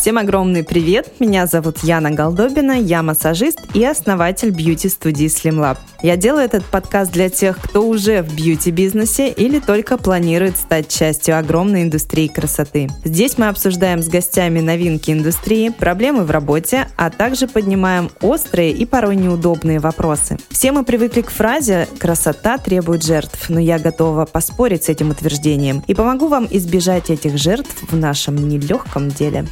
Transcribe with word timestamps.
Всем 0.00 0.16
огромный 0.16 0.62
привет! 0.62 1.14
Меня 1.18 1.48
зовут 1.48 1.78
Яна 1.82 2.12
Голдобина, 2.12 2.80
я 2.80 3.02
массажист 3.02 3.58
и 3.74 3.84
основатель 3.84 4.50
бьюти-студии 4.50 5.26
Slim 5.26 5.58
Lab. 5.58 5.76
Я 6.04 6.16
делаю 6.16 6.44
этот 6.44 6.64
подкаст 6.64 7.10
для 7.10 7.28
тех, 7.28 7.58
кто 7.60 7.82
уже 7.82 8.22
в 8.22 8.32
бьюти-бизнесе 8.32 9.28
или 9.28 9.58
только 9.58 9.98
планирует 9.98 10.56
стать 10.56 10.86
частью 10.86 11.36
огромной 11.36 11.82
индустрии 11.82 12.28
красоты. 12.28 12.88
Здесь 13.04 13.38
мы 13.38 13.48
обсуждаем 13.48 14.00
с 14.00 14.06
гостями 14.06 14.60
новинки 14.60 15.10
индустрии, 15.10 15.70
проблемы 15.70 16.22
в 16.22 16.30
работе, 16.30 16.86
а 16.96 17.10
также 17.10 17.48
поднимаем 17.48 18.08
острые 18.20 18.70
и 18.70 18.86
порой 18.86 19.16
неудобные 19.16 19.80
вопросы. 19.80 20.38
Все 20.48 20.70
мы 20.70 20.84
привыкли 20.84 21.22
к 21.22 21.30
фразе 21.30 21.88
«красота 21.98 22.58
требует 22.58 23.02
жертв», 23.02 23.50
но 23.50 23.58
я 23.58 23.80
готова 23.80 24.26
поспорить 24.26 24.84
с 24.84 24.88
этим 24.90 25.10
утверждением 25.10 25.82
и 25.88 25.94
помогу 25.94 26.28
вам 26.28 26.46
избежать 26.48 27.10
этих 27.10 27.36
жертв 27.36 27.74
в 27.90 27.96
нашем 27.96 28.48
нелегком 28.48 29.08
деле. 29.08 29.44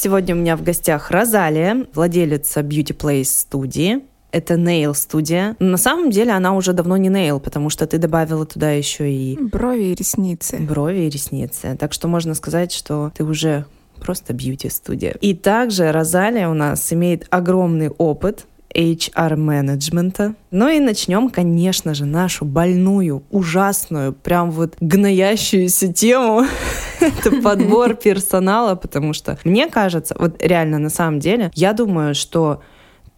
Сегодня 0.00 0.36
у 0.36 0.38
меня 0.38 0.56
в 0.56 0.62
гостях 0.62 1.10
Розалия, 1.10 1.84
владелица 1.92 2.60
Beauty 2.60 2.96
Place 2.96 3.24
студии. 3.24 4.04
Это 4.30 4.54
Nail 4.54 4.94
студия. 4.94 5.56
На 5.58 5.76
самом 5.76 6.10
деле 6.10 6.30
она 6.30 6.54
уже 6.54 6.72
давно 6.72 6.96
не 6.96 7.08
Nail, 7.08 7.40
потому 7.40 7.68
что 7.68 7.84
ты 7.84 7.98
добавила 7.98 8.46
туда 8.46 8.70
еще 8.70 9.12
и... 9.12 9.36
Брови 9.36 9.86
и 9.86 9.94
ресницы. 9.96 10.58
Брови 10.58 11.00
и 11.00 11.10
ресницы. 11.10 11.76
Так 11.76 11.92
что 11.92 12.06
можно 12.06 12.34
сказать, 12.34 12.70
что 12.70 13.10
ты 13.16 13.24
уже 13.24 13.64
просто 14.00 14.34
бьюти-студия. 14.34 15.16
И 15.20 15.34
также 15.34 15.90
Розалия 15.90 16.48
у 16.48 16.54
нас 16.54 16.92
имеет 16.92 17.26
огромный 17.30 17.88
опыт 17.88 18.46
HR-менеджмента. 18.74 20.34
Ну 20.50 20.68
и 20.68 20.80
начнем, 20.80 21.30
конечно 21.30 21.94
же, 21.94 22.04
нашу 22.04 22.44
больную, 22.44 23.22
ужасную, 23.30 24.12
прям 24.12 24.50
вот 24.50 24.76
гноящуюся 24.80 25.92
тему. 25.92 26.44
Это 27.00 27.40
подбор 27.42 27.94
персонала, 27.94 28.74
потому 28.74 29.12
что 29.12 29.38
мне 29.44 29.68
кажется, 29.68 30.14
вот 30.18 30.42
реально 30.42 30.78
на 30.78 30.90
самом 30.90 31.20
деле, 31.20 31.50
я 31.54 31.72
думаю, 31.72 32.14
что 32.14 32.62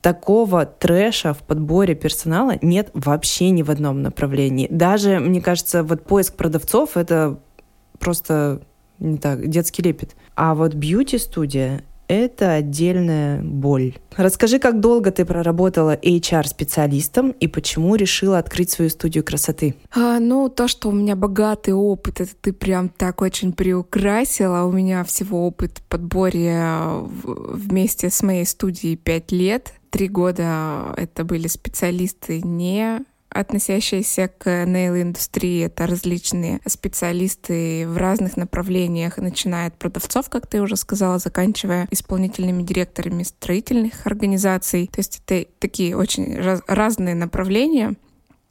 такого 0.00 0.64
трэша 0.64 1.34
в 1.34 1.38
подборе 1.38 1.94
персонала 1.94 2.54
нет 2.62 2.90
вообще 2.94 3.50
ни 3.50 3.62
в 3.62 3.70
одном 3.70 4.02
направлении. 4.02 4.66
Даже, 4.70 5.18
мне 5.18 5.40
кажется, 5.40 5.82
вот 5.82 6.04
поиск 6.04 6.36
продавцов— 6.36 6.90
это 6.96 7.38
просто 7.98 8.62
не 8.98 9.18
так, 9.18 9.48
детский 9.48 9.82
лепет. 9.82 10.14
А 10.34 10.54
вот 10.54 10.74
бьюти-студия 10.74 11.82
это 12.10 12.54
отдельная 12.54 13.40
боль. 13.40 13.94
Расскажи, 14.16 14.58
как 14.58 14.80
долго 14.80 15.12
ты 15.12 15.24
проработала 15.24 15.94
HR-специалистом 15.94 17.30
и 17.30 17.46
почему 17.46 17.94
решила 17.94 18.38
открыть 18.38 18.70
свою 18.70 18.90
студию 18.90 19.22
красоты? 19.22 19.76
А, 19.94 20.18
ну, 20.18 20.48
то, 20.48 20.66
что 20.66 20.88
у 20.88 20.92
меня 20.92 21.14
богатый 21.14 21.72
опыт, 21.72 22.20
это 22.20 22.32
ты 22.40 22.52
прям 22.52 22.88
так 22.88 23.22
очень 23.22 23.52
приукрасила. 23.52 24.64
У 24.64 24.72
меня 24.72 25.04
всего 25.04 25.46
опыт 25.46 25.78
в 25.78 25.82
подборе 25.82 26.60
вместе 27.22 28.10
с 28.10 28.24
моей 28.24 28.44
студией 28.44 28.96
пять 28.96 29.30
лет. 29.30 29.74
Три 29.90 30.08
года 30.08 30.92
это 30.96 31.24
были 31.24 31.46
специалисты 31.46 32.42
не 32.42 33.04
относящиеся 33.30 34.28
к 34.28 34.64
нейл-индустрии. 34.66 35.64
Это 35.64 35.86
различные 35.86 36.60
специалисты 36.66 37.88
в 37.88 37.96
разных 37.96 38.36
направлениях, 38.36 39.16
начиная 39.18 39.68
от 39.68 39.78
продавцов, 39.78 40.28
как 40.28 40.46
ты 40.46 40.60
уже 40.60 40.76
сказала, 40.76 41.18
заканчивая 41.18 41.86
исполнительными 41.90 42.62
директорами 42.62 43.22
строительных 43.22 44.06
организаций. 44.06 44.88
То 44.92 45.00
есть 45.00 45.22
это 45.26 45.48
такие 45.58 45.96
очень 45.96 46.36
раз 46.36 46.62
разные 46.66 47.14
направления. 47.14 47.94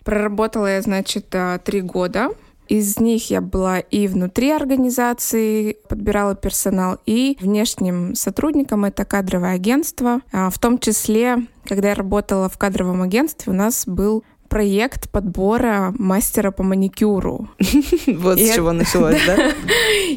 Проработала 0.04 0.68
я, 0.68 0.82
значит, 0.82 1.28
а, 1.34 1.60
три 1.60 1.82
года. 1.82 2.30
Из 2.70 3.00
них 3.00 3.32
я 3.32 3.42
была 3.42 3.80
и 3.80 4.08
внутри 4.08 4.52
организации, 4.52 5.74
подбирала 5.90 6.36
персонал, 6.36 7.00
и 7.08 7.36
внешним 7.42 8.14
сотрудникам 8.14 8.86
это 8.86 9.06
кадровое 9.06 9.56
агентство. 9.56 10.22
А, 10.32 10.52
в 10.52 10.60
том 10.60 10.78
числе, 10.78 11.48
когда 11.66 11.90
я 11.90 11.96
работала 11.96 12.48
в 12.48 12.60
кадровом 12.60 13.02
агентстве, 13.02 13.52
у 13.52 13.56
нас 13.56 13.86
был 13.88 14.24
проект 14.50 15.10
подбора 15.10 15.94
мастера 15.98 16.52
по 16.52 16.64
маникюру. 16.64 17.50
Вот 18.08 18.40
с 18.40 18.56
чего 18.56 18.72
началось, 18.74 19.22
да? 19.26 19.54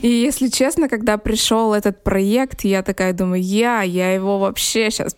И 0.02 0.08
если 0.08 0.48
честно, 0.48 0.88
когда 0.88 1.18
пришел 1.18 1.74
этот 1.74 2.02
проект, 2.02 2.64
я 2.64 2.82
такая 2.82 3.12
думаю, 3.12 3.42
я, 3.42 3.82
я 3.82 4.12
его 4.12 4.38
вообще 4.38 4.90
сейчас 4.90 5.16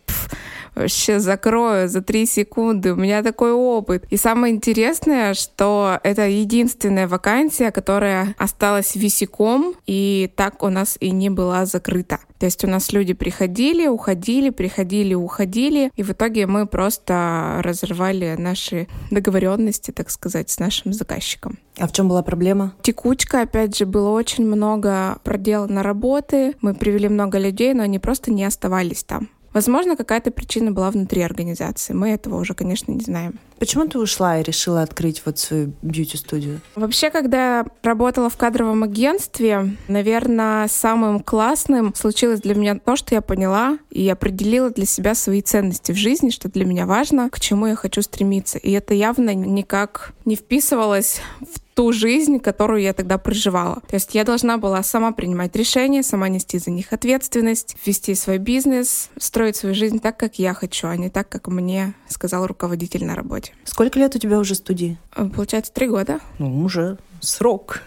вообще 0.75 1.21
закрою 1.21 1.89
за 1.89 2.03
три 2.03 2.27
секунды. 2.27 2.93
У 2.93 2.97
меня 2.97 3.23
такой 3.23 3.53
опыт. 3.53 4.05
И 4.11 4.17
самое 4.17 4.55
интересное, 4.55 5.35
что 5.35 5.99
это 6.03 6.27
единственная 6.29 7.09
вакансия, 7.09 7.71
которая 7.71 8.35
осталась 8.39 8.95
висяком, 8.95 9.75
и 9.87 10.31
так 10.37 10.63
у 10.63 10.69
нас 10.69 10.97
и 11.01 11.11
не 11.11 11.31
была 11.31 11.67
закрыта. 11.67 12.19
То 12.39 12.47
есть 12.47 12.65
у 12.65 12.69
нас 12.69 12.93
люди 12.93 13.15
приходили, 13.15 13.87
уходили, 13.87 14.51
приходили, 14.51 15.15
уходили, 15.15 15.91
и 15.97 16.03
в 16.03 16.11
итоге 16.11 16.47
мы 16.47 16.67
просто 16.67 17.61
разрывали 17.63 18.35
наши 18.39 18.87
договоренности, 19.11 19.93
так 19.93 20.11
сказать, 20.11 20.51
с 20.51 20.59
нашим 20.59 20.93
заказчиком. 20.93 21.59
А 21.79 21.87
в 21.89 21.93
чем 21.93 22.09
была 22.09 22.23
проблема? 22.23 22.75
Текучка, 22.83 23.43
опять 23.43 23.77
же, 23.77 23.87
было 23.87 24.11
очень 24.11 24.47
много 24.47 25.19
проделано 25.25 25.83
работы. 25.83 26.55
Мы 26.61 26.75
привели 26.75 27.09
много 27.09 27.39
людей, 27.39 27.75
но 27.75 27.83
они 27.83 27.99
просто 27.99 28.31
не 28.31 28.45
оставались 28.45 29.05
там. 29.05 29.29
Возможно, 29.55 29.97
какая-то 29.97 30.33
причина 30.33 30.73
была 30.73 30.91
внутри 30.91 31.23
организации. 31.23 31.93
Мы 31.93 32.11
этого 32.11 32.41
уже, 32.41 32.55
конечно, 32.55 32.91
не 32.91 33.01
знаем. 33.01 33.39
Почему 33.65 33.87
ты 33.87 33.99
ушла 33.99 34.39
и 34.39 34.43
решила 34.43 34.83
открыть 34.83 35.23
вот 35.25 35.39
свою 35.39 35.73
бьюти-студию? 35.81 36.61
Вообще, 36.75 37.09
когда 37.09 37.61
я 37.61 37.67
работала 37.83 38.29
в 38.29 38.37
кадровом 38.37 38.83
агентстве, 38.83 39.75
наверное, 39.89 40.69
самым 40.69 41.21
классным 41.21 41.95
случилось 41.95 42.43
для 42.43 42.55
меня 42.55 42.79
то, 42.79 42.95
что 42.95 43.15
я 43.15 43.23
поняла 43.23 43.79
и 43.89 44.07
определила 44.07 44.69
для 44.69 44.85
себя 44.85 45.15
свои 45.15 45.41
ценности 45.41 45.93
в 45.93 45.97
жизни, 45.97 46.29
что 46.29 46.51
для 46.51 46.67
меня 46.67 46.85
важно, 46.85 47.31
к 47.31 47.41
чему 47.41 47.67
я 47.67 47.75
хочу 47.75 48.03
стремиться. 48.03 48.59
И 48.59 48.71
это 48.71 48.93
явно 48.93 49.33
никак 49.35 50.13
не 50.27 50.37
вписывалось 50.37 51.23
в 51.41 51.59
ту 51.75 51.91
жизнь, 51.93 52.41
которую 52.41 52.83
я 52.83 52.93
тогда 52.93 53.17
проживала. 53.17 53.81
То 53.89 53.97
есть 53.97 54.15
я 54.15 54.25
должна 54.25 54.59
была 54.59 54.83
сама 54.83 55.13
принимать 55.13 55.57
решения, 55.57 56.03
сама 56.03 56.29
нести 56.29 56.59
за 56.59 56.71
них 56.71 56.93
ответственность, 56.93 57.77
вести 57.87 58.15
свой 58.15 58.37
бизнес, 58.37 59.09
строить 59.19 59.57
свою 59.57 59.75
жизнь 59.75 60.01
так, 60.01 60.19
как 60.19 60.39
я 60.39 60.53
хочу, 60.53 60.87
а 60.87 60.97
не 60.97 61.09
так, 61.09 61.31
как 61.31 61.49
мне 61.49 61.95
сказал 62.09 62.47
руководитель 62.47 63.05
на 63.07 63.15
работе. 63.15 63.54
Сколько 63.65 63.99
лет 63.99 64.15
у 64.15 64.19
тебя 64.19 64.39
уже 64.39 64.55
студии? 64.55 64.99
Э, 65.17 65.29
получается, 65.29 65.73
три 65.73 65.89
года. 65.89 66.21
Ну, 66.39 66.65
уже 66.65 66.99
срок. 67.25 67.81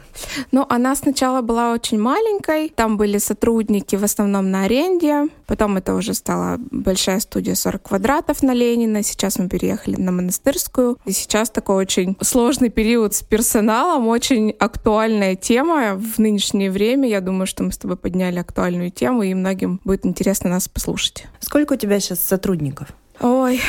Ну, 0.52 0.66
она 0.68 0.96
сначала 0.96 1.42
была 1.42 1.74
очень 1.74 2.00
маленькой, 2.00 2.70
там 2.70 2.98
были 2.98 3.20
сотрудники 3.20 3.96
в 3.96 4.04
основном 4.04 4.50
на 4.52 4.64
аренде, 4.64 5.28
потом 5.46 5.78
это 5.78 5.94
уже 5.94 6.14
стала 6.16 6.58
большая 6.72 7.20
студия 7.20 7.56
40 7.56 7.84
квадратов 7.84 8.42
на 8.42 8.54
Ленина, 8.54 9.04
сейчас 9.04 9.38
мы 9.38 9.48
переехали 9.48 9.96
на 9.96 10.12
Монастырскую, 10.12 10.98
и 11.06 11.12
сейчас 11.12 11.50
такой 11.50 11.76
очень 11.76 12.18
сложный 12.22 12.70
период 12.70 13.14
с 13.14 13.22
персоналом, 13.22 14.08
очень 14.08 14.52
актуальная 14.58 15.36
тема 15.36 15.96
в 15.96 16.18
нынешнее 16.20 16.72
время, 16.72 17.08
я 17.08 17.22
думаю, 17.22 17.46
что 17.46 17.64
мы 17.64 17.72
с 17.72 17.78
тобой 17.78 17.98
подняли 17.98 18.40
актуальную 18.40 18.92
тему, 18.92 19.24
и 19.24 19.34
многим 19.34 19.80
будет 19.84 20.06
интересно 20.06 20.50
нас 20.50 20.68
послушать. 20.68 21.28
Сколько 21.40 21.74
у 21.74 21.78
тебя 21.78 22.00
сейчас 22.00 22.20
сотрудников? 22.22 22.88
Ой, 23.20 23.62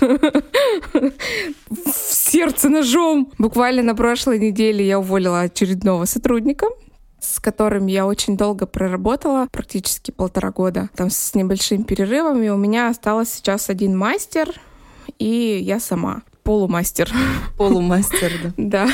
в 0.00 1.90
сердце 2.10 2.68
ножом. 2.68 3.32
Буквально 3.38 3.82
на 3.82 3.94
прошлой 3.94 4.38
неделе 4.38 4.86
я 4.86 4.98
уволила 4.98 5.40
очередного 5.40 6.04
сотрудника, 6.04 6.66
с 7.20 7.40
которым 7.40 7.86
я 7.86 8.06
очень 8.06 8.36
долго 8.36 8.66
проработала, 8.66 9.48
практически 9.50 10.10
полтора 10.10 10.50
года, 10.50 10.90
там 10.94 11.10
с 11.10 11.34
небольшими 11.34 11.84
перерывами. 11.84 12.50
У 12.50 12.56
меня 12.56 12.88
осталось 12.88 13.32
сейчас 13.32 13.70
один 13.70 13.96
мастер, 13.96 14.48
и 15.18 15.58
я 15.62 15.80
сама 15.80 16.22
полумастер. 16.46 17.10
Полумастер, 17.58 18.32
да. 18.42 18.52
Да, 18.76 18.88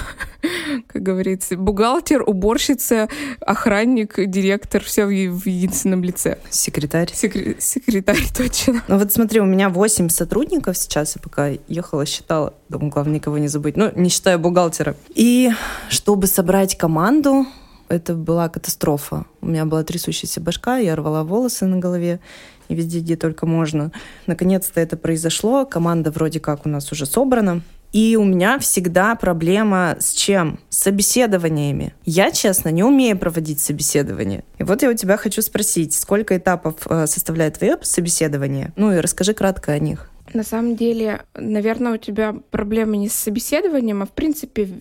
как 0.86 1.02
говорится, 1.02 1.56
бухгалтер, 1.56 2.22
уборщица, 2.26 3.08
охранник, 3.40 4.14
директор, 4.26 4.82
все 4.82 5.06
в 5.06 5.10
единственном 5.46 6.02
лице. 6.02 6.38
Секретарь. 6.50 7.10
Секре- 7.12 7.56
секретарь, 7.60 8.24
точно. 8.36 8.82
Ну 8.88 8.98
вот 8.98 9.12
смотри, 9.12 9.40
у 9.40 9.44
меня 9.44 9.68
8 9.68 10.08
сотрудников 10.08 10.76
сейчас, 10.76 11.16
я 11.16 11.22
пока 11.22 11.50
ехала, 11.68 12.06
считала, 12.06 12.54
думаю, 12.68 12.90
главное 12.90 13.16
никого 13.16 13.38
не 13.38 13.48
забыть, 13.48 13.76
ну, 13.76 13.92
не 13.94 14.08
считая 14.08 14.38
бухгалтера. 14.38 14.96
И 15.14 15.50
чтобы 15.88 16.26
собрать 16.26 16.76
команду, 16.78 17.46
это 17.88 18.14
была 18.14 18.48
катастрофа. 18.48 19.26
У 19.42 19.46
меня 19.46 19.66
была 19.66 19.82
трясущаяся 19.84 20.40
башка, 20.40 20.78
я 20.78 20.96
рвала 20.96 21.24
волосы 21.24 21.66
на 21.66 21.78
голове 21.78 22.20
и 22.72 22.74
везде, 22.74 23.00
где 23.00 23.16
только 23.16 23.46
можно. 23.46 23.92
Наконец-то 24.26 24.80
это 24.80 24.96
произошло, 24.96 25.64
команда 25.64 26.10
вроде 26.10 26.40
как 26.40 26.66
у 26.66 26.68
нас 26.68 26.90
уже 26.92 27.06
собрана. 27.06 27.62
И 27.92 28.16
у 28.16 28.24
меня 28.24 28.58
всегда 28.58 29.14
проблема 29.14 29.96
с 30.00 30.12
чем? 30.12 30.58
С 30.70 30.78
собеседованиями. 30.78 31.94
Я, 32.06 32.30
честно, 32.30 32.70
не 32.70 32.82
умею 32.82 33.18
проводить 33.18 33.60
собеседование. 33.60 34.44
И 34.58 34.62
вот 34.64 34.82
я 34.82 34.88
у 34.88 34.94
тебя 34.94 35.18
хочу 35.18 35.42
спросить, 35.42 35.92
сколько 35.92 36.34
этапов 36.34 36.86
э, 36.88 37.06
составляет 37.06 37.58
твое 37.58 37.76
собеседование? 37.82 38.72
Ну 38.76 38.92
и 38.92 39.00
расскажи 39.00 39.34
кратко 39.34 39.72
о 39.72 39.78
них. 39.78 40.08
На 40.32 40.42
самом 40.42 40.76
деле, 40.76 41.20
наверное, 41.34 41.92
у 41.92 41.96
тебя 41.98 42.34
проблемы 42.50 42.96
не 42.96 43.10
с 43.10 43.12
собеседованием, 43.12 44.02
а 44.02 44.06
в 44.06 44.12
принципе 44.12 44.80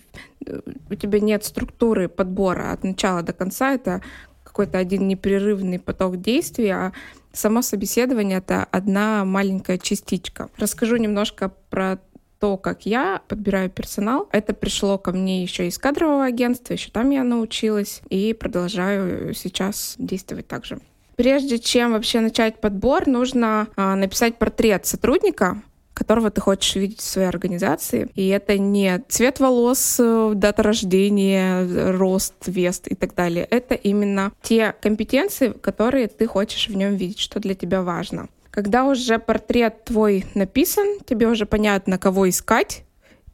у 0.90 0.96
тебя 0.96 1.20
нет 1.20 1.44
структуры 1.44 2.08
подбора 2.08 2.72
от 2.72 2.86
начала 2.86 3.22
до 3.22 3.34
конца. 3.34 3.74
Это 3.74 4.02
какой-то 4.44 4.78
один 4.78 5.08
непрерывный 5.10 5.80
поток 5.80 6.22
действий, 6.22 6.70
а 6.70 6.94
само 7.34 7.62
собеседование— 7.62 8.38
это 8.40 8.68
одна 8.72 9.26
маленькая 9.26 9.78
частичка. 9.78 10.50
Расскажу 10.58 10.98
немножко 10.98 11.52
про 11.70 12.00
то, 12.40 12.58
как 12.58 12.86
я 12.88 13.22
подбираю 13.28 13.70
персонал. 13.70 14.28
Это 14.32 14.54
пришло 14.54 14.98
ко 14.98 15.12
мне 15.12 15.44
еще 15.44 15.68
из 15.68 15.78
кадрового 15.78 16.26
агентства, 16.26 16.74
еще 16.74 16.90
там 16.90 17.12
я 17.12 17.24
научилась 17.24 18.02
и 18.10 18.34
продолжаю 18.34 19.34
сейчас 19.36 19.96
действовать 20.00 20.48
так 20.48 20.66
же. 20.66 20.80
Прежде 21.16 21.60
чем 21.60 21.92
вообще 21.92 22.20
начать 22.20 22.60
подбор, 22.60 23.06
нужно 23.06 23.68
а, 23.76 23.96
написать 23.96 24.38
портрет 24.40 24.88
сотрудника, 24.88 25.62
которого 26.02 26.32
ты 26.32 26.42
хочешь 26.42 26.76
видеть 26.76 27.00
в 27.00 27.04
своей 27.04 27.28
организации. 27.28 28.10
И 28.16 28.28
это 28.30 28.58
не 28.58 29.04
цвет 29.08 29.40
волос, 29.40 29.98
э, 30.00 30.32
дата 30.34 30.64
рождения, 30.64 31.92
рост, 31.92 32.34
вес 32.48 32.82
и 32.86 32.96
так 32.96 33.14
далее. 33.14 33.46
Это 33.52 33.76
именно 33.76 34.32
те 34.42 34.74
компетенции, 34.82 35.50
которые 35.62 36.08
ты 36.08 36.26
хочешь 36.26 36.70
в 36.70 36.76
нем 36.76 36.96
видеть, 36.96 37.20
что 37.20 37.40
для 37.40 37.54
тебя 37.54 37.84
важно. 37.84 38.30
Когда 38.50 38.86
уже 38.86 39.20
портрет 39.20 39.86
твой 39.86 40.26
написан, 40.34 40.98
тебе 41.06 41.28
уже 41.28 41.46
понятно, 41.46 42.00
кого 42.00 42.28
искать, 42.28 42.84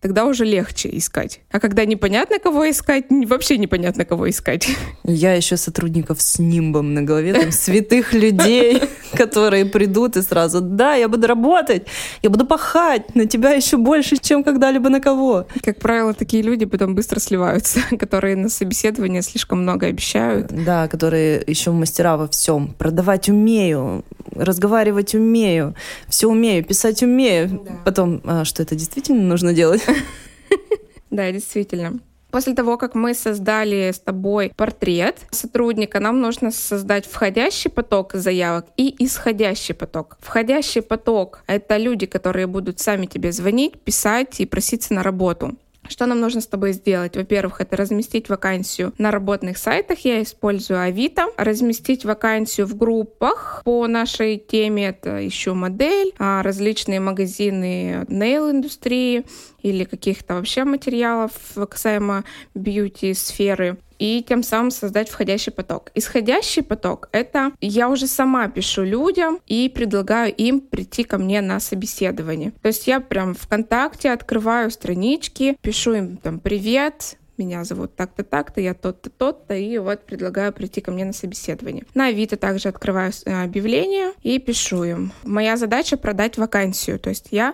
тогда 0.01 0.25
уже 0.25 0.45
легче 0.45 0.89
искать. 0.91 1.41
А 1.51 1.59
когда 1.59 1.85
непонятно, 1.85 2.39
кого 2.39 2.69
искать, 2.69 3.05
вообще 3.09 3.57
непонятно, 3.57 4.05
кого 4.05 4.29
искать. 4.29 4.67
Я 5.03 5.33
еще 5.33 5.57
сотрудников 5.57 6.21
с 6.21 6.39
нимбом 6.39 6.93
на 6.93 7.01
голове, 7.01 7.33
там, 7.33 7.51
святых 7.51 8.13
людей, 8.13 8.81
которые 9.13 9.65
придут 9.65 10.17
и 10.17 10.21
сразу, 10.21 10.61
да, 10.61 10.95
я 10.95 11.07
буду 11.07 11.27
работать, 11.27 11.87
я 12.21 12.29
буду 12.29 12.45
пахать 12.45 13.15
на 13.15 13.25
тебя 13.25 13.51
еще 13.51 13.77
больше, 13.77 14.17
чем 14.17 14.43
когда-либо 14.43 14.89
на 14.89 14.99
кого. 14.99 15.47
Как 15.63 15.79
правило, 15.79 16.13
такие 16.13 16.43
люди 16.43 16.65
потом 16.65 16.95
быстро 16.95 17.19
сливаются, 17.19 17.79
которые 17.99 18.35
на 18.35 18.49
собеседование 18.49 19.21
слишком 19.21 19.61
много 19.61 19.87
обещают. 19.87 20.47
Да, 20.47 20.87
которые 20.87 21.43
еще 21.47 21.71
мастера 21.71 22.17
во 22.17 22.27
всем. 22.27 22.75
Продавать 22.77 23.29
умею, 23.29 24.03
разговаривать 24.35 25.15
умею, 25.15 25.75
все 26.07 26.27
умею, 26.27 26.63
писать 26.63 27.03
умею. 27.03 27.61
Да. 27.65 27.71
Потом, 27.85 28.21
а, 28.25 28.45
что 28.45 28.63
это 28.63 28.75
действительно 28.75 29.23
нужно 29.23 29.53
делать? 29.53 29.81
Да, 31.09 31.31
действительно. 31.31 31.99
После 32.31 32.53
того, 32.53 32.77
как 32.77 32.93
мы 32.93 33.13
создали 33.13 33.91
с 33.91 33.99
тобой 33.99 34.51
портрет 34.55 35.15
сотрудника, 35.31 35.99
нам 35.99 36.19
нужно 36.19 36.51
создать 36.51 37.05
входящий 37.05 37.71
поток 37.71 38.13
заявок 38.13 38.65
и 38.75 38.93
исходящий 39.03 39.73
поток. 39.73 40.17
Входящий 40.19 40.81
поток— 40.81 41.43
это 41.47 41.77
люди, 41.77 42.05
которые 42.05 42.45
будут 42.47 42.79
сами 42.79 43.05
тебе 43.05 43.31
звонить, 43.31 43.81
писать 43.81 44.41
и 44.41 44.45
проситься 44.45 44.93
на 44.93 45.03
работу. 45.03 45.55
Что 45.89 46.05
нам 46.05 46.19
нужно 46.19 46.41
с 46.41 46.47
тобой 46.47 46.73
сделать? 46.73 47.15
Во-первых, 47.15 47.61
это 47.61 47.77
разместить 47.77 48.29
вакансию 48.29 48.93
на 48.97 49.11
работных 49.11 49.57
сайтах. 49.57 49.99
Я 49.99 50.21
использую 50.21 50.81
Авито. 50.81 51.27
Разместить 51.37 52.05
вакансию 52.05 52.67
в 52.67 52.75
группах 52.75 53.61
по 53.63 53.87
нашей 53.87 54.37
теме. 54.37 54.89
Это 54.89 55.27
ищу 55.27 55.53
модель, 55.53 56.13
а, 56.17 56.43
различные 56.43 56.99
магазины 56.99 58.05
нейл-индустрии 58.07 59.25
или 59.61 59.83
каких-то 59.83 60.35
вообще 60.35 60.63
материалов 60.63 61.31
касаемо 61.55 62.23
бьюти-сферы 62.53 63.77
и 63.99 64.23
тем 64.27 64.43
самым 64.43 64.71
создать 64.71 65.09
входящий 65.09 65.51
поток. 65.51 65.91
Исходящий 65.95 66.63
поток— 66.63 67.09
это 67.11 67.51
я 67.61 67.89
уже 67.89 68.07
сама 68.07 68.47
пишу 68.47 68.83
людям 68.83 69.39
и 69.47 69.69
предлагаю 69.69 70.33
им 70.33 70.59
прийти 70.59 71.03
ко 71.03 71.17
мне 71.17 71.41
на 71.41 71.59
собеседование. 71.59 72.51
То 72.61 72.67
есть 72.67 72.87
я 72.87 72.99
прям 72.99 73.33
ВКонтакте 73.33 74.11
открываю 74.11 74.71
странички, 74.71 75.57
пишу 75.61 75.93
им 75.93 76.17
там 76.17 76.39
«Привет», 76.39 77.17
меня 77.37 77.63
зовут 77.63 77.95
так-то, 77.95 78.23
так-то, 78.23 78.61
я 78.61 78.73
тот-то, 78.73 79.11
тот-то, 79.11 79.53
и 79.53 79.77
вот 79.77 80.05
предлагаю 80.05 80.51
прийти 80.51 80.81
ко 80.81 80.91
мне 80.91 81.05
на 81.05 81.13
собеседование. 81.13 81.85
На 81.93 82.07
Авито 82.07 82.35
также 82.35 82.69
открываю 82.69 83.11
э, 83.25 83.43
объявление 83.43 84.13
и 84.23 84.39
пишу 84.39 84.83
им. 84.83 85.11
Моя 85.23 85.55
задача 85.55 85.97
продать 85.97 86.37
вакансию, 86.37 86.99
то 86.99 87.09
есть 87.09 87.27
я 87.31 87.53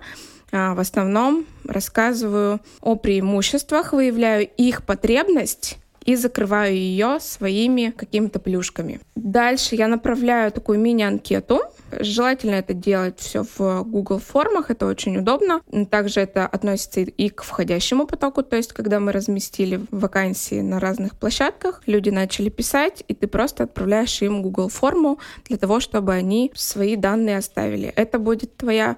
а, 0.53 0.75
в 0.75 0.79
основном 0.79 1.45
рассказываю 1.67 2.61
о 2.79 2.95
преимуществах, 2.95 3.91
выявляю 3.91 4.47
их 4.47 4.85
потребность 4.85 5.79
и 6.05 6.15
закрываю 6.15 6.75
ее 6.75 7.17
своими 7.19 7.93
какими-то 7.95 8.39
плюшками. 8.39 8.99
Дальше 9.15 9.75
я 9.75 9.87
направляю 9.87 10.51
такую 10.51 10.79
мини-анкету. 10.79 11.61
Желательно 11.99 12.55
это 12.55 12.73
делать 12.73 13.19
все 13.19 13.45
в 13.57 13.83
Google 13.83 14.19
формах, 14.19 14.69
это 14.69 14.85
очень 14.85 15.17
удобно. 15.17 15.61
Также 15.89 16.21
это 16.21 16.45
относится 16.45 17.01
и 17.01 17.29
к 17.29 17.43
входящему 17.43 18.05
потоку, 18.05 18.43
то 18.43 18.55
есть 18.55 18.73
когда 18.73 18.99
мы 18.99 19.11
разместили 19.11 19.81
вакансии 19.91 20.61
на 20.61 20.79
разных 20.79 21.17
площадках, 21.17 21.81
люди 21.85 22.09
начали 22.09 22.49
писать, 22.49 23.03
и 23.07 23.13
ты 23.13 23.27
просто 23.27 23.63
отправляешь 23.63 24.21
им 24.21 24.41
Google 24.41 24.69
форму 24.69 25.19
для 25.45 25.57
того, 25.57 25.79
чтобы 25.79 26.13
они 26.13 26.51
свои 26.55 26.95
данные 26.95 27.37
оставили. 27.37 27.87
Это 27.95 28.19
будет 28.19 28.57
твоя 28.57 28.97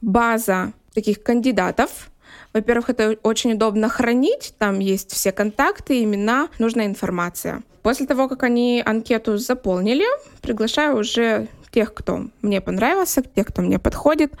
база 0.00 0.72
таких 0.94 1.22
кандидатов, 1.22 2.10
во-первых, 2.56 2.88
это 2.88 3.18
очень 3.22 3.52
удобно 3.52 3.90
хранить, 3.90 4.54
там 4.58 4.78
есть 4.78 5.12
все 5.12 5.30
контакты, 5.30 6.02
имена, 6.02 6.48
нужная 6.58 6.86
информация. 6.86 7.62
После 7.82 8.06
того, 8.06 8.28
как 8.28 8.44
они 8.44 8.82
анкету 8.84 9.36
заполнили, 9.36 10.06
приглашаю 10.40 10.96
уже 10.96 11.48
тех, 11.70 11.92
кто 11.92 12.30
мне 12.40 12.62
понравился, 12.62 13.22
тех, 13.22 13.48
кто 13.48 13.60
мне 13.60 13.78
подходит, 13.78 14.32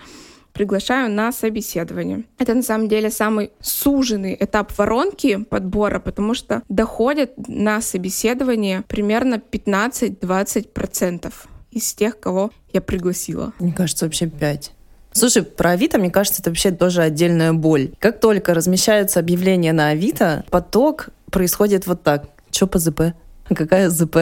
приглашаю 0.54 1.10
на 1.10 1.30
собеседование. 1.30 2.24
Это 2.38 2.54
на 2.54 2.62
самом 2.62 2.88
деле 2.88 3.10
самый 3.10 3.50
суженный 3.60 4.34
этап 4.40 4.72
воронки 4.78 5.44
подбора, 5.44 6.00
потому 6.00 6.32
что 6.32 6.62
доходит 6.70 7.34
на 7.36 7.82
собеседование 7.82 8.82
примерно 8.88 9.34
15-20% 9.34 11.34
из 11.70 11.92
тех, 11.92 12.18
кого 12.18 12.50
я 12.72 12.80
пригласила. 12.80 13.52
Мне 13.58 13.74
кажется, 13.74 14.06
вообще 14.06 14.26
5. 14.26 14.72
Слушай, 15.16 15.44
про 15.44 15.70
Авито, 15.70 15.98
мне 15.98 16.10
кажется, 16.10 16.42
это 16.42 16.50
вообще 16.50 16.70
тоже 16.70 17.00
отдельная 17.00 17.54
боль. 17.54 17.92
Как 17.98 18.20
только 18.20 18.52
размещаются 18.52 19.18
объявления 19.18 19.72
на 19.72 19.88
Авито, 19.88 20.44
поток 20.50 21.08
происходит 21.30 21.86
вот 21.86 22.02
так. 22.02 22.26
Чё 22.50 22.66
по 22.66 22.78
ЗП? 22.78 23.14
Какая 23.48 23.88
ЗП? 23.88 24.16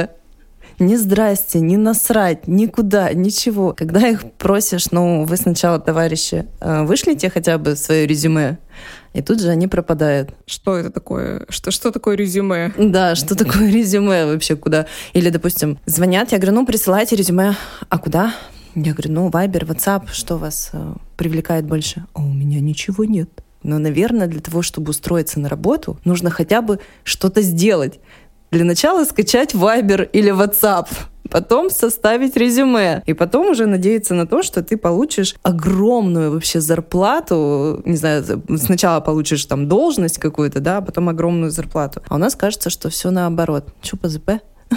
ни 0.79 0.97
здрасте, 0.97 1.61
ни 1.61 1.77
насрать, 1.77 2.49
никуда, 2.49 3.13
ничего. 3.13 3.75
Когда 3.77 4.09
их 4.09 4.25
просишь, 4.39 4.91
ну, 4.91 5.25
вы 5.25 5.37
сначала, 5.37 5.79
товарищи, 5.79 6.47
э, 6.61 6.83
вышлите 6.83 7.31
хотя 7.31 7.59
бы 7.59 7.77
свое 7.77 8.07
резюме, 8.07 8.59
и 9.13 9.23
тут 9.23 9.41
же 9.41 9.51
они 9.51 9.69
пропадают. 9.69 10.31
Что 10.47 10.77
это 10.77 10.91
такое? 10.91 11.47
Что, 11.49 11.71
что 11.71 11.93
такое 11.93 12.17
резюме? 12.17 12.73
Да, 12.77 13.15
что 13.15 13.37
такое 13.37 13.71
резюме 13.71 14.27
вообще, 14.27 14.57
куда? 14.57 14.87
Или, 15.13 15.31
допустим, 15.31 15.79
звонят, 15.87 16.33
я 16.33 16.39
говорю, 16.39 16.55
ну, 16.55 16.67
присылайте 16.67 17.15
резюме. 17.15 17.55
А 17.89 17.99
куда? 17.99 18.35
Я 18.75 18.93
говорю, 18.93 19.13
ну, 19.13 19.29
Вайбер, 19.29 19.65
WhatsApp, 19.65 20.09
что 20.13 20.37
вас 20.37 20.71
э, 20.73 20.95
привлекает 21.17 21.65
больше? 21.65 22.07
А 22.13 22.21
у 22.23 22.33
меня 22.33 22.61
ничего 22.61 23.05
нет. 23.05 23.31
Но, 23.63 23.79
наверное, 23.79 24.27
для 24.27 24.41
того, 24.41 24.63
чтобы 24.63 24.91
устроиться 24.91 25.39
на 25.39 25.49
работу, 25.49 25.99
нужно 26.05 26.31
хотя 26.31 26.61
бы 26.61 26.81
что-то 27.05 27.41
сделать. 27.41 28.01
Для 28.51 28.65
начала 28.65 29.05
скачать 29.05 29.55
Viber 29.55 30.09
или 30.13 30.33
WhatsApp, 30.33 30.89
потом 31.31 31.71
составить 31.71 32.37
резюме, 32.37 33.03
и 33.07 33.15
потом 33.15 33.49
уже 33.49 33.67
надеяться 33.67 34.15
на 34.15 34.27
то, 34.27 34.43
что 34.43 34.63
ты 34.63 34.77
получишь 34.77 35.35
огромную 35.43 36.33
вообще 36.33 36.61
зарплату, 36.61 37.81
не 37.85 37.97
знаю, 37.97 38.25
сначала 38.57 39.01
получишь 39.01 39.45
там 39.47 39.69
должность 39.69 40.19
какую-то, 40.19 40.61
да, 40.61 40.79
а 40.79 40.83
потом 40.83 41.09
огромную 41.09 41.51
зарплату. 41.51 42.03
А 42.09 42.17
у 42.17 42.19
нас 42.19 42.37
кажется, 42.37 42.71
что 42.71 42.91
все 42.91 43.11
наоборот. 43.11 43.69
Что 43.83 43.97
по 43.97 44.09
ЗП? 44.09 44.31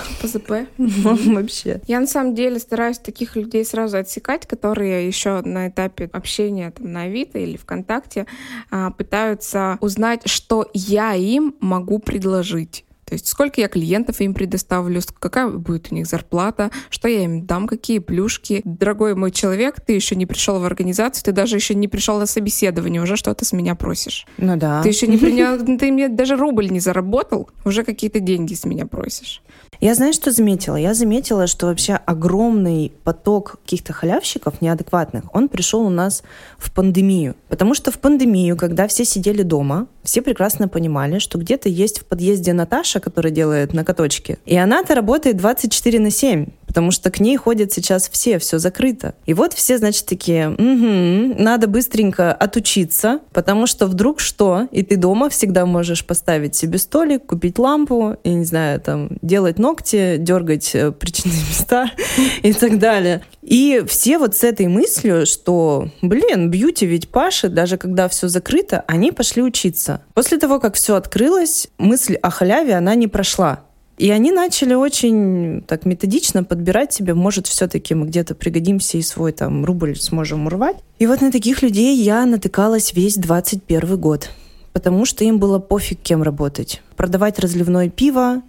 ПЗП. 0.22 0.68
Вообще. 0.78 1.82
Я 1.88 2.00
на 2.00 2.08
самом 2.08 2.36
деле 2.36 2.60
стараюсь 2.60 3.00
таких 3.00 3.36
людей 3.36 3.64
сразу 3.66 3.98
отсекать, 3.98 4.48
которые 4.48 5.08
еще 5.08 5.42
на 5.42 5.70
этапе 5.70 6.10
общения 6.14 6.72
там, 6.72 6.92
на 6.92 7.04
Авито 7.04 7.40
или 7.40 7.58
ВКонтакте 7.58 8.26
а, 8.72 8.92
пытаются 8.92 9.78
узнать, 9.82 10.28
что 10.28 10.70
я 10.74 11.14
им 11.14 11.56
могу 11.60 12.00
предложить. 12.00 12.87
То 13.08 13.14
есть 13.14 13.28
сколько 13.28 13.62
я 13.62 13.70
клиентов 13.70 14.20
им 14.20 14.34
предоставлю, 14.34 15.02
какая 15.20 15.48
будет 15.48 15.92
у 15.92 15.96
них 15.96 16.08
зарплата, 16.08 16.72
что 16.90 17.08
я 17.08 17.24
им 17.24 17.46
дам, 17.46 17.66
какие 17.66 18.00
плюшки. 18.00 18.62
Дорогой 18.66 19.16
мой 19.16 19.32
человек, 19.32 19.80
ты 19.80 19.94
еще 19.94 20.16
не 20.18 20.26
пришел 20.26 20.60
в 20.60 20.66
организацию, 20.66 21.24
ты 21.24 21.32
даже 21.32 21.56
еще 21.56 21.74
не 21.74 21.88
пришел 21.88 22.20
на 22.20 22.26
собеседование, 22.26 23.02
уже 23.02 23.16
что-то 23.16 23.46
с 23.46 23.54
меня 23.54 23.76
просишь. 23.76 24.28
Ну 24.38 24.58
да. 24.58 24.84
Ты 24.84 24.90
еще 24.90 25.08
не 25.08 25.18
принял, 25.18 25.58
ты 25.78 25.90
мне 25.90 26.10
даже 26.10 26.36
рубль 26.36 26.70
не 26.70 26.82
заработал, 26.82 27.50
уже 27.64 27.86
какие-то 27.86 28.20
деньги 28.20 28.54
с 28.54 28.66
меня 28.66 28.86
просишь. 28.86 29.42
Я 29.80 29.94
знаю, 29.94 30.12
что 30.14 30.32
заметила? 30.32 30.76
Я 30.76 30.94
заметила, 30.94 31.46
что 31.46 31.68
вообще 31.68 31.94
огромный 31.94 32.92
поток 33.04 33.60
каких-то 33.64 33.94
халявщиков 33.94 34.62
неадекватных, 34.62 35.24
он 35.34 35.50
пришел 35.50 35.82
у 35.82 35.90
нас 35.90 36.24
в 36.58 36.72
пандемию. 36.74 37.36
Потому 37.48 37.74
что 37.74 37.92
в 37.92 38.00
пандемию, 38.00 38.58
когда 38.58 38.88
все 38.88 39.06
сидели 39.06 39.44
дома, 39.44 39.88
все 40.04 40.22
прекрасно 40.22 40.68
понимали, 40.68 41.20
что 41.20 41.38
где-то 41.38 41.70
есть 41.70 42.00
в 42.00 42.06
подъезде 42.06 42.54
Наташа, 42.54 42.97
которая 43.00 43.32
делает 43.32 43.74
накаточки. 43.74 44.40
И 44.46 44.56
она-то 44.56 44.96
работает 44.96 45.38
24 45.38 46.00
на 46.00 46.12
7. 46.12 46.48
Потому 46.68 46.92
что 46.92 47.10
к 47.10 47.20
ней 47.20 47.38
ходят 47.38 47.72
сейчас 47.72 48.10
все, 48.10 48.38
все 48.38 48.60
закрыто. 48.60 49.16
И 49.26 49.34
вот 49.34 49.54
все, 49.54 49.78
значит, 49.78 50.06
такие, 50.06 50.50
угу, 50.50 51.42
надо 51.42 51.68
быстренько 51.68 52.34
отучиться, 52.34 53.22
потому 53.34 53.66
что 53.66 53.88
вдруг 53.88 54.20
что, 54.20 54.68
и 54.72 54.84
ты 54.84 54.98
дома 54.98 55.30
всегда 55.30 55.66
можешь 55.66 56.06
поставить 56.06 56.56
себе 56.56 56.78
столик, 56.78 57.26
купить 57.26 57.58
лампу, 57.58 58.18
и, 58.24 58.30
не 58.30 58.46
знаю, 58.46 58.80
там, 58.82 59.10
делать 59.22 59.58
ногти, 59.58 60.18
дергать 60.18 60.76
э, 60.76 60.92
причинные 60.92 61.40
места 61.50 61.92
и 62.44 62.54
так 62.54 62.78
далее. 62.78 63.24
И 63.42 63.84
все 63.88 64.18
вот 64.18 64.36
с 64.36 64.44
этой 64.44 64.68
мыслью, 64.68 65.26
что, 65.26 65.90
блин, 66.02 66.52
бьюти 66.52 66.86
ведь 66.86 67.10
пашет, 67.10 67.54
даже 67.54 67.78
когда 67.78 68.10
все 68.10 68.28
закрыто, 68.28 68.84
они 68.88 69.12
пошли 69.12 69.42
учиться. 69.42 70.02
После 70.14 70.38
того, 70.38 70.60
как 70.60 70.76
все 70.76 70.96
открылось, 70.96 71.70
мысль 71.78 72.16
о 72.16 72.30
халяве, 72.30 72.76
она 72.76 72.94
не 72.96 73.08
прошла. 73.08 73.62
И 73.98 74.12
они 74.12 74.32
начали 74.32 74.76
очень 74.76 75.64
так 75.64 75.86
методично 75.86 76.44
подбирать 76.44 76.94
себе, 76.94 77.16
может, 77.16 77.48
все-таки 77.48 77.96
мы 77.96 78.06
где-то 78.06 78.36
пригодимся 78.36 79.00
и 79.00 79.02
свой 79.02 79.32
там 79.32 79.66
рубль 79.66 79.96
сможем 79.96 80.46
урвать. 80.46 80.78
И 81.00 81.08
вот 81.08 81.22
на 81.22 81.32
таких 81.32 81.64
людей 81.64 81.96
я 81.98 82.26
натыкалась 82.26 82.94
весь 82.94 83.16
21 83.16 84.00
год, 84.00 84.30
потому 84.72 85.06
что 85.06 85.24
им 85.24 85.40
было 85.40 85.58
пофиг 85.58 86.00
кем 86.02 86.22
работать. 86.22 86.84
Продавать 86.96 87.40
разливное 87.40 87.90
пиво, 87.90 88.44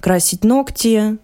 красить 0.00 0.44
ногти, 0.44 1.16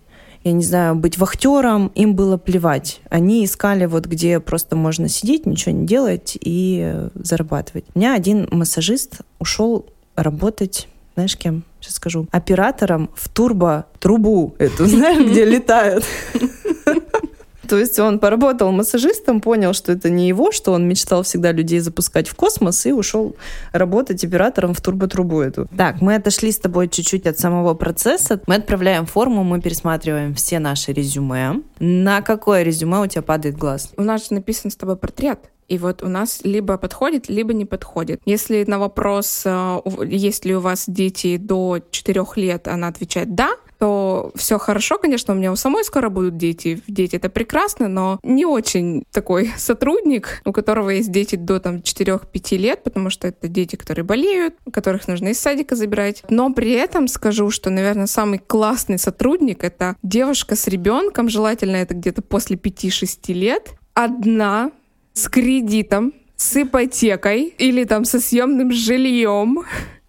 я 0.43 0.53
не 0.53 0.65
знаю, 0.65 0.95
быть 0.95 1.19
вахтером, 1.19 1.89
им 1.95 2.15
было 2.15 2.39
плевать. 2.39 3.01
Они 3.11 3.45
искали 3.45 3.85
вот 3.85 4.07
где 4.07 4.41
просто 4.41 4.75
можно 4.75 5.09
сидеть, 5.09 5.45
ничего 5.45 5.73
не 5.73 5.87
делать 5.87 6.39
и 6.41 7.09
зарабатывать. 7.15 7.85
У 7.95 7.99
меня 7.99 8.15
один 8.15 8.49
массажист 8.51 9.23
ушел 9.39 9.87
работать 10.15 10.89
знаешь, 11.17 11.37
кем? 11.37 11.65
Сейчас 11.81 11.95
скажу. 11.95 12.29
Оператором 12.31 13.11
в 13.15 13.31
турбо-трубу 13.31 14.55
эту, 14.59 14.87
знаешь, 14.87 15.27
где 15.27 15.47
летают. 15.47 16.05
То 17.69 17.79
есть 17.79 17.99
он 17.99 18.19
поработал 18.19 18.71
массажистом, 18.71 19.41
понял, 19.41 19.73
что 19.73 19.93
это 19.93 20.11
не 20.11 20.29
его, 20.29 20.53
что 20.53 20.73
он 20.73 20.87
мечтал 20.87 21.23
всегда 21.23 21.53
людей 21.53 21.81
запускать 21.81 22.29
в 22.29 22.35
космос 22.37 22.87
и 22.87 22.93
ушел 22.93 23.35
работать 23.73 24.23
оператором 24.25 24.75
в 24.75 24.81
турботрубу 24.81 25.41
эту. 25.41 25.67
Так, 25.77 26.01
мы 26.01 26.15
отошли 26.15 26.53
с 26.53 26.59
тобой 26.59 26.89
чуть-чуть 26.89 27.27
от 27.27 27.39
самого 27.39 27.75
процесса. 27.75 28.41
Мы 28.47 28.57
отправляем 28.57 29.07
форму, 29.07 29.43
мы 29.43 29.61
пересматриваем 29.61 30.35
все 30.35 30.59
наши 30.59 30.93
резюме. 30.93 31.63
На 31.81 32.23
какое 32.23 32.63
резюме 32.63 33.01
у 33.01 33.07
тебя 33.07 33.23
падает 33.23 33.57
глаз? 33.57 33.91
У 33.97 34.03
нас 34.03 34.29
же 34.29 34.35
написан 34.35 34.71
с 34.71 34.77
тобой 34.77 34.97
портрет. 34.97 35.41
И 35.69 35.79
вот 35.79 36.03
у 36.03 36.09
нас 36.09 36.41
либо 36.45 36.77
подходит, 36.79 37.29
либо 37.29 37.53
не 37.53 37.65
подходит. 37.65 38.21
Если 38.25 38.65
на 38.67 38.79
вопрос, 38.79 39.43
э, 39.45 39.81
есть 40.07 40.45
ли 40.45 40.55
у 40.55 40.61
вас 40.61 40.85
дети 40.87 41.37
до 41.37 41.81
4 41.91 42.25
лет, 42.37 42.69
она 42.69 42.89
отвечает 42.89 43.35
«да», 43.35 43.51
то 43.79 44.33
все 44.35 44.59
хорошо, 44.59 44.99
конечно, 44.99 45.35
у 45.35 45.37
меня 45.37 45.53
у 45.53 45.57
самой 45.57 45.85
скоро 45.85 46.09
будут 46.09 46.37
дети. 46.37 46.83
Дети 46.87 47.17
это 47.17 47.29
прекрасно, 47.29 47.89
но 47.89 48.19
не 48.23 48.47
очень 48.47 49.05
такой 49.13 49.53
сотрудник, 49.57 50.41
у 50.45 50.53
которого 50.53 50.91
есть 50.91 51.11
дети 51.11 51.37
до 51.37 51.61
там 51.61 51.77
4-5 51.77 52.57
лет, 52.57 52.83
потому 52.83 53.11
что 53.11 53.29
это 53.29 53.49
дети, 53.49 53.77
которые 53.77 54.05
болеют, 54.05 54.55
которых 54.73 55.09
нужно 55.09 55.29
из 55.29 55.39
садика 55.39 55.77
забирать. 55.77 56.23
Но 56.31 56.53
при 56.53 56.73
этом 56.73 57.09
скажу, 57.09 57.51
что, 57.51 57.71
наверное, 57.71 58.07
самый 58.07 58.39
классный 58.39 58.99
сотрудник 58.99 59.65
это 59.65 59.97
девушка 60.03 60.57
с 60.57 60.67
ребенком, 60.69 61.29
желательно 61.29 61.77
это 61.77 61.95
где-то 61.95 62.23
после 62.23 62.57
5-6 62.57 63.33
лет, 63.33 63.75
одна 63.95 64.71
с 65.17 65.29
кредитом, 65.29 66.13
с 66.37 66.63
ипотекой 66.63 67.55
или 67.59 67.85
там 67.85 68.05
со 68.05 68.21
съемным 68.21 68.71
жильем. 68.71 69.65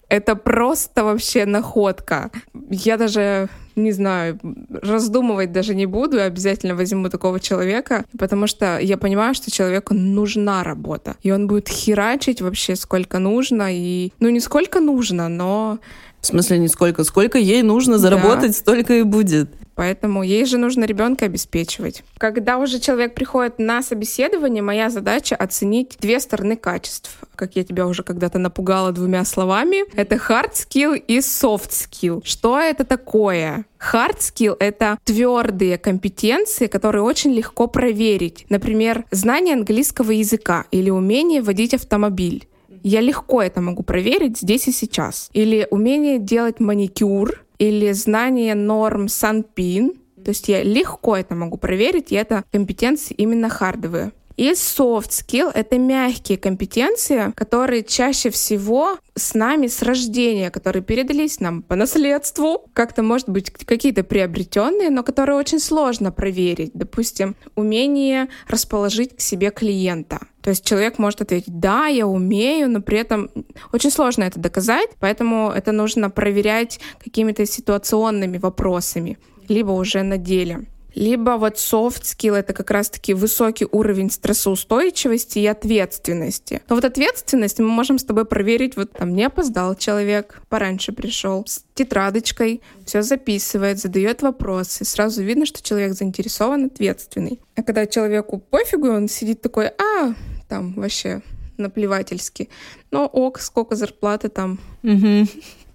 Это 0.09 0.35
просто 0.35 1.03
вообще 1.03 1.45
находка. 1.45 2.29
Я 2.69 2.97
даже 2.97 3.49
не 3.75 3.91
знаю, 3.91 4.39
раздумывать 4.69 5.51
даже 5.51 5.75
не 5.75 5.85
буду, 5.85 6.19
обязательно 6.21 6.75
возьму 6.75 7.09
такого 7.09 7.39
человека, 7.39 8.05
потому 8.17 8.47
что 8.47 8.79
я 8.79 8.97
понимаю, 8.97 9.35
что 9.35 9.51
человеку 9.51 9.93
нужна 9.93 10.63
работа, 10.63 11.15
и 11.21 11.31
он 11.31 11.47
будет 11.47 11.69
херачить 11.69 12.41
вообще 12.41 12.75
сколько 12.75 13.19
нужно, 13.19 13.67
и, 13.69 14.11
ну, 14.19 14.29
не 14.29 14.39
сколько 14.39 14.79
нужно, 14.79 15.29
но... 15.29 15.79
В 16.21 16.25
смысле, 16.25 16.57
не 16.57 16.67
сколько, 16.67 17.03
сколько 17.03 17.37
ей 17.37 17.61
нужно 17.61 17.99
заработать, 17.99 18.51
да. 18.51 18.57
столько 18.57 18.93
и 18.95 19.03
будет. 19.03 19.51
Поэтому 19.77 20.23
ей 20.23 20.43
же 20.45 20.57
нужно 20.57 20.85
ребенка 20.85 21.25
обеспечивать. 21.25 22.03
Когда 22.17 22.57
уже 22.57 22.79
человек 22.79 23.13
приходит 23.13 23.59
на 23.59 23.83
собеседование, 23.83 24.63
моя 24.63 24.89
задача 24.89 25.35
оценить 25.35 25.97
две 25.99 26.19
стороны 26.19 26.55
качеств. 26.55 27.19
Как 27.35 27.55
я 27.55 27.63
тебя 27.63 27.85
уже 27.85 28.01
когда-то 28.01 28.39
напугала 28.39 28.91
двумя 28.91 29.23
словами. 29.23 29.87
Это 29.95 30.15
hard 30.15 30.53
skill 30.53 30.97
и 30.97 31.19
soft 31.19 31.69
skill. 31.69 32.21
Что 32.25 32.59
это 32.59 32.85
такое? 32.85 33.65
Hard 33.93 34.17
skill— 34.17 34.57
это 34.59 34.97
твердые 35.03 35.77
компетенции, 35.77 36.65
которые 36.65 37.03
очень 37.03 37.31
легко 37.31 37.67
проверить. 37.67 38.47
Например, 38.49 39.05
знание 39.11 39.53
английского 39.53 40.09
языка 40.09 40.65
или 40.71 40.89
умение 40.89 41.43
водить 41.43 41.75
автомобиль. 41.75 42.47
Я 42.83 43.01
легко 43.01 43.41
это 43.41 43.61
могу 43.61 43.83
проверить 43.83 44.39
здесь 44.39 44.67
и 44.67 44.71
сейчас. 44.71 45.29
Или 45.33 45.67
умение 45.69 46.19
делать 46.19 46.59
маникюр, 46.59 47.43
или 47.59 47.91
знание 47.91 48.55
норм 48.55 49.07
Санпин. 49.07 49.93
То 50.23 50.29
есть 50.29 50.49
я 50.49 50.63
легко 50.63 51.15
это 51.15 51.35
могу 51.35 51.57
проверить, 51.57 52.11
и 52.11 52.15
это 52.15 52.43
компетенции 52.51 53.13
именно 53.13 53.49
хардовые. 53.49 54.11
И 54.37 54.51
soft 54.51 55.09
skill— 55.09 55.51
это 55.53 55.79
мягкие 55.79 56.37
компетенции, 56.37 57.33
которые 57.35 57.83
чаще 57.83 58.29
всего 58.29 58.99
с 59.15 59.33
нами 59.33 59.65
с 59.65 59.81
рождения, 59.81 60.51
которые 60.51 60.83
передались 60.83 61.39
нам 61.39 61.63
по 61.63 61.75
наследству. 61.75 62.69
Как-то, 62.73 63.01
может 63.01 63.27
быть, 63.29 63.49
какие-то 63.49 64.03
приобретенные, 64.03 64.91
но 64.91 65.01
которые 65.01 65.37
очень 65.37 65.59
сложно 65.59 66.11
проверить. 66.11 66.69
Допустим, 66.75 67.35
умение 67.55 68.27
расположить 68.47 69.17
к 69.17 69.21
себе 69.21 69.49
клиента. 69.49 70.19
То 70.41 70.51
есть 70.51 70.63
человек 70.63 70.99
может 70.99 71.21
ответить, 71.21 71.59
да, 71.59 71.87
я 71.87 72.05
умею, 72.05 72.69
но 72.69 72.79
при 72.79 72.99
этом 72.99 73.31
очень 73.73 73.89
сложно 73.89 74.23
это 74.23 74.39
доказать, 74.39 74.89
поэтому 74.99 75.49
это 75.49 75.71
нужно 75.71 76.11
проверять 76.11 76.79
какими-то 77.03 77.47
ситуационными 77.47 78.37
вопросами, 78.37 79.17
либо 79.47 79.71
уже 79.71 80.03
на 80.03 80.17
деле. 80.17 80.67
Либо 80.97 81.37
вот 81.37 81.57
soft 81.57 82.01
skill— 82.01 82.33
это 82.37 82.53
как 82.53 82.71
раз-таки 82.71 83.13
высокий 83.13 83.67
уровень 83.71 84.09
стрессоустойчивости 84.09 85.37
и 85.37 85.45
ответственности. 85.45 86.63
Но 86.67 86.75
вот 86.75 86.85
ответственность 86.85 87.59
мы 87.59 87.67
можем 87.67 87.99
с 87.99 88.03
тобой 88.03 88.25
проверить, 88.25 88.75
вот 88.75 88.93
там 88.93 89.13
не 89.13 89.23
опоздал 89.23 89.75
человек, 89.75 90.41
пораньше 90.49 90.93
пришел, 90.93 91.45
с 91.45 91.63
тетрадочкой, 91.75 92.63
все 92.83 93.03
записывает, 93.03 93.77
задает 93.77 94.23
вопросы. 94.23 94.85
Сразу 94.85 95.21
видно, 95.21 95.45
что 95.45 95.61
человек 95.61 95.93
заинтересован, 95.93 96.65
ответственный. 96.65 97.39
А 97.55 97.61
когда 97.61 97.85
человеку 97.85 98.39
пофигу, 98.39 98.87
он 98.87 99.07
сидит 99.07 99.39
такой, 99.39 99.67
а, 99.67 100.15
там 100.49 100.73
вообще 100.73 101.21
наплевательски. 101.57 102.49
Но 102.89 103.05
ок, 103.05 103.39
сколько 103.39 103.75
зарплаты 103.75 104.29
там. 104.29 104.59
Угу. 104.81 105.27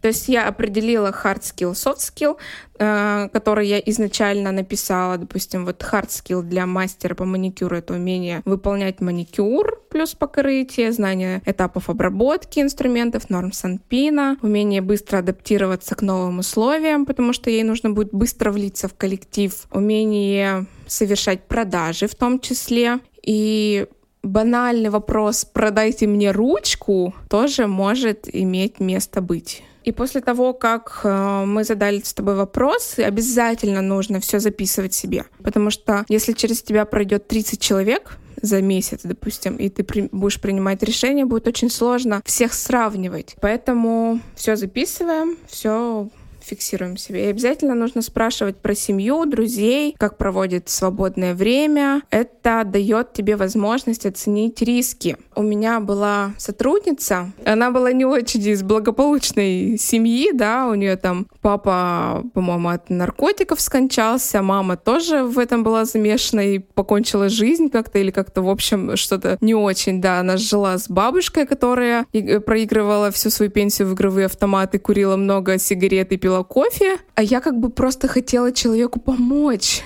То 0.03 0.09
есть 0.09 0.29
я 0.29 0.49
определила 0.49 1.11
hard 1.11 1.41
skill, 1.41 1.73
soft 1.73 1.99
skill, 1.99 2.37
э, 2.79 3.29
который 3.33 3.69
я 3.69 3.79
изначально 3.79 4.51
написала. 4.51 5.17
Допустим, 5.17 5.65
вот 5.65 5.81
hard 5.81 6.09
skill 6.09 6.43
для 6.43 6.67
мастера 6.67 7.15
по 7.15 7.25
маникюру— 7.25 7.77
это 7.79 7.95
умение 7.95 8.43
выполнять 8.45 9.01
маникюр 9.01 9.81
плюс 9.91 10.15
покрытие, 10.15 10.91
знание 10.91 11.41
этапов 11.47 11.89
обработки 11.89 12.59
инструментов, 12.59 13.31
норм 13.31 13.53
Санпина, 13.53 14.39
умение 14.43 14.81
быстро 14.81 15.19
адаптироваться 15.19 15.95
к 15.95 16.03
новым 16.03 16.41
условиям, 16.41 17.07
потому 17.07 17.33
что 17.33 17.51
ей 17.51 17.63
нужно 17.63 17.91
будет 17.91 18.13
быстро 18.13 18.51
влиться 18.51 18.89
в 18.89 18.95
коллектив, 18.95 19.53
умение 19.71 20.67
совершать 20.89 21.45
продажи 21.45 22.09
в 22.09 22.15
том 22.17 22.41
числе. 22.41 22.99
И 23.23 23.87
банальный 24.23 24.91
вопрос 24.91 25.45
«продайте 25.45 26.09
мне 26.09 26.33
ручку» 26.33 27.15
тоже 27.29 27.69
может 27.69 28.29
иметь 28.33 28.81
место 28.81 29.21
быть. 29.21 29.63
И 29.85 29.93
после 29.93 30.21
того, 30.21 30.53
как 30.53 31.01
э, 31.05 31.45
мы 31.45 31.65
задали 31.65 32.01
с 32.01 32.13
тобой 32.15 32.35
вопросы, 32.35 33.01
обязательно 33.01 33.83
нужно 33.83 34.21
все 34.21 34.39
записывать 34.39 34.95
себе. 34.95 35.25
Потому 35.43 35.71
что 35.71 36.05
если 36.09 36.33
через 36.33 36.63
тебя 36.63 36.85
пройдет 36.85 37.29
30 37.29 37.61
человек, 37.61 38.19
за 38.41 38.61
месяц, 38.61 39.01
допустим, 39.05 39.57
и 39.57 39.69
ты 39.69 39.85
при, 39.85 40.09
будешь 40.11 40.41
принимать 40.41 40.83
решение, 40.83 41.25
будет 41.25 41.47
очень 41.47 41.71
сложно 41.71 42.23
всех 42.25 42.55
сравнивать. 42.55 43.37
Поэтому 43.41 44.21
все 44.35 44.57
записываем, 44.57 45.37
все 45.47 46.09
фиксируем 46.43 46.97
себе. 46.97 47.27
И 47.27 47.29
обязательно 47.29 47.75
нужно 47.75 48.03
спрашивать 48.03 48.57
про 48.57 48.75
семью, 48.75 49.25
друзей, 49.27 49.95
как 49.99 50.19
проводит 50.19 50.69
свободное 50.69 51.35
время. 51.35 52.03
Это 52.11 52.65
дает 52.67 53.13
тебе 53.13 53.37
возможность 53.37 54.07
оценить 54.07 54.61
риски. 54.61 55.17
У 55.35 55.43
меня 55.43 55.81
была 55.81 56.33
сотрудница, 56.39 57.33
она 57.45 57.71
была 57.71 57.93
не 57.93 58.05
очень 58.05 58.47
из 58.47 58.63
благополучной 58.63 59.79
семьи, 59.79 60.31
да, 60.33 60.67
у 60.69 60.75
нее 60.75 60.97
там 60.97 61.27
папа, 61.41 62.23
по-моему, 62.35 62.69
от 62.69 62.91
наркотиков 62.91 63.61
скончался, 63.61 64.43
мама 64.43 64.77
тоже 64.77 65.25
в 65.25 65.39
этом 65.39 65.65
была 65.65 65.85
замешана 65.85 66.41
и 66.41 66.59
покончила 66.59 67.29
жизнь 67.29 67.71
как-то 67.71 67.99
или 67.99 68.11
как-то, 68.11 68.43
в 68.43 68.49
общем, 68.49 68.97
что-то 68.97 69.39
не 69.41 69.55
очень, 69.55 70.01
да, 70.01 70.21
она 70.21 70.37
жила 70.37 70.77
с 70.79 70.89
бабушкой, 70.89 71.47
которая 71.47 72.07
проигрывала 72.47 73.11
всю 73.11 73.31
свою 73.31 73.51
пенсию 73.51 73.89
в 73.89 73.95
игровые 73.95 74.27
автоматы, 74.27 74.79
курила 74.79 75.17
много 75.17 75.59
сигарет 75.59 76.13
и 76.13 76.17
пила 76.17 76.45
кофе, 76.45 76.99
а 77.15 77.23
я 77.23 77.41
как 77.41 77.59
бы 77.59 77.71
просто 77.71 78.09
хотела 78.09 78.53
человеку 78.53 79.01
помочь 79.01 79.83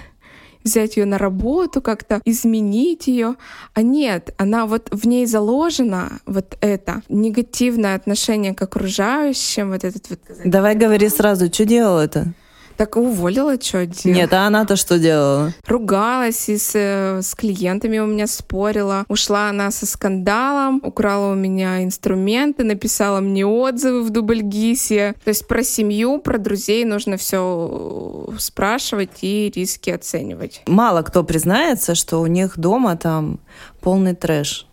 взять 0.66 0.96
ее 0.96 1.06
на 1.06 1.18
работу, 1.18 1.80
как-то 1.80 2.20
изменить 2.24 3.06
ее. 3.06 3.36
А 3.74 3.82
нет, 3.82 4.34
она 4.36 4.66
вот 4.66 4.88
в 4.90 5.06
ней 5.06 5.26
заложена 5.26 6.20
вот 6.26 6.56
это 6.60 7.02
негативное 7.08 7.94
отношение 7.94 8.54
к 8.54 8.62
окружающим, 8.62 9.70
вот 9.70 9.84
этот 9.84 10.10
вот... 10.10 10.20
Давай 10.44 10.74
говори 10.74 11.08
сразу, 11.08 11.46
что 11.46 11.64
делал 11.64 11.98
это? 11.98 12.34
Так 12.76 12.96
уволила, 12.96 13.60
что 13.60 13.86
делать? 13.86 14.04
Нет, 14.04 14.32
а 14.32 14.46
она-то 14.46 14.76
что 14.76 14.98
делала? 14.98 15.52
Ругалась 15.66 16.48
и 16.48 16.58
с, 16.58 16.72
э, 16.74 17.22
с 17.22 17.34
клиентами 17.34 17.98
у 17.98 18.06
меня 18.06 18.26
спорила. 18.26 19.04
Ушла 19.08 19.48
она 19.48 19.70
со 19.70 19.86
скандалом, 19.86 20.80
украла 20.82 21.32
у 21.32 21.34
меня 21.34 21.82
инструменты, 21.82 22.64
написала 22.64 23.20
мне 23.20 23.46
отзывы 23.46 24.02
в 24.02 24.10
Дубльгисе. 24.10 25.14
То 25.24 25.28
есть 25.28 25.48
про 25.48 25.62
семью, 25.62 26.18
про 26.18 26.38
друзей 26.38 26.84
нужно 26.84 27.16
все 27.16 28.28
спрашивать 28.38 29.22
и 29.22 29.50
риски 29.54 29.90
оценивать. 29.90 30.62
Мало 30.66 31.02
кто 31.02 31.24
признается, 31.24 31.94
что 31.94 32.20
у 32.20 32.26
них 32.26 32.58
дома 32.58 32.96
там 32.96 33.40
полный 33.80 34.14
трэш. 34.14 34.66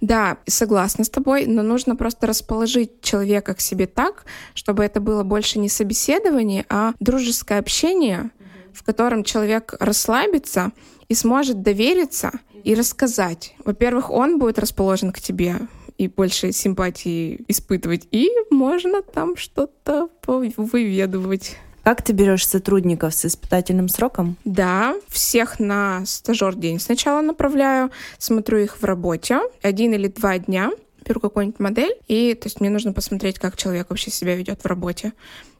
Да, 0.00 0.38
согласна 0.46 1.04
с 1.04 1.10
тобой, 1.10 1.46
но 1.46 1.62
нужно 1.62 1.96
просто 1.96 2.26
расположить 2.26 3.00
человека 3.02 3.54
к 3.54 3.60
себе 3.60 3.86
так, 3.86 4.24
чтобы 4.54 4.84
это 4.84 5.00
было 5.00 5.22
больше 5.22 5.58
не 5.58 5.68
собеседование, 5.68 6.64
а 6.68 6.94
дружеское 7.00 7.58
общение, 7.58 8.30
в 8.72 8.82
котором 8.82 9.24
человек 9.24 9.74
расслабится 9.80 10.72
и 11.08 11.14
сможет 11.14 11.62
довериться 11.62 12.32
и 12.64 12.74
рассказать. 12.74 13.54
Во-первых, 13.64 14.10
он 14.10 14.38
будет 14.38 14.58
расположен 14.58 15.12
к 15.12 15.20
тебе 15.20 15.56
и 15.96 16.06
больше 16.06 16.52
симпатии 16.52 17.44
испытывать, 17.48 18.06
и 18.10 18.30
можно 18.50 19.02
там 19.02 19.36
что-то 19.36 20.08
выведывать. 20.26 21.56
Как 21.88 22.02
ты 22.02 22.12
берешь 22.12 22.46
сотрудников 22.46 23.14
с 23.14 23.24
испытательным 23.24 23.88
сроком? 23.88 24.36
Да, 24.44 24.94
всех 25.08 25.58
на 25.58 26.04
стажер 26.04 26.54
день 26.54 26.80
сначала 26.80 27.22
направляю, 27.22 27.90
смотрю 28.18 28.58
их 28.58 28.76
в 28.76 28.84
работе 28.84 29.40
один 29.62 29.94
или 29.94 30.08
два 30.08 30.36
дня, 30.36 30.70
беру 31.06 31.18
какую-нибудь 31.18 31.60
модель, 31.60 31.94
и 32.06 32.34
то 32.34 32.44
есть 32.44 32.60
мне 32.60 32.68
нужно 32.68 32.92
посмотреть, 32.92 33.38
как 33.38 33.56
человек 33.56 33.88
вообще 33.88 34.10
себя 34.10 34.36
ведет 34.36 34.64
в 34.64 34.66
работе. 34.66 35.14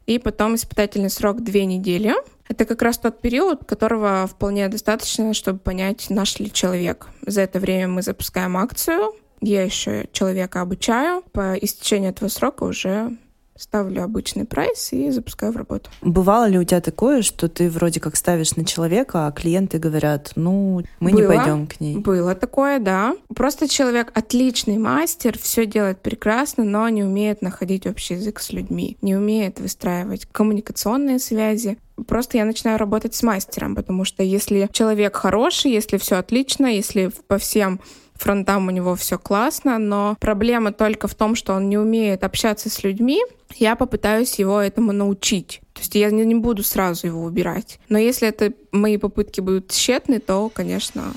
И 0.04 0.18
потом 0.18 0.56
испытательный 0.56 1.08
срок 1.08 1.42
две 1.42 1.64
недели. 1.64 2.12
Это 2.46 2.66
как 2.66 2.82
раз 2.82 2.98
тот 2.98 3.22
период, 3.22 3.64
которого 3.64 4.26
вполне 4.26 4.68
достаточно, 4.68 5.32
чтобы 5.32 5.60
понять, 5.60 6.10
наш 6.10 6.38
ли 6.40 6.52
человек. 6.52 7.08
За 7.22 7.40
это 7.40 7.58
время 7.58 7.88
мы 7.88 8.02
запускаем 8.02 8.58
акцию, 8.58 9.14
я 9.40 9.62
еще 9.62 10.10
человека 10.12 10.60
обучаю. 10.60 11.22
По 11.32 11.54
истечении 11.54 12.10
этого 12.10 12.28
срока 12.28 12.64
уже 12.64 13.16
ставлю 13.58 14.02
обычный 14.04 14.44
прайс 14.44 14.92
и 14.92 15.10
запускаю 15.10 15.52
в 15.52 15.56
работу. 15.56 15.90
Бывало 16.02 16.46
ли 16.48 16.58
у 16.58 16.64
тебя 16.64 16.80
такое, 16.80 17.22
что 17.22 17.48
ты 17.48 17.68
вроде 17.68 18.00
как 18.00 18.16
ставишь 18.16 18.56
на 18.56 18.64
человека, 18.64 19.26
а 19.26 19.32
клиенты 19.32 19.78
говорят, 19.78 20.32
ну, 20.36 20.82
мы 21.00 21.10
Было. 21.10 21.20
не 21.20 21.26
пойдем 21.26 21.66
к 21.66 21.80
ней? 21.80 21.96
Было 21.96 22.34
такое, 22.34 22.78
да. 22.78 23.14
Просто 23.34 23.68
человек 23.68 24.10
отличный 24.14 24.78
мастер, 24.78 25.38
все 25.38 25.66
делает 25.66 26.00
прекрасно, 26.00 26.64
но 26.64 26.88
не 26.88 27.02
умеет 27.04 27.42
находить 27.42 27.86
общий 27.86 28.14
язык 28.14 28.40
с 28.40 28.52
людьми, 28.52 28.96
не 29.02 29.16
умеет 29.16 29.60
выстраивать 29.60 30.26
коммуникационные 30.26 31.18
связи. 31.18 31.78
Просто 32.08 32.38
я 32.38 32.44
начинаю 32.46 32.78
работать 32.78 33.14
с 33.14 33.22
мастером, 33.22 33.76
потому 33.76 34.04
что 34.04 34.22
если 34.22 34.68
человек 34.72 35.14
хороший, 35.14 35.70
если 35.70 35.98
все 35.98 36.16
отлично, 36.16 36.66
если 36.66 37.10
по 37.28 37.38
всем 37.38 37.80
фронтам 38.14 38.66
у 38.66 38.70
него 38.70 38.96
все 38.96 39.18
классно, 39.18 39.78
но 39.78 40.16
проблема 40.18 40.72
только 40.72 41.06
в 41.06 41.14
том, 41.14 41.34
что 41.34 41.52
он 41.52 41.68
не 41.68 41.78
умеет 41.78 42.24
общаться 42.24 42.68
с 42.68 42.82
людьми. 42.82 43.22
Я 43.56 43.76
попытаюсь 43.76 44.38
его 44.38 44.60
этому 44.60 44.92
научить. 44.92 45.60
То 45.74 45.80
есть 45.80 45.94
я 45.94 46.10
не 46.10 46.34
буду 46.34 46.62
сразу 46.64 47.06
его 47.06 47.22
убирать. 47.22 47.78
Но 47.88 47.98
если 47.98 48.26
это 48.26 48.52
мои 48.72 48.96
попытки 48.96 49.40
будут 49.40 49.68
тщетны, 49.68 50.18
то, 50.18 50.50
конечно, 50.52 51.12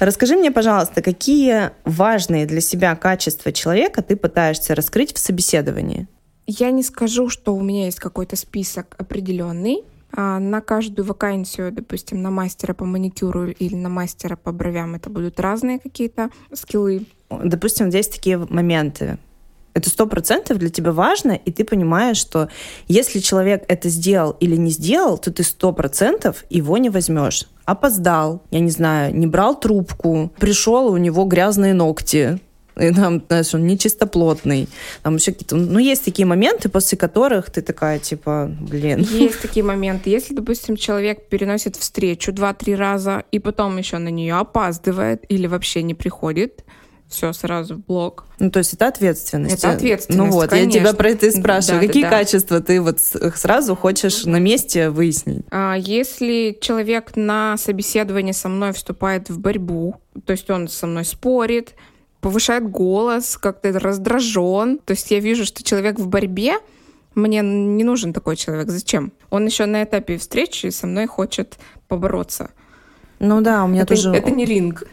Расскажи 0.00 0.34
мне, 0.34 0.50
пожалуйста, 0.50 1.02
какие 1.02 1.72
важные 1.84 2.46
для 2.46 2.62
себя 2.62 2.96
качества 2.96 3.52
человека 3.52 4.02
ты 4.02 4.16
пытаешься 4.16 4.74
раскрыть 4.74 5.14
в 5.14 5.18
собеседовании? 5.18 6.08
Я 6.46 6.70
не 6.70 6.82
скажу, 6.82 7.28
что 7.28 7.54
у 7.54 7.60
меня 7.60 7.84
есть 7.84 8.00
какой-то 8.00 8.34
список 8.34 8.96
определенный. 8.98 9.84
А, 10.12 10.38
на 10.38 10.62
каждую 10.62 11.06
вакансию, 11.06 11.70
допустим, 11.70 12.22
на 12.22 12.30
мастера 12.30 12.72
по 12.72 12.86
маникюру 12.86 13.50
или 13.50 13.74
на 13.74 13.90
мастера 13.90 14.36
по 14.36 14.52
бровям, 14.52 14.94
это 14.94 15.10
будут 15.10 15.38
разные 15.38 15.78
какие-то 15.78 16.30
скиллы. 16.52 17.04
Допустим, 17.28 17.90
здесь 17.90 18.08
такие 18.08 18.38
моменты. 18.38 19.18
Это 19.74 19.88
сто 19.88 20.06
процентов 20.06 20.58
для 20.58 20.68
тебя 20.68 20.92
важно, 20.92 21.32
и 21.32 21.52
ты 21.52 21.64
понимаешь, 21.64 22.16
что 22.16 22.48
если 22.88 23.20
человек 23.20 23.64
это 23.68 23.88
сделал 23.88 24.32
или 24.40 24.56
не 24.56 24.70
сделал, 24.70 25.18
то 25.18 25.32
ты 25.32 25.42
сто 25.42 25.72
процентов 25.72 26.44
его 26.50 26.76
не 26.78 26.90
возьмешь. 26.90 27.46
Опоздал, 27.64 28.42
я 28.50 28.60
не 28.60 28.70
знаю, 28.70 29.16
не 29.16 29.26
брал 29.26 29.58
трубку, 29.58 30.32
пришел, 30.38 30.88
у 30.88 30.96
него 30.96 31.24
грязные 31.24 31.72
ногти, 31.72 32.40
и 32.80 32.92
там, 32.92 33.22
знаешь, 33.28 33.54
он 33.54 33.66
нечистоплотный. 33.66 34.68
Там 35.02 35.16
еще 35.16 35.32
какие-то... 35.32 35.56
Ну, 35.56 35.78
есть 35.78 36.04
такие 36.04 36.26
моменты, 36.26 36.68
после 36.68 36.96
которых 36.96 37.50
ты 37.50 37.62
такая, 37.62 37.98
типа, 37.98 38.50
блин. 38.60 39.00
Есть 39.00 39.42
такие 39.42 39.64
моменты. 39.64 40.08
Если, 40.10 40.34
допустим, 40.34 40.76
человек 40.76 41.28
переносит 41.28 41.76
встречу 41.76 42.32
два-три 42.32 42.74
раза, 42.74 43.24
и 43.32 43.38
потом 43.38 43.76
еще 43.76 43.98
на 43.98 44.08
нее 44.08 44.34
опаздывает 44.34 45.24
или 45.28 45.46
вообще 45.46 45.82
не 45.82 45.94
приходит, 45.94 46.64
все 47.10 47.32
сразу 47.32 47.74
в 47.74 47.84
блок. 47.84 48.24
Ну, 48.38 48.50
то 48.50 48.58
есть 48.60 48.72
это 48.72 48.86
ответственность. 48.86 49.58
Это 49.58 49.72
ответственность, 49.72 50.18
Ну 50.18 50.30
вот, 50.30 50.50
конечно. 50.50 50.78
я 50.78 50.80
тебя 50.80 50.94
про 50.94 51.10
это 51.10 51.26
и 51.26 51.30
спрашиваю. 51.30 51.80
Да, 51.80 51.86
Какие 51.86 52.04
да, 52.04 52.10
качества 52.10 52.60
ты 52.60 52.80
вот 52.80 53.00
сразу 53.00 53.74
хочешь 53.74 54.24
на 54.24 54.38
месте 54.38 54.90
выяснить? 54.90 55.44
А, 55.50 55.74
если 55.76 56.56
человек 56.60 57.16
на 57.16 57.56
собеседование 57.56 58.32
со 58.32 58.48
мной 58.48 58.72
вступает 58.72 59.28
в 59.28 59.38
борьбу, 59.38 59.96
то 60.24 60.32
есть 60.32 60.48
он 60.48 60.68
со 60.68 60.86
мной 60.86 61.04
спорит, 61.04 61.74
повышает 62.20 62.70
голос, 62.70 63.36
как-то 63.36 63.76
раздражен. 63.78 64.78
То 64.78 64.92
есть 64.92 65.10
я 65.10 65.20
вижу, 65.20 65.44
что 65.44 65.62
человек 65.62 65.98
в 65.98 66.06
борьбе, 66.06 66.58
мне 67.14 67.40
не 67.40 67.84
нужен 67.84 68.12
такой 68.12 68.36
человек. 68.36 68.68
Зачем? 68.68 69.12
Он 69.30 69.46
еще 69.46 69.66
на 69.66 69.82
этапе 69.82 70.16
встречи 70.16 70.68
со 70.68 70.86
мной 70.86 71.06
хочет 71.06 71.58
побороться. 71.88 72.50
Ну 73.20 73.42
да, 73.42 73.64
у 73.64 73.68
меня 73.68 73.82
это, 73.82 73.94
тоже... 73.94 74.10
Это 74.12 74.30
не 74.30 74.44
ринг. 74.46 74.84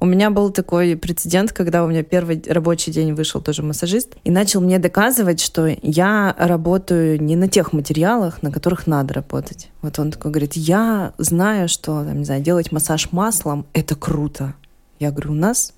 У 0.00 0.06
меня 0.06 0.30
был 0.30 0.50
такой 0.50 0.96
прецедент, 0.96 1.52
когда 1.52 1.84
у 1.84 1.88
меня 1.88 2.02
первый 2.02 2.42
рабочий 2.48 2.92
день 2.92 3.14
вышел 3.14 3.40
тоже 3.40 3.62
массажист 3.62 4.16
и 4.22 4.30
начал 4.30 4.60
мне 4.60 4.78
доказывать, 4.78 5.40
что 5.40 5.66
я 5.82 6.34
работаю 6.38 7.20
не 7.22 7.36
на 7.36 7.48
тех 7.48 7.72
материалах, 7.72 8.42
на 8.42 8.52
которых 8.52 8.86
надо 8.86 9.14
работать. 9.14 9.70
Вот 9.80 9.98
он 9.98 10.10
такой 10.12 10.30
говорит, 10.30 10.54
я 10.54 11.14
знаю, 11.18 11.68
что, 11.68 12.04
там, 12.04 12.18
не 12.18 12.24
знаю, 12.24 12.42
делать 12.42 12.70
массаж 12.70 13.10
маслом— 13.12 13.66
это 13.72 13.96
круто. 13.96 14.54
Я 15.00 15.10
говорю, 15.10 15.32
у 15.32 15.36
нас 15.36 15.72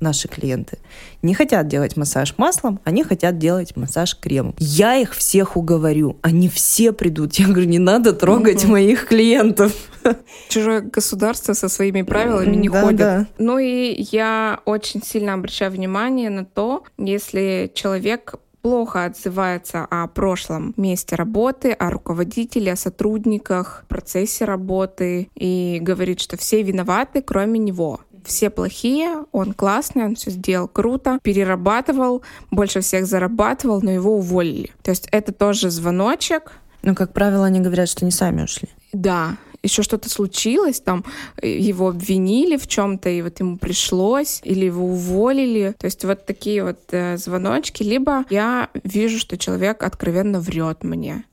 наши 0.00 0.28
клиенты, 0.28 0.78
не 1.22 1.34
хотят 1.34 1.68
делать 1.68 1.96
массаж 1.96 2.34
маслом, 2.38 2.80
они 2.84 3.04
хотят 3.04 3.38
делать 3.38 3.76
массаж 3.76 4.16
кремом. 4.18 4.54
Я 4.58 4.96
их 4.96 5.14
всех 5.14 5.56
уговорю, 5.56 6.16
они 6.22 6.48
все 6.48 6.92
придут. 6.92 7.34
Я 7.34 7.46
говорю, 7.46 7.68
не 7.68 7.78
надо 7.78 8.12
трогать 8.12 8.64
моих 8.64 9.06
клиентов. 9.06 9.72
Чужое 10.48 10.80
государство 10.80 11.52
со 11.52 11.68
своими 11.68 12.02
правилами 12.02 12.56
не 12.56 12.68
да, 12.68 12.82
ходит. 12.82 12.98
Да. 12.98 13.26
Ну 13.38 13.58
и 13.58 14.02
я 14.10 14.60
очень 14.64 15.02
сильно 15.02 15.34
обращаю 15.34 15.70
внимание 15.72 16.30
на 16.30 16.44
то, 16.44 16.84
если 16.98 17.70
человек 17.74 18.34
плохо 18.62 19.06
отзывается 19.06 19.86
о 19.90 20.06
прошлом 20.06 20.74
месте 20.76 21.16
работы, 21.16 21.72
о 21.72 21.90
руководителе, 21.90 22.72
о 22.72 22.76
сотрудниках, 22.76 23.84
процессе 23.88 24.44
работы 24.44 25.30
и 25.34 25.78
говорит, 25.80 26.20
что 26.20 26.36
все 26.36 26.62
виноваты, 26.62 27.22
кроме 27.22 27.58
него 27.58 28.00
все 28.24 28.50
плохие, 28.50 29.24
он 29.32 29.54
классный, 29.54 30.04
он 30.04 30.14
все 30.14 30.30
сделал 30.30 30.68
круто, 30.68 31.18
перерабатывал, 31.22 32.22
больше 32.50 32.80
всех 32.80 33.06
зарабатывал, 33.06 33.80
но 33.80 33.90
его 33.90 34.16
уволили. 34.16 34.70
То 34.82 34.90
есть 34.90 35.08
это 35.10 35.32
тоже 35.32 35.70
звоночек. 35.70 36.52
Ну, 36.82 36.94
как 36.94 37.12
правило, 37.12 37.46
они 37.46 37.60
говорят, 37.60 37.88
что 37.88 38.04
не 38.04 38.10
сами 38.10 38.42
ушли. 38.42 38.68
Да, 38.92 39.36
еще 39.62 39.82
что-то 39.82 40.08
случилось, 40.08 40.80
там 40.80 41.04
его 41.42 41.88
обвинили 41.88 42.56
в 42.56 42.66
чем-то, 42.66 43.08
и 43.08 43.22
вот 43.22 43.40
ему 43.40 43.58
пришлось, 43.58 44.40
или 44.44 44.66
его 44.66 44.84
уволили. 44.84 45.74
То 45.78 45.86
есть 45.86 46.04
вот 46.04 46.26
такие 46.26 46.64
вот 46.64 46.78
э, 46.90 47.16
звоночки. 47.16 47.82
Либо 47.82 48.24
я 48.30 48.70
вижу, 48.84 49.18
что 49.18 49.36
человек 49.36 49.82
откровенно 49.82 50.40
врет 50.40 50.84
мне. 50.84 51.24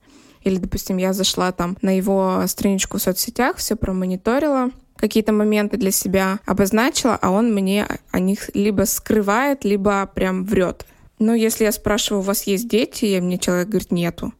Или, 0.43 0.57
допустим, 0.57 0.97
я 0.97 1.13
зашла 1.13 1.51
там 1.51 1.77
на 1.81 1.95
его 1.95 2.43
страничку 2.47 2.97
в 2.97 3.01
соцсетях, 3.01 3.57
все 3.57 3.75
промониторила, 3.75 4.71
какие-то 4.95 5.33
моменты 5.33 5.77
для 5.77 5.91
себя 5.91 6.39
обозначила, 6.45 7.17
а 7.21 7.31
он 7.31 7.53
мне 7.53 7.87
о 8.11 8.19
них 8.19 8.49
либо 8.53 8.83
скрывает, 8.83 9.63
либо 9.63 10.05
прям 10.13 10.45
врет. 10.45 10.85
Но 11.19 11.33
если 11.33 11.65
я 11.65 11.71
спрашиваю, 11.71 12.21
у 12.21 12.25
вас 12.25 12.43
есть 12.43 12.67
дети, 12.67 13.05
и 13.05 13.21
мне 13.21 13.37
человек 13.37 13.69
говорит, 13.69 13.91
нету. 13.91 14.33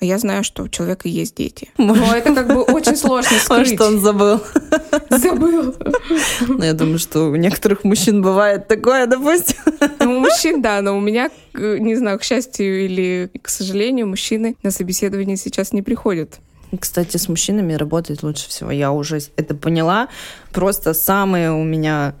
А 0.00 0.04
я 0.04 0.18
знаю, 0.18 0.44
что 0.44 0.62
у 0.64 0.68
человека 0.68 1.08
есть 1.08 1.34
дети. 1.36 1.70
Но 1.78 1.94
это 2.14 2.34
как 2.34 2.48
бы 2.48 2.62
очень 2.62 2.96
сложно 2.96 3.36
скрыть. 3.38 3.74
Что 3.74 3.86
он 3.86 4.00
забыл. 4.00 4.40
Забыл. 5.10 5.74
Ну, 6.46 6.62
я 6.62 6.72
думаю, 6.72 6.98
что 6.98 7.30
у 7.30 7.36
некоторых 7.36 7.84
мужчин 7.84 8.22
бывает 8.22 8.68
такое, 8.68 9.06
допустим. 9.06 9.56
Ну, 9.98 10.18
у 10.18 10.20
мужчин, 10.20 10.62
да, 10.62 10.80
но 10.82 10.96
у 10.96 11.00
меня, 11.00 11.30
не 11.54 11.96
знаю, 11.96 12.18
к 12.18 12.22
счастью 12.22 12.84
или 12.84 13.30
к 13.42 13.48
сожалению, 13.48 14.06
мужчины 14.06 14.56
на 14.62 14.70
собеседование 14.70 15.36
сейчас 15.36 15.72
не 15.72 15.82
приходят. 15.82 16.38
Кстати, 16.78 17.16
с 17.16 17.28
мужчинами 17.28 17.72
работать 17.72 18.22
лучше 18.22 18.48
всего. 18.48 18.70
Я 18.70 18.92
уже 18.92 19.20
это 19.36 19.54
поняла. 19.54 20.08
Просто 20.52 20.92
самые 20.94 21.52
у 21.52 21.64
меня 21.64 22.14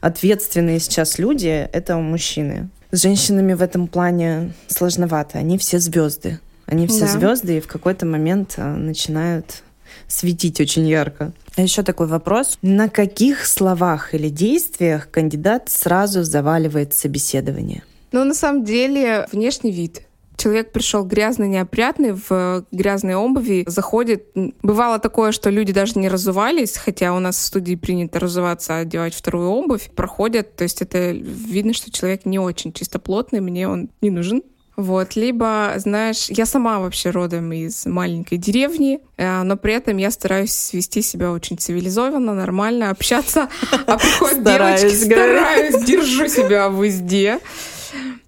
ответственные 0.00 0.78
сейчас 0.78 1.18
люди— 1.18 1.68
это 1.72 1.96
мужчины. 1.96 2.68
С 2.90 3.02
женщинами 3.02 3.54
в 3.54 3.62
этом 3.62 3.88
плане 3.88 4.52
сложновато. 4.68 5.38
Они 5.38 5.56
все 5.58 5.78
звезды. 5.78 6.38
Они 6.66 6.86
все 6.86 7.00
да. 7.00 7.06
звезды 7.08 7.58
и 7.58 7.60
в 7.60 7.66
какой-то 7.66 8.06
момент 8.06 8.54
а, 8.56 8.74
начинают 8.74 9.62
светить 10.08 10.60
очень 10.60 10.86
ярко. 10.86 11.32
А 11.56 11.62
еще 11.62 11.82
такой 11.82 12.06
вопрос. 12.06 12.58
На 12.62 12.88
каких 12.88 13.46
словах 13.46 14.14
или 14.14 14.28
действиях 14.28 15.10
кандидат 15.10 15.68
сразу 15.68 16.24
заваливает 16.24 16.94
собеседование? 16.94 17.82
Ну, 18.12 18.24
на 18.24 18.34
самом 18.34 18.64
деле, 18.64 19.26
внешний 19.32 19.72
вид. 19.72 20.02
Человек 20.36 20.72
пришел 20.72 21.04
грязный, 21.04 21.48
неопрятный, 21.48 22.12
в 22.12 22.64
грязной 22.72 23.14
обуви, 23.14 23.64
заходит. 23.68 24.26
Бывало 24.62 24.98
такое, 24.98 25.30
что 25.30 25.48
люди 25.48 25.72
даже 25.72 25.98
не 25.98 26.08
разувались, 26.08 26.76
хотя 26.76 27.14
у 27.14 27.20
нас 27.20 27.36
в 27.36 27.42
студии 27.42 27.76
принято 27.76 28.18
разуваться, 28.18 28.78
одевать 28.78 29.14
вторую 29.14 29.48
обувь. 29.48 29.90
Проходят, 29.94 30.56
то 30.56 30.64
есть 30.64 30.82
это 30.82 31.12
видно, 31.12 31.72
что 31.72 31.92
человек 31.92 32.24
не 32.24 32.40
очень 32.40 32.72
чистоплотный, 32.72 33.40
мне 33.40 33.68
он 33.68 33.90
не 34.00 34.10
нужен. 34.10 34.42
Вот, 34.76 35.14
либо, 35.14 35.74
знаешь, 35.76 36.26
я 36.30 36.46
сама 36.46 36.80
вообще 36.80 37.10
родом 37.10 37.52
из 37.52 37.86
маленькой 37.86 38.38
деревни, 38.38 38.98
э, 39.16 39.42
но 39.42 39.56
при 39.56 39.74
этом 39.74 39.98
я 39.98 40.10
стараюсь 40.10 40.72
вести 40.72 41.00
себя 41.00 41.30
очень 41.30 41.56
цивилизованно, 41.56 42.34
нормально, 42.34 42.90
общаться, 42.90 43.48
а 43.86 43.96
приходят 43.96 44.42
девочки, 44.42 45.04
стараюсь, 45.04 45.84
держу 45.84 46.26
себя 46.26 46.68
в 46.70 46.80
узде. 46.80 47.38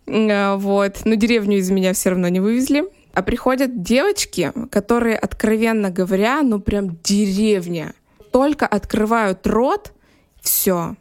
Э, 0.07 0.55
вот, 0.55 1.01
но 1.05 1.15
деревню 1.15 1.59
из 1.59 1.71
меня 1.71 1.93
все 1.95 2.11
равно 2.11 2.29
не 2.29 2.39
вывезли. 2.39 2.85
А 3.13 3.23
приходят 3.23 3.83
девочки, 3.83 4.53
которые, 4.71 5.17
откровенно 5.17 5.91
говоря, 5.91 6.43
ну 6.43 6.61
прям 6.61 6.99
деревня. 7.03 7.95
Только 8.31 8.67
открывают 8.67 9.47
рот, 9.47 9.93
все, 10.43 10.97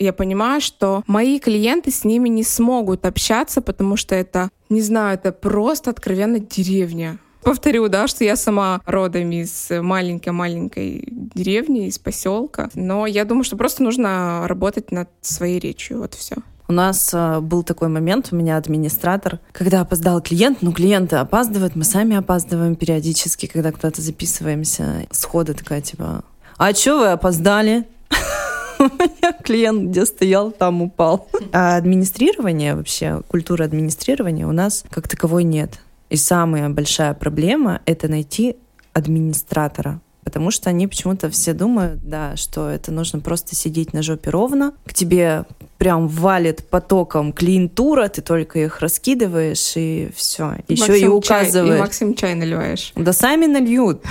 я 0.00 0.12
понимаю, 0.12 0.60
что 0.60 1.02
мои 1.06 1.38
клиенты 1.38 1.90
с 1.90 2.04
ними 2.04 2.28
не 2.28 2.42
смогут 2.42 3.06
общаться, 3.06 3.60
потому 3.60 3.96
что 3.96 4.14
это, 4.14 4.50
не 4.68 4.80
знаю, 4.80 5.14
это 5.14 5.30
просто 5.30 5.90
откровенно 5.90 6.40
деревня. 6.40 7.18
Повторю, 7.42 7.88
да, 7.88 8.06
что 8.06 8.24
я 8.24 8.36
сама 8.36 8.80
родом 8.84 9.30
из 9.30 9.68
маленькой-маленькой 9.70 11.08
деревни, 11.10 11.86
из 11.86 11.98
поселка. 11.98 12.68
Но 12.74 13.06
я 13.06 13.24
думаю, 13.24 13.44
что 13.44 13.56
просто 13.56 13.82
нужно 13.82 14.42
работать 14.46 14.92
над 14.92 15.08
своей 15.22 15.58
речью. 15.58 16.00
Вот 16.00 16.14
все. 16.14 16.36
У 16.68 16.72
нас 16.72 17.10
э, 17.12 17.40
был 17.40 17.62
такой 17.64 17.88
момент, 17.88 18.28
у 18.30 18.36
меня 18.36 18.56
администратор, 18.56 19.40
когда 19.50 19.80
опоздал 19.80 20.20
клиент, 20.20 20.58
ну 20.62 20.72
клиенты 20.72 21.16
опаздывают, 21.16 21.74
мы 21.74 21.82
сами 21.82 22.14
опаздываем 22.14 22.76
периодически, 22.76 23.46
когда 23.46 23.72
куда-то 23.72 24.00
записываемся. 24.02 25.06
Схода 25.10 25.54
такая 25.54 25.80
типа, 25.80 26.22
а 26.58 26.72
чё 26.72 27.00
вы 27.00 27.08
опоздали? 27.08 27.88
клиент 29.44 29.90
где 29.90 30.04
стоял, 30.06 30.50
там 30.50 30.82
упал. 30.82 31.28
А 31.52 31.76
администрирование 31.76 32.74
вообще, 32.74 33.22
культура 33.28 33.64
администрирования 33.64 34.46
у 34.46 34.52
нас 34.52 34.84
как 34.90 35.08
таковой 35.08 35.44
нет. 35.44 35.80
И 36.08 36.16
самая 36.16 36.68
большая 36.68 37.14
проблема— 37.14 37.80
это 37.86 38.08
найти 38.08 38.56
администратора. 38.92 40.00
Потому 40.24 40.50
что 40.50 40.68
они 40.70 40.86
почему-то 40.86 41.30
все 41.30 41.54
думают, 41.54 42.06
да, 42.06 42.36
что 42.36 42.68
это 42.68 42.92
нужно 42.92 43.20
просто 43.20 43.56
сидеть 43.56 43.92
на 43.92 44.02
жопе 44.02 44.30
ровно. 44.30 44.74
К 44.84 44.92
тебе 44.92 45.44
прям 45.78 46.08
валит 46.08 46.68
потоком 46.68 47.32
клиентура, 47.32 48.08
ты 48.08 48.20
только 48.20 48.58
их 48.58 48.80
раскидываешь 48.80 49.72
и 49.76 50.10
все. 50.14 50.56
Еще 50.68 51.00
и 51.00 51.06
указываешь. 51.06 51.70
Чай, 51.70 51.78
и 51.78 51.80
максимум 51.80 52.14
чай 52.14 52.34
наливаешь. 52.34 52.92
Да 52.96 53.12
сами 53.12 53.46
нальют. 53.46 54.02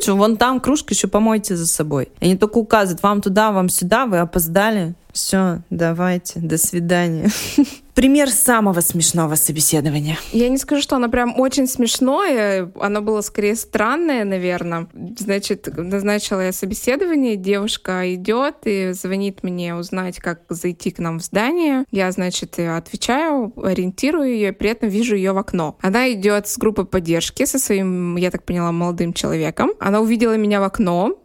Что, 0.00 0.14
вон 0.14 0.36
там 0.36 0.60
кружка, 0.60 0.94
еще 0.94 1.08
помойте 1.08 1.56
за 1.56 1.66
собой. 1.66 2.08
Они 2.20 2.36
только 2.36 2.58
указывают, 2.58 3.02
вам 3.02 3.20
туда, 3.20 3.52
вам 3.52 3.68
сюда, 3.68 4.06
вы 4.06 4.18
опоздали. 4.18 4.94
Все, 5.12 5.60
давайте, 5.68 6.40
до 6.40 6.56
свидания. 6.56 7.30
Пример 7.94 8.30
самого 8.30 8.80
смешного 8.80 9.34
собеседования. 9.34 10.16
Я 10.32 10.48
не 10.48 10.56
скажу, 10.56 10.80
что 10.80 10.96
оно 10.96 11.10
прям 11.10 11.38
очень 11.38 11.66
смешное. 11.66 12.72
Оно 12.80 13.02
было 13.02 13.20
скорее 13.20 13.54
странное, 13.54 14.24
наверное. 14.24 14.88
Значит, 15.18 15.68
назначила 15.76 16.40
я 16.40 16.52
собеседование. 16.52 17.36
Девушка 17.36 18.14
идет 18.14 18.56
и 18.64 18.92
звонит 18.92 19.42
мне 19.42 19.74
узнать, 19.74 20.18
как 20.20 20.40
зайти 20.48 20.90
к 20.90 20.98
нам 21.00 21.18
в 21.18 21.22
здание. 21.22 21.84
Я, 21.90 22.10
значит, 22.12 22.58
отвечаю, 22.58 23.52
ориентирую 23.62 24.30
ее, 24.30 24.54
при 24.54 24.70
этом 24.70 24.88
вижу 24.88 25.14
ее 25.14 25.32
в 25.32 25.38
окно. 25.38 25.76
Она 25.82 26.10
идет 26.12 26.48
с 26.48 26.56
группой 26.56 26.86
поддержки 26.86 27.44
со 27.44 27.58
своим, 27.58 28.16
я 28.16 28.30
так 28.30 28.44
поняла, 28.44 28.72
молодым 28.72 29.12
человеком. 29.12 29.72
Она 29.78 30.00
увидела 30.00 30.38
меня 30.38 30.60
в 30.60 30.64
окно, 30.64 31.18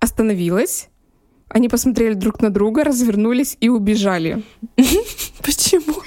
остановилась, 0.00 0.87
они 1.48 1.68
посмотрели 1.68 2.14
друг 2.14 2.40
на 2.40 2.50
друга, 2.50 2.84
развернулись 2.84 3.56
и 3.60 3.68
убежали. 3.68 4.42
Почему? 5.42 6.02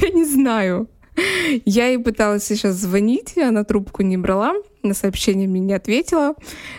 Я 0.00 0.08
не 0.10 0.24
знаю. 0.24 0.88
Я 1.64 1.88
ей 1.88 1.98
пыталась 1.98 2.44
сейчас 2.44 2.74
звонить, 2.74 3.38
она 3.38 3.62
трубку 3.62 4.02
не 4.02 4.16
брала, 4.16 4.54
на 4.82 4.94
сообщение 4.94 5.46
мне 5.46 5.60
не 5.60 5.72
ответила. 5.72 6.34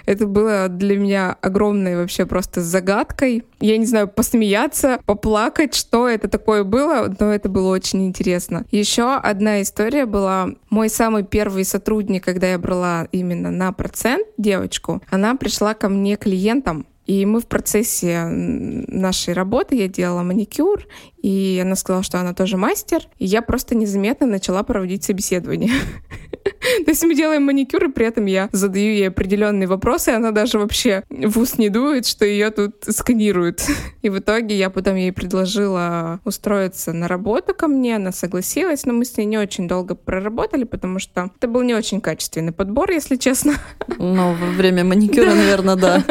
Это 0.06 0.28
было 0.28 0.68
для 0.68 0.98
меня 0.98 1.38
огромной 1.42 1.96
вообще 1.96 2.26
просто 2.26 2.62
загадкой. 2.62 3.46
Я 3.62 3.78
не 3.78 3.86
знаю, 3.86 4.10
посмеяться, 4.10 5.00
поплакать, 5.06 5.74
что 5.74 6.10
это 6.10 6.28
такое 6.28 6.66
было, 6.66 7.14
но 7.18 7.34
это 7.34 7.48
было 7.48 7.70
очень 7.70 8.06
интересно. 8.06 8.66
Еще 8.72 9.16
одна 9.16 9.62
история 9.62 10.06
была. 10.06 10.50
Мой 10.70 10.90
самый 10.90 11.24
первый 11.24 11.64
сотрудник, 11.64 12.26
когда 12.26 12.52
я 12.52 12.60
брала 12.60 13.08
именно 13.14 13.52
на 13.52 13.72
процент 13.72 14.28
девочку, 14.38 15.02
она 15.10 15.36
пришла 15.36 15.74
ко 15.74 15.88
мне 15.88 16.18
клиентом, 16.18 16.86
и 17.06 17.26
мы 17.26 17.40
в 17.40 17.48
процессе 17.48 18.26
нашей 18.26 19.34
работы, 19.34 19.76
я 19.76 19.88
делала 19.88 20.24
маникюр, 20.24 20.88
и 21.22 21.60
она 21.62 21.76
сказала, 21.76 22.04
что 22.04 22.20
она 22.20 22.34
тоже 22.34 22.58
мастер, 22.58 23.02
и 23.18 23.26
я 23.26 23.42
просто 23.42 23.76
незаметно 23.76 24.28
начала 24.28 24.64
проводить 24.64 25.04
собеседование. 25.04 25.72
То 26.86 26.92
есть 26.92 27.04
мы 27.04 27.16
делаем 27.16 27.44
маникюр, 27.44 27.86
и 27.86 27.92
при 27.92 28.06
этом 28.06 28.26
я 28.26 28.50
задаю 28.52 28.94
ей 28.94 29.08
определенные 29.08 29.68
вопросы, 29.68 30.12
и 30.12 30.14
она 30.14 30.32
даже 30.32 30.60
вообще 30.60 31.04
в 31.10 31.40
ус 31.40 31.58
не 31.58 31.70
дует, 31.70 32.06
что 32.06 32.26
ее 32.26 32.52
тут 32.52 32.76
сканируют. 32.90 33.64
И 34.02 34.10
в 34.10 34.20
итоге 34.20 34.56
я 34.56 34.70
потом 34.70 34.96
ей 34.96 35.12
предложила 35.12 36.20
устроиться 36.26 36.94
на 36.94 37.08
работу 37.08 37.56
ко 37.56 37.68
мне, 37.68 37.96
она 37.96 38.12
согласилась, 38.12 38.86
но 38.86 38.94
мы 38.94 39.06
с 39.06 39.18
ней 39.18 39.26
не 39.26 39.38
очень 39.40 39.68
долго 39.68 39.96
проработали, 39.96 40.64
потому 40.64 41.00
что 41.00 41.32
это 41.36 41.48
был 41.48 41.62
не 41.62 41.74
очень 41.74 42.02
качественный 42.02 42.52
подбор, 42.52 42.92
если 42.92 43.16
честно. 43.16 43.54
Ну, 43.98 44.34
во 44.34 44.48
время 44.52 44.84
маникюра, 44.84 45.34
наверное, 45.34 45.76
да. 45.76 46.04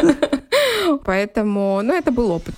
Поэтому, 0.98 1.80
ну, 1.82 1.94
это 1.94 2.10
был 2.10 2.30
опыт. 2.30 2.54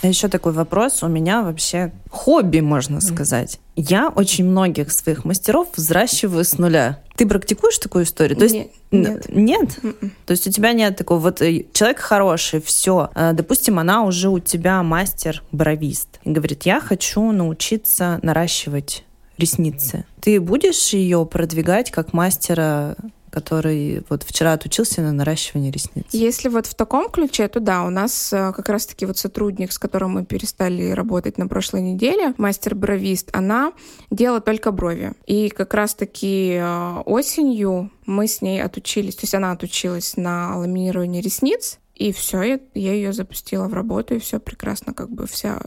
А 0.00 0.06
еще 0.06 0.28
такой 0.28 0.52
вопрос. 0.52 1.02
У 1.02 1.08
меня 1.08 1.42
вообще 1.42 1.92
хобби, 2.08 2.60
можно 2.60 3.00
сказать. 3.00 3.58
Я 3.74 4.08
очень 4.08 4.44
многих 4.44 4.92
своих 4.92 5.24
мастеров 5.24 5.68
взращиваю 5.74 6.44
с 6.44 6.56
нуля. 6.58 7.00
Ты 7.16 7.26
практикуешь 7.26 7.78
такую 7.78 8.04
историю? 8.04 8.38
То 8.38 8.44
есть, 8.44 8.54
нет. 8.54 8.70
Нет? 8.92 9.28
нет? 9.28 9.78
М-м. 9.82 10.12
То 10.24 10.30
есть 10.30 10.46
у 10.46 10.50
тебя 10.50 10.72
нет 10.72 10.96
такого, 10.96 11.18
вот 11.18 11.42
э, 11.42 11.64
человек 11.72 11.98
хороший, 11.98 12.60
все. 12.60 13.10
А, 13.14 13.32
допустим, 13.32 13.80
она 13.80 14.04
уже 14.04 14.28
у 14.28 14.38
тебя 14.38 14.82
мастер-бровист. 14.84 16.20
И 16.22 16.30
говорит, 16.30 16.62
я 16.62 16.80
хочу 16.80 17.32
научиться 17.32 18.20
наращивать 18.22 19.04
ресницы. 19.36 20.04
Ты 20.20 20.40
будешь 20.40 20.90
ее 20.90 21.26
продвигать 21.26 21.90
как 21.90 22.12
мастера 22.12 22.96
который 23.30 24.04
вот 24.08 24.22
вчера 24.22 24.52
отучился 24.52 25.02
на 25.02 25.12
наращивание 25.12 25.70
ресниц. 25.70 26.06
Если 26.12 26.48
вот 26.48 26.66
в 26.66 26.74
таком 26.74 27.10
ключе, 27.10 27.48
то 27.48 27.60
да, 27.60 27.84
у 27.84 27.90
нас 27.90 28.32
э, 28.32 28.52
как 28.52 28.68
раз-таки 28.68 29.06
вот 29.06 29.18
сотрудник, 29.18 29.72
с 29.72 29.78
которым 29.78 30.12
мы 30.12 30.24
перестали 30.24 30.90
работать 30.90 31.38
на 31.38 31.46
прошлой 31.46 31.82
неделе, 31.82 32.34
мастер-бровист, 32.38 33.30
она 33.32 33.72
делала 34.10 34.40
только 34.40 34.72
брови. 34.72 35.12
И 35.26 35.48
как 35.50 35.74
раз-таки 35.74 36.58
э, 36.60 37.02
осенью 37.04 37.90
мы 38.06 38.26
с 38.26 38.42
ней 38.42 38.62
отучились, 38.62 39.16
то 39.16 39.24
есть 39.24 39.34
она 39.34 39.52
отучилась 39.52 40.16
на 40.16 40.56
ламинирование 40.56 41.22
ресниц, 41.22 41.78
и 41.94 42.12
все, 42.12 42.42
я, 42.42 42.60
я 42.74 42.92
ее 42.92 43.12
запустила 43.12 43.66
в 43.66 43.74
работу, 43.74 44.14
и 44.14 44.20
все 44.20 44.38
прекрасно, 44.38 44.94
как 44.94 45.10
бы 45.10 45.26
вся 45.26 45.60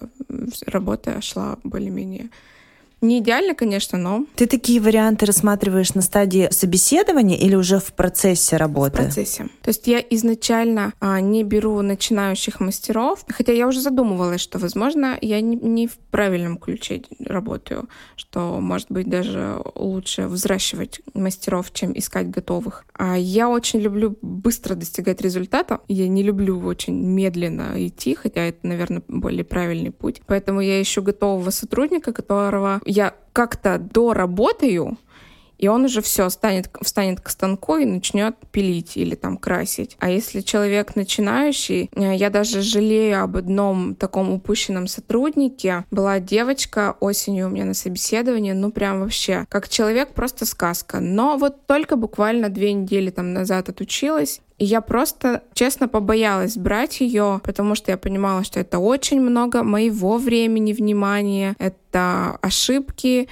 работа 0.66 1.22
шла 1.22 1.58
более-менее 1.64 2.30
Не 3.02 3.18
идеально, 3.18 3.56
конечно, 3.56 3.98
но... 3.98 4.26
Ты 4.36 4.46
такие 4.46 4.80
варианты 4.80 5.26
рассматриваешь 5.26 5.96
на 5.96 6.04
стадии 6.04 6.50
собеседования 6.52 7.36
или 7.36 7.56
уже 7.56 7.80
в 7.80 7.94
процессе 7.94 8.58
работы? 8.58 8.98
В 9.02 9.06
процессе. 9.06 9.50
То 9.64 9.70
есть 9.70 9.88
я 9.88 10.00
изначально 10.12 10.94
а, 11.00 11.20
не 11.20 11.44
беру 11.44 11.82
начинающих 11.82 12.60
мастеров, 12.60 13.26
хотя 13.28 13.54
я 13.54 13.68
уже 13.68 13.82
задумывалась, 13.82 14.42
что, 14.42 14.60
возможно, 14.60 15.18
я 15.20 15.42
не, 15.42 15.56
не 15.56 15.88
в 15.88 15.98
правильном 16.12 16.58
ключе 16.58 17.02
работаю, 17.26 17.90
что, 18.16 18.60
может 18.60 18.92
быть, 18.92 19.10
даже 19.10 19.58
лучше 19.74 20.28
взращивать 20.28 21.02
мастеров, 21.16 21.74
чем 21.74 21.98
искать 21.98 22.30
готовых. 22.30 22.86
А 22.94 23.18
я 23.18 23.50
очень 23.50 23.80
люблю 23.80 24.16
быстро 24.22 24.76
достигать 24.76 25.22
результата. 25.22 25.80
Я 25.88 26.08
не 26.08 26.22
люблю 26.22 26.60
очень 26.60 27.02
медленно 27.02 27.74
идти, 27.78 28.14
хотя 28.14 28.42
это, 28.42 28.60
наверное, 28.68 29.02
более 29.08 29.44
правильный 29.44 29.92
путь. 29.92 30.22
Поэтому 30.28 30.62
я 30.62 30.80
ищу 30.80 31.02
готового 31.02 31.50
сотрудника, 31.50 32.14
которого 32.14 32.80
я 32.92 33.14
как-то 33.34 33.78
доработаю, 33.78 34.98
и 35.62 35.68
он 35.68 35.86
уже 35.86 36.02
все 36.02 36.28
станет, 36.30 36.70
встанет 36.82 37.22
к 37.22 37.30
станку 37.30 37.78
и 37.78 37.86
начнет 37.86 38.36
пилить 38.52 38.98
или 38.98 39.14
там 39.14 39.38
красить. 39.38 39.96
А 40.00 40.10
если 40.10 40.42
человек 40.42 40.96
начинающий, 40.96 41.92
э, 41.94 42.16
я 42.16 42.32
даже 42.32 42.62
жалею 42.62 43.24
об 43.24 43.38
одном 43.38 43.94
таком 43.94 44.32
упущенном 44.32 44.88
сотруднике. 44.88 45.86
Была 45.92 46.20
девочка 46.20 46.98
осенью 47.00 47.46
у 47.46 47.50
меня 47.52 47.66
на 47.66 47.76
собеседовании, 47.76 48.54
ну 48.54 48.72
прям 48.72 49.02
вообще, 49.02 49.46
как 49.50 49.70
человек 49.70 50.14
просто 50.14 50.48
сказка. 50.48 51.00
Но 51.00 51.38
вот 51.38 51.68
только 51.68 51.96
буквально 51.96 52.50
две 52.50 52.74
недели 52.74 53.12
там 53.12 53.32
назад 53.32 53.70
отучилась, 53.70 54.42
и 54.62 54.64
я 54.64 54.82
просто, 54.82 55.42
честно, 55.56 55.88
побоялась 55.88 56.56
брать 56.56 57.02
ее, 57.02 57.42
потому 57.44 57.74
что 57.74 57.90
я 57.90 57.98
понимала, 57.98 58.44
что 58.44 58.60
это 58.60 58.78
очень 58.78 59.20
много 59.20 59.64
моего 59.64 60.20
времени, 60.20 60.72
внимания, 60.72 61.56
это 61.58 62.38
ошибки, 62.44 63.28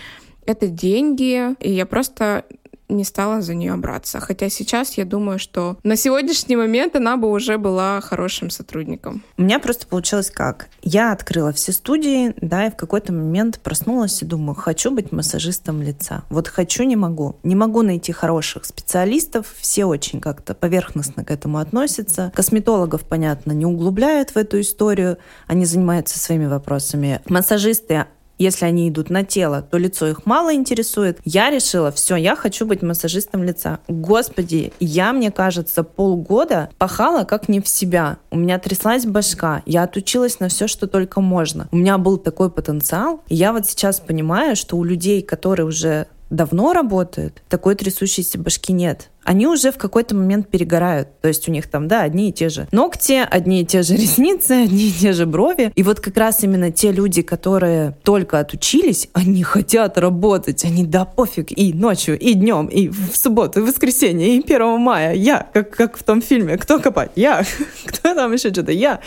это 0.47 0.65
деньги, 0.65 1.53
и 1.59 1.71
я 1.71 1.85
просто 1.85 2.45
не 2.89 3.03
стала 3.03 3.41
за 3.41 3.55
нее 3.55 3.75
браться. 3.75 4.19
Хотя 4.19 4.49
сейчас 4.49 4.97
я 4.97 5.05
думаю, 5.05 5.39
что 5.39 5.77
на 5.83 5.95
сегодняшний 5.95 6.55
момент 6.55 6.95
она 6.95 7.17
бы 7.17 7.29
уже 7.29 7.57
была 7.57 8.01
хорошим 8.01 8.49
сотрудником. 8.49 9.23
У 9.37 9.43
меня 9.43 9.59
просто 9.59 9.87
получилось 9.87 10.31
как? 10.31 10.67
Я 10.81 11.11
открыла 11.11 11.53
все 11.53 11.71
студии, 11.71 12.33
да, 12.41 12.67
и 12.67 12.71
в 12.71 12.75
какой-то 12.75 13.13
момент 13.13 13.59
проснулась 13.59 14.21
и 14.21 14.25
думаю, 14.25 14.55
хочу 14.55 14.91
быть 14.91 15.11
массажистом 15.11 15.81
лица. 15.81 16.23
Вот 16.29 16.47
хочу, 16.47 16.83
не 16.83 16.95
могу. 16.95 17.37
Не 17.43 17.55
могу 17.55 17.81
найти 17.81 18.11
хороших 18.11 18.65
специалистов, 18.65 19.53
все 19.57 19.85
очень 19.85 20.19
как-то 20.19 20.53
поверхностно 20.53 21.23
к 21.23 21.31
этому 21.31 21.59
относятся. 21.59 22.31
Косметологов, 22.35 23.03
понятно, 23.03 23.51
не 23.51 23.65
углубляют 23.65 24.31
в 24.31 24.37
эту 24.37 24.59
историю, 24.61 25.17
они 25.47 25.65
занимаются 25.65 26.17
своими 26.19 26.47
вопросами. 26.47 27.21
Массажисты 27.27 28.05
если 28.39 28.65
они 28.65 28.89
идут 28.89 29.09
на 29.09 29.23
тело, 29.23 29.61
то 29.61 29.77
лицо 29.77 30.07
их 30.07 30.25
мало 30.25 30.53
интересует. 30.55 31.19
Я 31.25 31.51
решила, 31.51 31.91
все, 31.91 32.15
я 32.15 32.35
хочу 32.35 32.65
быть 32.65 32.81
массажистом 32.81 33.43
лица. 33.43 33.79
Господи, 33.87 34.73
я, 34.79 35.13
мне 35.13 35.29
кажется, 35.29 35.83
полгода 35.83 36.69
пахала 36.77 37.25
как 37.25 37.49
не 37.49 37.59
в 37.59 37.67
себя. 37.67 38.17
У 38.31 38.37
меня 38.37 38.57
тряслась 38.57 39.05
башка. 39.05 39.61
Я 39.65 39.83
отучилась 39.83 40.39
на 40.39 40.47
все, 40.47 40.67
что 40.67 40.87
только 40.87 41.21
можно. 41.21 41.67
У 41.71 41.77
меня 41.77 41.97
был 41.97 42.17
такой 42.17 42.49
потенциал. 42.49 43.21
И 43.27 43.35
я 43.35 43.51
вот 43.51 43.65
сейчас 43.67 43.99
понимаю, 43.99 44.55
что 44.55 44.77
у 44.77 44.83
людей, 44.83 45.21
которые 45.21 45.65
уже 45.65 46.07
давно 46.29 46.73
работают, 46.73 47.41
такой 47.49 47.75
трясущейся 47.75 48.37
башки 48.37 48.71
нет. 48.71 49.09
Они 49.29 49.45
уже 49.45 49.71
в 49.71 49.77
какой-то 49.77 50.15
момент 50.15 50.47
перегорают. 50.47 51.09
То 51.21 51.27
есть 51.27 51.47
у 51.47 51.51
них 51.51 51.67
там, 51.67 51.87
да, 51.87 52.01
одни 52.01 52.29
и 52.29 52.33
те 52.33 52.49
же 52.49 52.67
ногти, 52.71 53.23
одни 53.29 53.61
и 53.61 53.65
те 53.65 53.83
же 53.83 53.95
ресницы, 53.95 54.63
одни 54.63 54.87
и 54.87 54.91
те 54.91 55.13
же 55.13 55.27
брови. 55.27 55.71
И 55.75 55.83
вот 55.83 55.99
как 55.99 56.17
раз 56.17 56.43
именно 56.43 56.71
те 56.71 56.91
люди, 56.91 57.21
которые 57.21 57.95
только 58.01 58.39
отучились, 58.39 59.07
они 59.13 59.43
хотят 59.43 59.99
работать. 59.99 60.65
Они, 60.65 60.83
да, 60.83 61.05
пофиг, 61.05 61.51
и 61.55 61.73
ночью, 61.73 62.17
и 62.17 62.33
днем, 62.33 62.65
и 62.65 62.87
в 62.87 63.15
субботу, 63.15 63.59
и 63.59 63.61
в 63.61 63.67
воскресенье, 63.67 64.35
и 64.35 64.43
1 64.43 64.79
мая. 64.79 65.13
Я, 65.13 65.45
как, 65.53 65.69
как 65.69 65.97
в 65.97 66.01
том 66.01 66.23
фильме, 66.23 66.57
кто 66.57 66.79
копать? 66.79 67.11
Я. 67.15 67.43
Кто 67.85 68.15
там 68.15 68.33
еще 68.33 68.49
что-то? 68.49 68.71
Я. 68.71 68.99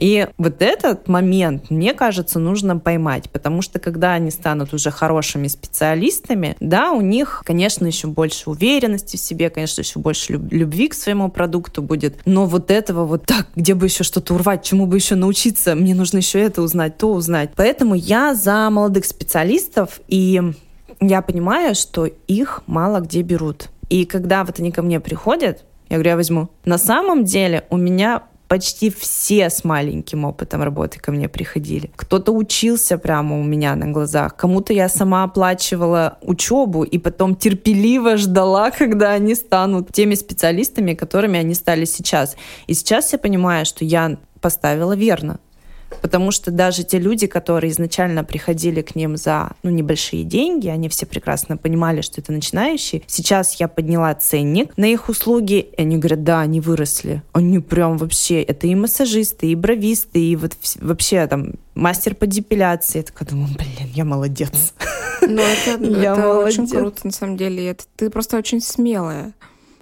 И 0.00 0.28
вот 0.38 0.62
этот 0.62 1.08
момент, 1.08 1.70
мне 1.70 1.92
кажется, 1.92 2.38
нужно 2.38 2.78
поймать, 2.78 3.28
потому 3.30 3.60
что 3.60 3.78
когда 3.78 4.14
они 4.14 4.30
станут 4.30 4.72
уже 4.72 4.90
хорошими 4.90 5.46
специалистами, 5.46 6.56
да, 6.58 6.92
у 6.92 7.02
них, 7.02 7.42
конечно, 7.44 7.86
еще 7.86 8.06
больше 8.06 8.48
уверенности 8.48 9.18
в 9.18 9.20
себе, 9.20 9.50
конечно, 9.50 9.82
еще 9.82 9.98
больше 9.98 10.32
любви 10.32 10.88
к 10.88 10.94
своему 10.94 11.28
продукту 11.28 11.82
будет, 11.82 12.16
но 12.24 12.46
вот 12.46 12.70
этого 12.70 13.04
вот 13.04 13.26
так, 13.26 13.48
где 13.54 13.74
бы 13.74 13.86
еще 13.86 14.02
что-то 14.02 14.34
урвать, 14.34 14.64
чему 14.64 14.86
бы 14.86 14.96
еще 14.96 15.16
научиться, 15.16 15.74
мне 15.74 15.94
нужно 15.94 16.16
еще 16.16 16.40
это 16.40 16.62
узнать, 16.62 16.96
то 16.96 17.12
узнать. 17.12 17.50
Поэтому 17.54 17.94
я 17.94 18.34
за 18.34 18.70
молодых 18.70 19.04
специалистов, 19.04 20.00
и 20.08 20.40
я 21.02 21.20
понимаю, 21.20 21.74
что 21.74 22.06
их 22.06 22.62
мало 22.66 23.00
где 23.00 23.20
берут. 23.20 23.68
И 23.90 24.06
когда 24.06 24.44
вот 24.44 24.60
они 24.60 24.72
ко 24.72 24.80
мне 24.80 24.98
приходят, 24.98 25.64
я 25.90 25.96
говорю, 25.96 26.10
я 26.10 26.16
возьму. 26.16 26.48
На 26.64 26.78
самом 26.78 27.24
деле 27.24 27.66
у 27.68 27.76
меня 27.76 28.22
почти 28.50 28.90
все 28.90 29.48
с 29.48 29.62
маленьким 29.62 30.24
опытом 30.24 30.64
работы 30.64 30.98
ко 30.98 31.12
мне 31.12 31.28
приходили. 31.28 31.88
Кто-то 31.94 32.32
учился 32.32 32.98
прямо 32.98 33.38
у 33.38 33.44
меня 33.44 33.76
на 33.76 33.86
глазах, 33.86 34.34
кому-то 34.34 34.72
я 34.72 34.88
сама 34.88 35.22
оплачивала 35.22 36.18
учебу 36.20 36.82
и 36.82 36.98
потом 36.98 37.36
терпеливо 37.36 38.16
ждала, 38.16 38.70
когда 38.78 39.12
они 39.12 39.36
станут 39.36 39.92
теми 39.92 40.16
специалистами, 40.16 40.94
которыми 40.94 41.38
они 41.38 41.54
стали 41.54 41.84
сейчас. 41.84 42.36
И 42.66 42.74
сейчас 42.74 43.12
я 43.12 43.20
понимаю, 43.20 43.64
что 43.64 43.84
я 43.84 44.16
поставила 44.40 44.96
верно. 44.96 45.38
Потому 46.02 46.30
что 46.30 46.50
даже 46.50 46.84
те 46.84 46.98
люди, 46.98 47.26
которые 47.26 47.70
изначально 47.72 48.24
приходили 48.24 48.82
к 48.82 48.94
ним 48.94 49.16
за 49.16 49.52
ну, 49.62 49.70
небольшие 49.70 50.24
деньги, 50.24 50.68
они 50.68 50.88
все 50.88 51.06
прекрасно 51.06 51.56
понимали, 51.56 52.00
что 52.00 52.20
это 52.20 52.32
начинающие. 52.32 53.02
Сейчас 53.06 53.54
я 53.60 53.68
подняла 53.68 54.14
ценник 54.14 54.76
на 54.76 54.86
их 54.86 55.08
услуги, 55.08 55.68
и 55.76 55.80
они 55.82 55.98
говорят, 55.98 56.24
да, 56.24 56.40
они 56.40 56.60
выросли. 56.60 57.22
Они 57.32 57.58
прям 57.58 57.98
вообще, 57.98 58.42
это 58.42 58.66
и 58.66 58.74
массажисты, 58.74 59.48
и 59.48 59.54
бровисты, 59.54 60.20
и 60.20 60.36
вот 60.36 60.52
вообще 60.80 61.26
там 61.26 61.54
мастер 61.74 62.14
по 62.14 62.26
депиляции. 62.26 62.98
Я 62.98 63.04
такая 63.04 63.28
думаю, 63.28 63.48
блин, 63.56 63.90
я 63.94 64.04
молодец. 64.04 64.74
Ну, 65.22 65.40
это, 65.40 65.82
я 66.00 66.12
это 66.12 66.20
молодец. 66.20 66.58
очень 66.58 66.68
круто, 66.68 67.00
на 67.04 67.12
самом 67.12 67.36
деле. 67.36 67.68
Это, 67.68 67.84
ты 67.96 68.10
просто 68.10 68.36
очень 68.36 68.60
смелая. 68.60 69.32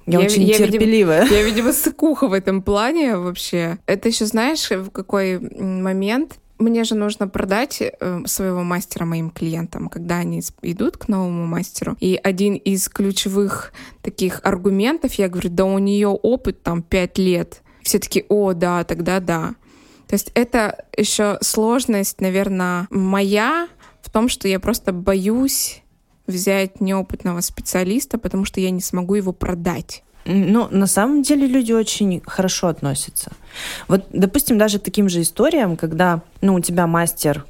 Я, 0.09 0.21
я 0.21 0.27
очень 0.27 0.43
я, 0.43 0.57
терпеливая. 0.57 1.23
Видимо, 1.25 1.39
я, 1.39 1.45
видимо, 1.45 1.73
сыкуха 1.73 2.29
в 2.29 2.33
этом 2.33 2.63
плане 2.63 3.17
вообще. 3.17 3.79
Это 3.87 4.09
еще 4.09 4.27
знаешь, 4.27 4.71
в 4.71 4.91
какой 4.91 5.39
момент 5.39 6.39
мне 6.59 6.85
же 6.85 6.95
нужно 6.95 7.29
продать 7.29 7.81
э, 7.81 8.21
своего 8.27 8.63
мастера 8.63 9.05
моим 9.05 9.31
клиентам, 9.31 9.89
когда 9.89 10.17
они 10.17 10.43
идут 10.63 10.97
к 10.97 11.09
новому 11.09 11.47
мастеру. 11.47 11.97
И 12.01 12.19
один 12.23 12.55
из 12.55 12.89
ключевых 12.89 13.73
таких 14.03 14.41
аргументов, 14.43 15.15
я 15.15 15.29
говорю, 15.29 15.51
да 15.51 15.65
у 15.65 15.79
нее 15.79 16.09
опыт 16.09 16.63
там 16.63 16.83
пять 16.83 17.19
лет. 17.19 17.63
Все 17.83 17.99
таки 17.99 18.25
о, 18.29 18.55
да, 18.55 18.85
тогда 18.85 19.21
да. 19.21 19.55
То 20.09 20.15
есть 20.15 20.31
это 20.35 20.85
еще 20.97 21.39
сложность, 21.43 22.21
наверное, 22.21 22.89
моя 22.91 23.69
в 24.03 24.11
том, 24.11 24.29
что 24.29 24.49
я 24.49 24.59
просто 24.59 24.93
боюсь 24.93 25.83
взять 26.29 26.81
неопытного 26.81 27.41
специалиста, 27.41 28.19
потому 28.19 28.45
что 28.45 28.61
я 28.61 28.71
не 28.71 28.81
смогу 28.81 29.15
его 29.15 29.33
продать. 29.33 30.03
Ну, 30.25 30.69
на 30.71 30.87
самом 30.87 31.23
деле 31.23 31.47
люди 31.47 31.73
очень 31.73 32.21
хорошо 32.25 32.69
относятся. 32.69 33.33
Вот, 33.89 34.07
допустим, 34.13 34.59
даже 34.59 34.79
к 34.79 34.83
таким 34.83 35.09
же 35.09 35.23
историям, 35.23 35.77
когда, 35.77 36.21
ну, 36.43 36.55
у 36.55 36.61
тебя 36.61 36.87
мастер 36.87 37.47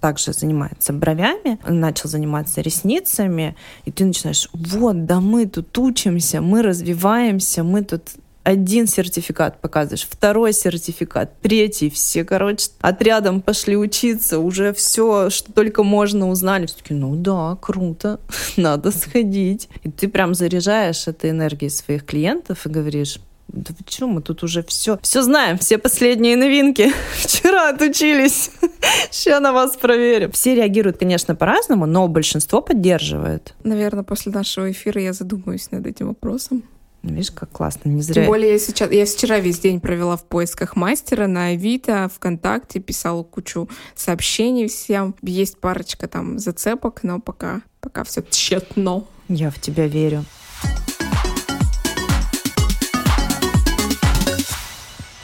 также 0.00 0.32
занимается 0.32 0.92
бровями, 0.92 1.58
начал 1.68 2.08
заниматься 2.08 2.60
ресницами, 2.60 3.56
и 3.84 3.90
ты 3.90 4.04
начинаешь, 4.04 4.48
вот, 4.52 5.04
да 5.06 5.20
мы 5.20 5.46
тут 5.46 5.76
учимся, 5.76 6.40
мы 6.40 6.62
развиваемся, 6.62 7.62
мы 7.62 7.82
тут 7.82 8.02
один 8.48 8.86
сертификат 8.86 9.60
показываешь, 9.60 10.08
второй 10.10 10.54
сертификат, 10.54 11.38
третий, 11.42 11.90
все, 11.90 12.24
короче, 12.24 12.70
отрядом 12.80 13.42
пошли 13.42 13.76
учиться, 13.76 14.38
уже 14.38 14.72
все, 14.72 15.28
что 15.28 15.52
только 15.52 15.82
можно, 15.82 16.30
узнали. 16.30 16.64
Все 16.64 16.76
таки 16.76 16.94
ну 16.94 17.14
да, 17.14 17.58
круто, 17.60 18.20
надо 18.56 18.90
сходить. 18.90 19.68
И 19.82 19.90
ты 19.90 20.08
прям 20.08 20.34
заряжаешь 20.34 21.08
этой 21.08 21.28
энергией 21.28 21.68
своих 21.68 22.06
клиентов 22.06 22.64
и 22.64 22.70
говоришь, 22.70 23.20
да 23.48 23.74
почему 23.84 24.14
мы 24.14 24.22
тут 24.22 24.42
уже 24.42 24.62
все, 24.62 24.98
все 25.02 25.22
знаем, 25.22 25.58
все 25.58 25.76
последние 25.76 26.36
новинки. 26.36 26.90
Вчера 27.16 27.68
отучились. 27.68 28.50
Сейчас 29.10 29.42
на 29.42 29.52
вас 29.52 29.76
проверим. 29.76 30.32
Все 30.32 30.54
реагируют, 30.54 30.96
конечно, 30.96 31.34
по-разному, 31.34 31.84
но 31.84 32.08
большинство 32.08 32.62
поддерживает. 32.62 33.52
Наверное, 33.62 34.04
после 34.04 34.32
нашего 34.32 34.70
эфира 34.70 35.02
я 35.02 35.12
задумаюсь 35.12 35.70
над 35.70 35.86
этим 35.86 36.08
вопросом. 36.08 36.62
Видишь, 37.02 37.30
как 37.30 37.50
классно, 37.50 37.88
не 37.90 38.02
зря. 38.02 38.22
Тем 38.22 38.26
более 38.26 38.52
я 38.52 38.58
сейчас, 38.58 38.90
я 38.90 39.06
вчера 39.06 39.38
весь 39.38 39.60
день 39.60 39.80
провела 39.80 40.16
в 40.16 40.24
поисках 40.24 40.76
мастера 40.76 41.26
на 41.26 41.46
Авито, 41.46 42.10
ВКонтакте, 42.14 42.80
писала 42.80 43.22
кучу 43.22 43.68
сообщений 43.94 44.68
всем. 44.68 45.14
Есть 45.22 45.58
парочка 45.58 46.08
там 46.08 46.38
зацепок, 46.38 47.02
но 47.04 47.20
пока, 47.20 47.62
пока 47.80 48.04
все 48.04 48.22
тщетно. 48.28 49.04
Я 49.28 49.50
в 49.50 49.60
тебя 49.60 49.86
верю. 49.86 50.24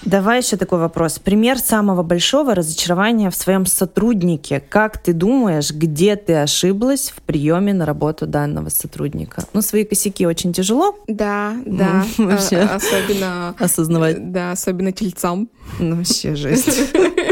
Давай 0.04 0.40
еще 0.40 0.56
такой 0.56 0.78
вопрос. 0.78 1.18
Пример 1.18 1.58
самого 1.58 2.02
большого 2.02 2.54
разочарования 2.54 3.30
в 3.30 3.34
своем 3.34 3.64
сотруднике. 3.66 4.60
Как 4.68 4.98
ты 4.98 5.12
думаешь, 5.12 5.70
где 5.70 6.16
ты 6.16 6.34
ошиблась 6.34 7.12
в 7.14 7.22
приеме 7.22 7.72
на 7.72 7.86
работу 7.86 8.26
данного 8.26 8.68
сотрудника? 8.68 9.44
Ну, 9.52 9.62
свои 9.62 9.84
косяки 9.84 10.26
очень 10.26 10.52
тяжело. 10.52 10.96
Да, 11.08 11.54
да. 11.64 12.04
Вообще. 12.18 12.58
Особенно... 12.58 13.54
Осознавать. 13.58 14.32
Да, 14.32 14.52
особенно 14.52 14.92
тельцам. 14.92 15.48
Ну, 15.78 15.96
вообще 15.96 16.34
жесть. 16.34 16.92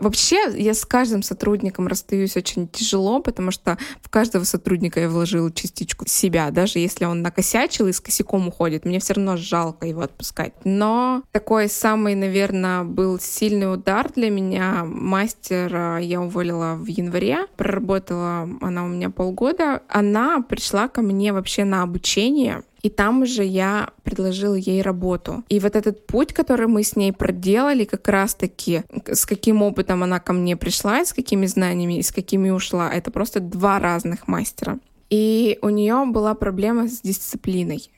Вообще, 0.00 0.52
я 0.56 0.74
с 0.74 0.84
каждым 0.84 1.22
сотрудником 1.22 1.86
расстаюсь 1.86 2.36
очень 2.36 2.68
тяжело, 2.68 3.20
потому 3.20 3.50
что 3.50 3.78
в 4.02 4.08
каждого 4.08 4.44
сотрудника 4.44 5.00
я 5.00 5.08
вложила 5.08 5.52
частичку 5.52 6.06
себя. 6.06 6.50
Даже 6.50 6.78
если 6.78 7.04
он 7.04 7.22
накосячил 7.22 7.86
и 7.86 7.92
с 7.92 8.00
косяком 8.00 8.48
уходит, 8.48 8.84
мне 8.84 9.00
все 9.00 9.14
равно 9.14 9.36
жалко 9.36 9.86
его 9.86 10.02
отпускать. 10.02 10.52
Но 10.64 11.22
такой 11.32 11.68
самый, 11.68 12.14
наверное, 12.14 12.84
был 12.84 13.18
сильный 13.18 13.72
удар 13.72 14.10
для 14.14 14.30
меня. 14.30 14.84
Мастер 14.84 15.98
я 15.98 16.20
уволила 16.20 16.74
в 16.74 16.86
январе, 16.86 17.46
проработала 17.56 18.48
она 18.60 18.84
у 18.84 18.88
меня 18.88 19.10
полгода. 19.10 19.82
Она 19.88 20.40
пришла 20.40 20.88
ко 20.88 21.02
мне 21.02 21.32
вообще 21.32 21.64
на 21.64 21.82
обучение 21.82 22.62
и 22.86 22.88
там 22.88 23.22
уже 23.22 23.44
я 23.44 23.90
предложила 24.04 24.54
ей 24.54 24.80
работу. 24.80 25.42
И 25.48 25.58
вот 25.58 25.74
этот 25.74 26.06
путь, 26.06 26.32
который 26.32 26.68
мы 26.68 26.84
с 26.84 26.94
ней 26.94 27.12
проделали, 27.12 27.84
как 27.84 28.06
раз-таки, 28.06 28.84
с 29.12 29.26
каким 29.26 29.62
опытом 29.62 30.04
она 30.04 30.20
ко 30.20 30.32
мне 30.32 30.56
пришла, 30.56 31.00
и 31.00 31.04
с 31.04 31.12
какими 31.12 31.46
знаниями, 31.46 31.98
и 31.98 32.02
с 32.02 32.12
какими 32.12 32.50
ушла, 32.50 32.88
это 32.92 33.10
просто 33.10 33.40
два 33.40 33.80
разных 33.80 34.28
мастера. 34.28 34.78
И 35.10 35.58
у 35.62 35.68
нее 35.70 36.04
была 36.06 36.34
проблема 36.34 36.86
с 36.86 37.00
дисциплиной 37.00 37.90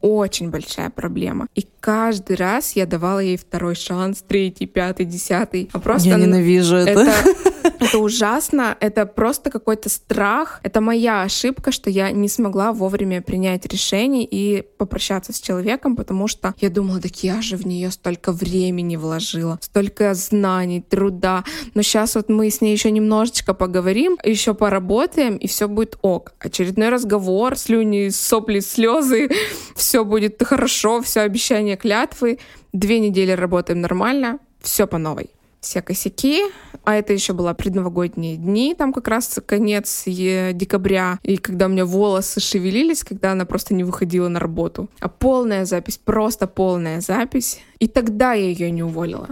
очень 0.00 0.50
большая 0.50 0.90
проблема. 0.90 1.48
И 1.56 1.66
каждый 1.80 2.36
раз 2.36 2.76
я 2.76 2.86
давала 2.86 3.18
ей 3.18 3.36
второй 3.36 3.74
шанс, 3.74 4.22
третий, 4.22 4.66
пятый, 4.66 5.04
десятый. 5.04 5.68
А 5.72 5.80
просто 5.80 6.10
я 6.10 6.16
ненавижу 6.16 6.76
это. 6.76 7.00
это 7.00 7.67
это 7.80 7.98
ужасно, 7.98 8.76
это 8.80 9.06
просто 9.06 9.50
какой-то 9.50 9.88
страх. 9.88 10.60
Это 10.62 10.80
моя 10.80 11.22
ошибка, 11.22 11.72
что 11.72 11.90
я 11.90 12.10
не 12.10 12.28
смогла 12.28 12.72
вовремя 12.72 13.22
принять 13.22 13.66
решение 13.66 14.26
и 14.28 14.62
попрощаться 14.62 15.32
с 15.32 15.40
человеком, 15.40 15.96
потому 15.96 16.28
что 16.28 16.54
я 16.58 16.70
думала, 16.70 17.00
так 17.00 17.22
я 17.22 17.40
же 17.42 17.56
в 17.56 17.66
нее 17.66 17.90
столько 17.90 18.32
времени 18.32 18.96
вложила, 18.96 19.58
столько 19.62 20.14
знаний, 20.14 20.80
труда. 20.80 21.44
Но 21.74 21.82
сейчас 21.82 22.14
вот 22.14 22.28
мы 22.28 22.50
с 22.50 22.60
ней 22.60 22.72
еще 22.72 22.90
немножечко 22.90 23.54
поговорим, 23.54 24.18
еще 24.24 24.54
поработаем, 24.54 25.36
и 25.36 25.46
все 25.46 25.68
будет 25.68 25.98
ок. 26.02 26.32
Очередной 26.40 26.88
разговор, 26.88 27.56
слюни, 27.56 28.08
сопли, 28.08 28.60
слезы, 28.60 29.30
все 29.76 30.04
будет 30.04 30.42
хорошо, 30.42 31.00
все 31.02 31.20
обещания 31.20 31.76
клятвы. 31.76 32.38
Две 32.72 33.00
недели 33.00 33.32
работаем 33.32 33.80
нормально, 33.80 34.38
все 34.60 34.86
по 34.86 34.98
новой 34.98 35.30
все 35.60 35.82
косяки, 35.82 36.42
а 36.84 36.94
это 36.94 37.12
еще 37.12 37.32
была 37.32 37.54
предновогодние 37.54 38.36
дни, 38.36 38.74
там 38.76 38.92
как 38.92 39.08
раз 39.08 39.40
конец 39.44 40.04
декабря, 40.06 41.18
и 41.22 41.36
когда 41.36 41.66
у 41.66 41.68
меня 41.68 41.84
волосы 41.84 42.40
шевелились, 42.40 43.04
когда 43.04 43.32
она 43.32 43.44
просто 43.44 43.74
не 43.74 43.84
выходила 43.84 44.28
на 44.28 44.40
работу. 44.40 44.88
А 45.00 45.08
полная 45.08 45.64
запись, 45.64 45.98
просто 45.98 46.46
полная 46.46 47.00
запись. 47.00 47.60
И 47.78 47.88
тогда 47.88 48.32
я 48.32 48.46
ее 48.46 48.70
не 48.70 48.82
уволила. 48.82 49.28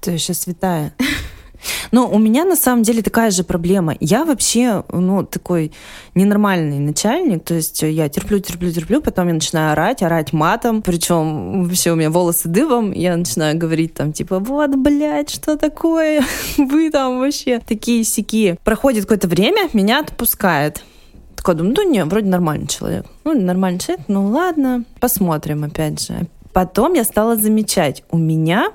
Ты 0.00 0.12
еще 0.12 0.34
святая. 0.34 0.94
Но 1.90 2.08
у 2.08 2.18
меня 2.18 2.44
на 2.44 2.56
самом 2.56 2.82
деле 2.82 3.02
такая 3.02 3.30
же 3.30 3.44
проблема. 3.44 3.96
Я 4.00 4.24
вообще, 4.24 4.84
ну, 4.92 5.24
такой 5.24 5.72
ненормальный 6.14 6.78
начальник, 6.78 7.44
то 7.44 7.54
есть 7.54 7.82
я 7.82 8.08
терплю, 8.08 8.38
терплю, 8.38 8.72
терплю, 8.72 9.00
потом 9.00 9.28
я 9.28 9.34
начинаю 9.34 9.72
орать, 9.72 10.02
орать 10.02 10.32
матом, 10.32 10.82
причем 10.82 11.64
вообще 11.64 11.92
у 11.92 11.96
меня 11.96 12.10
волосы 12.10 12.48
дыбом, 12.48 12.92
я 12.92 13.16
начинаю 13.16 13.56
говорить 13.56 13.94
там 13.94 14.12
типа, 14.12 14.38
вот, 14.38 14.74
блядь, 14.76 15.30
что 15.30 15.56
такое? 15.56 16.24
Вы 16.56 16.90
там 16.90 17.20
вообще 17.20 17.60
такие 17.60 18.04
сики. 18.04 18.56
Проходит 18.64 19.02
какое-то 19.02 19.28
время, 19.28 19.68
меня 19.72 20.00
отпускает. 20.00 20.82
Такой 21.36 21.54
думаю, 21.54 21.74
ну 21.76 21.90
не, 21.90 22.04
вроде 22.04 22.28
нормальный 22.28 22.66
человек. 22.66 23.06
Ну, 23.24 23.38
нормальный 23.38 23.78
человек, 23.78 24.06
ну 24.08 24.26
ладно, 24.26 24.84
посмотрим 25.00 25.64
опять 25.64 26.04
же. 26.04 26.26
Потом 26.52 26.94
я 26.94 27.04
стала 27.04 27.36
замечать, 27.36 28.02
у 28.10 28.16
меня 28.16 28.72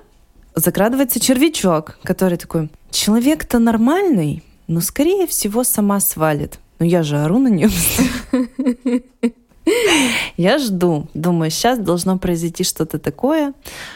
закрадывается 0.55 1.19
червячок, 1.19 1.99
который 2.03 2.37
такой, 2.37 2.69
человек-то 2.91 3.59
нормальный, 3.59 4.43
но, 4.67 4.81
скорее 4.81 5.27
всего, 5.27 5.63
сама 5.63 5.99
свалит. 5.99 6.59
Но 6.79 6.85
я 6.85 7.03
же 7.03 7.17
ору 7.17 7.39
на 7.39 7.47
нее. 7.47 7.69
Я 10.37 10.57
жду, 10.57 11.07
думаю, 11.13 11.51
сейчас 11.51 11.77
должно 11.77 12.17
произойти 12.17 12.63
что-то 12.63 12.97
такое, 12.97 13.53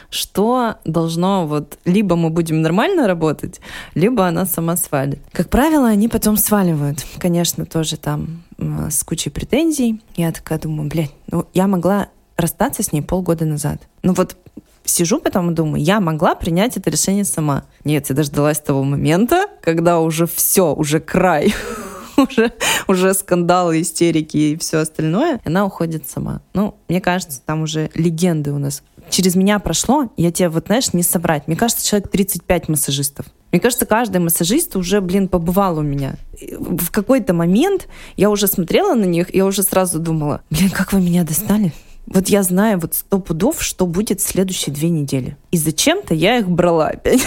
что 0.10 0.76
должно 0.86 1.48
вот 1.48 1.80
либо 1.86 2.16
мы 2.16 2.30
будем 2.30 2.62
нормально 2.62 3.08
работать, 3.08 3.60
либо 3.96 4.28
она 4.28 4.46
сама 4.46 4.78
свалит. 4.78 5.20
Как 5.32 5.50
правило, 5.50 5.88
они 5.88 6.08
потом 6.08 6.38
сваливают, 6.38 7.04
конечно, 7.18 7.66
тоже 7.66 7.98
там 7.98 8.44
с 8.60 9.04
кучей 9.04 9.32
претензий. 9.32 10.02
Я 10.16 10.32
такая 10.32 10.60
думаю, 10.60 10.88
блядь, 10.88 11.12
ну 11.32 11.48
я 11.54 11.68
могла 11.68 12.10
расстаться 12.38 12.84
с 12.84 12.92
ней 12.92 13.02
полгода 13.02 13.46
назад. 13.46 13.82
Ну 14.04 14.14
вот 14.14 14.38
сижу 14.86 15.20
потом 15.20 15.52
и 15.52 15.54
думаю, 15.54 15.84
я 15.84 16.00
могла 16.00 16.36
принять 16.36 16.78
это 16.78 16.90
решение 16.90 17.26
сама. 17.26 17.64
Нет, 17.84 18.10
я 18.10 18.16
дождалась 18.16 18.60
того 18.60 18.84
момента, 18.84 19.48
когда 19.62 20.00
уже 20.00 20.28
все, 20.28 20.74
уже 20.74 21.00
край, 21.00 21.54
уже, 22.18 22.54
уже 22.88 23.14
скандалы, 23.14 23.82
истерики 23.82 24.38
и 24.38 24.58
все 24.58 24.80
остальное, 24.80 25.40
она 25.46 25.66
уходит 25.66 26.10
сама. 26.10 26.42
Ну, 26.54 26.76
мне 26.88 27.02
кажется, 27.02 27.42
там 27.46 27.64
уже 27.64 27.90
легенды 27.94 28.52
у 28.52 28.60
нас. 28.60 28.84
Через 29.10 29.36
меня 29.36 29.60
прошло, 29.60 30.10
я 30.18 30.32
тебе 30.32 30.50
вот, 30.50 30.66
знаешь, 30.68 30.94
не 30.94 31.04
собрать. 31.04 31.48
Мне 31.48 31.56
кажется, 31.56 31.86
человек 31.86 32.10
35 32.10 32.70
массажистов. 32.70 33.26
Мне 33.52 33.62
кажется, 33.62 33.86
каждый 33.86 34.18
массажист 34.18 34.76
уже, 34.76 35.00
блин, 35.00 35.28
побывал 35.28 35.78
у 35.78 35.82
меня. 35.82 36.16
В 36.60 36.92
какой-то 36.92 37.34
момент 37.34 37.88
я 38.18 38.30
уже 38.30 38.48
смотрела 38.48 38.96
на 38.96 39.06
них, 39.06 39.34
я 39.34 39.46
уже 39.46 39.64
сразу 39.64 40.00
думала, 40.00 40.42
блин, 40.50 40.70
как 40.72 40.92
вы 40.92 41.00
меня 41.00 41.24
достали? 41.24 41.72
Вот 42.08 42.28
я 42.28 42.44
знаю 42.44 42.80
вот 42.80 42.94
сто 42.94 43.20
пудов, 43.20 43.62
что 43.62 43.88
будет 43.88 44.22
в 44.22 44.28
следующие 44.28 44.74
две 44.74 44.90
недели. 44.90 45.38
И 45.52 45.58
зачем-то 45.58 46.14
я 46.14 46.38
их 46.38 46.50
брала 46.50 46.90
опять. 46.90 47.22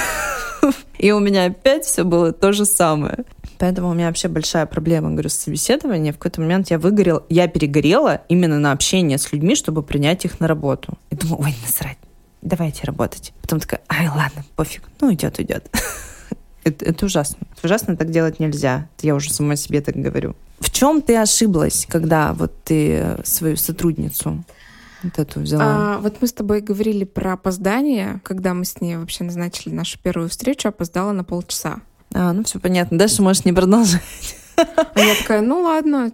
И 0.98 1.10
у 1.12 1.20
меня 1.20 1.46
опять 1.46 1.84
все 1.84 2.04
было 2.04 2.32
то 2.32 2.52
же 2.52 2.64
самое. 2.64 3.24
Поэтому 3.58 3.90
у 3.90 3.94
меня 3.94 4.06
вообще 4.06 4.28
большая 4.28 4.66
проблема, 4.66 5.10
говорю, 5.10 5.28
с 5.28 5.34
собеседованием. 5.34 6.14
В 6.14 6.18
какой-то 6.18 6.40
момент 6.40 6.70
я 6.70 6.78
выгорела, 6.78 7.24
я 7.28 7.48
перегорела 7.48 8.22
именно 8.28 8.58
на 8.58 8.70
общение 8.70 9.18
с 9.18 9.32
людьми, 9.32 9.56
чтобы 9.56 9.82
принять 9.82 10.24
их 10.24 10.38
на 10.38 10.46
работу. 10.46 10.96
И 11.10 11.16
думаю, 11.16 11.42
ой, 11.42 11.54
насрать, 11.62 11.98
давайте 12.40 12.84
работать. 12.84 13.32
Потом 13.42 13.58
такая, 13.58 13.80
ай, 13.88 14.08
ладно, 14.08 14.44
пофиг, 14.54 14.88
ну 15.00 15.12
идет, 15.12 15.40
идет. 15.40 15.68
Это, 16.64 16.84
это 16.84 17.06
ужасно. 17.06 17.46
Это 17.56 17.66
ужасно, 17.66 17.96
так 17.96 18.10
делать 18.10 18.40
нельзя. 18.40 18.88
Я 19.00 19.14
уже 19.14 19.32
сама 19.32 19.56
себе 19.56 19.80
так 19.80 19.96
говорю. 19.96 20.36
В 20.60 20.70
чем 20.70 21.00
ты 21.00 21.16
ошиблась, 21.16 21.86
когда 21.88 22.34
вот 22.34 22.52
ты 22.64 23.16
свою 23.24 23.56
сотрудницу 23.56 24.44
вот 25.02 25.18
эту 25.18 25.40
взяла? 25.40 25.96
А, 25.96 25.98
вот 25.98 26.16
мы 26.20 26.26
с 26.26 26.32
тобой 26.32 26.60
говорили 26.60 27.04
про 27.04 27.34
опоздание, 27.34 28.20
когда 28.24 28.54
мы 28.54 28.64
с 28.64 28.80
ней 28.80 28.96
вообще 28.96 29.24
назначили 29.24 29.72
нашу 29.72 29.98
первую 29.98 30.28
встречу, 30.28 30.68
опоздала 30.68 31.12
на 31.12 31.24
полчаса. 31.24 31.80
А, 32.14 32.32
ну 32.32 32.44
все 32.44 32.58
понятно. 32.58 32.98
Дальше 32.98 33.22
можешь 33.22 33.44
не 33.44 33.52
продолжать. 33.52 34.02
А 34.94 35.00
я 35.00 35.14
такая, 35.14 35.40
ну 35.40 35.60
ладно, 35.60 36.10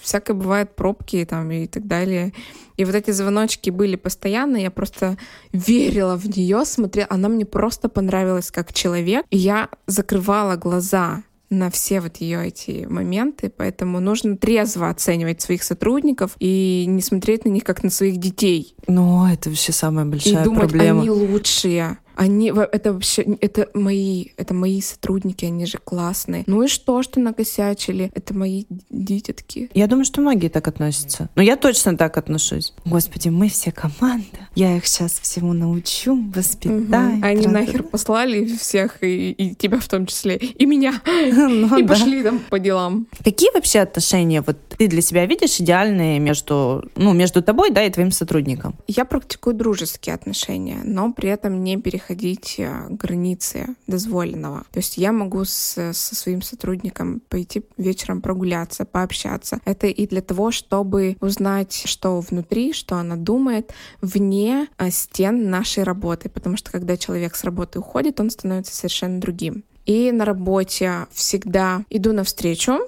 всякое 0.00 0.34
бывает, 0.34 0.76
пробки 0.76 1.26
там 1.28 1.50
и 1.50 1.66
так 1.66 1.88
далее. 1.88 2.32
И 2.76 2.84
вот 2.84 2.94
эти 2.94 3.10
звоночки 3.10 3.70
были 3.70 3.96
постоянно, 3.96 4.56
я 4.56 4.70
просто 4.70 5.18
верила 5.52 6.16
в 6.16 6.26
нее, 6.26 6.64
смотрела, 6.64 7.08
она 7.10 7.28
мне 7.28 7.44
просто 7.44 7.88
понравилась 7.88 8.52
как 8.52 8.72
человек. 8.72 9.26
И 9.30 9.36
я 9.36 9.70
закрывала 9.88 10.54
глаза 10.54 11.24
на 11.50 11.68
все 11.70 12.00
вот 12.00 12.18
ее 12.18 12.46
эти 12.46 12.86
моменты, 12.88 13.52
поэтому 13.54 13.98
нужно 14.00 14.36
трезво 14.36 14.88
оценивать 14.88 15.40
своих 15.42 15.64
сотрудников 15.64 16.36
и 16.38 16.84
не 16.86 17.02
смотреть 17.02 17.44
на 17.44 17.50
них 17.50 17.64
как 17.64 17.82
на 17.82 17.90
своих 17.90 18.18
детей. 18.18 18.74
Ну, 18.86 19.26
это 19.26 19.50
вообще 19.50 19.72
самая 19.72 20.04
большая 20.04 20.42
и 20.42 20.44
думать, 20.44 20.70
проблема. 20.70 21.00
они 21.00 21.10
лучшие. 21.10 21.98
Они, 22.20 22.52
это 22.54 22.92
вообще, 22.92 23.22
это 23.40 23.68
мои, 23.72 24.26
это 24.36 24.52
мои 24.52 24.82
сотрудники, 24.82 25.46
они 25.46 25.64
же 25.64 25.78
классные. 25.78 26.44
Ну 26.46 26.62
и 26.62 26.68
что, 26.68 27.02
что 27.02 27.18
накосячили? 27.18 28.10
Это 28.14 28.34
мои 28.34 28.64
дитятки. 28.90 29.70
Я 29.72 29.86
думаю, 29.86 30.04
что 30.04 30.20
многие 30.20 30.48
так 30.48 30.68
относятся. 30.68 31.30
Но 31.34 31.40
я 31.40 31.56
точно 31.56 31.96
так 31.96 32.18
отношусь. 32.18 32.74
Господи, 32.84 33.30
мы 33.30 33.48
все 33.48 33.72
команда. 33.72 34.48
Я 34.54 34.76
их 34.76 34.86
сейчас 34.86 35.18
всему 35.18 35.54
научу, 35.54 36.30
воспитаю. 36.34 37.16
Угу. 37.16 37.24
Они 37.24 37.46
нахер 37.46 37.84
послали 37.84 38.44
всех, 38.44 39.02
и, 39.02 39.30
и 39.30 39.54
тебя 39.54 39.80
в 39.80 39.88
том 39.88 40.04
числе, 40.04 40.36
и 40.36 40.66
меня. 40.66 41.00
ну, 41.06 41.78
и 41.78 41.82
да. 41.82 41.88
пошли 41.88 42.22
там 42.22 42.40
по 42.50 42.58
делам. 42.58 43.06
Какие 43.24 43.50
вообще 43.54 43.78
отношения 43.78 44.42
вот 44.42 44.58
ты 44.76 44.88
для 44.88 45.00
себя 45.00 45.24
видишь 45.24 45.58
идеальные 45.58 46.18
между, 46.18 46.84
ну, 46.96 47.14
между 47.14 47.42
тобой, 47.42 47.70
да, 47.70 47.82
и 47.82 47.90
твоим 47.90 48.10
сотрудником? 48.10 48.74
Я 48.86 49.06
практикую 49.06 49.54
дружеские 49.54 50.14
отношения, 50.14 50.80
но 50.84 51.14
при 51.14 51.30
этом 51.30 51.64
не 51.64 51.78
переходя 51.78 52.09
переходить 52.10 52.56
э, 52.58 52.86
границы 52.90 53.76
дозволенного. 53.86 54.64
То 54.72 54.78
есть 54.78 54.98
я 54.98 55.12
могу 55.12 55.44
с, 55.44 55.92
со 55.92 56.14
своим 56.14 56.42
сотрудником 56.42 57.20
пойти 57.28 57.62
вечером 57.76 58.20
прогуляться, 58.20 58.84
пообщаться. 58.84 59.60
Это 59.64 59.86
и 59.86 60.06
для 60.06 60.20
того, 60.20 60.50
чтобы 60.50 61.16
узнать, 61.20 61.82
что 61.86 62.20
внутри, 62.20 62.72
что 62.72 62.96
она 62.96 63.16
думает, 63.16 63.72
вне 64.00 64.66
э, 64.78 64.90
стен 64.90 65.50
нашей 65.50 65.84
работы. 65.84 66.28
Потому 66.28 66.56
что 66.56 66.70
когда 66.70 66.96
человек 66.96 67.36
с 67.36 67.44
работы 67.44 67.78
уходит, 67.78 68.20
он 68.20 68.30
становится 68.30 68.74
совершенно 68.74 69.20
другим. 69.20 69.64
И 69.86 70.12
на 70.12 70.24
работе 70.24 71.06
всегда 71.12 71.84
иду 71.90 72.12
навстречу, 72.12 72.80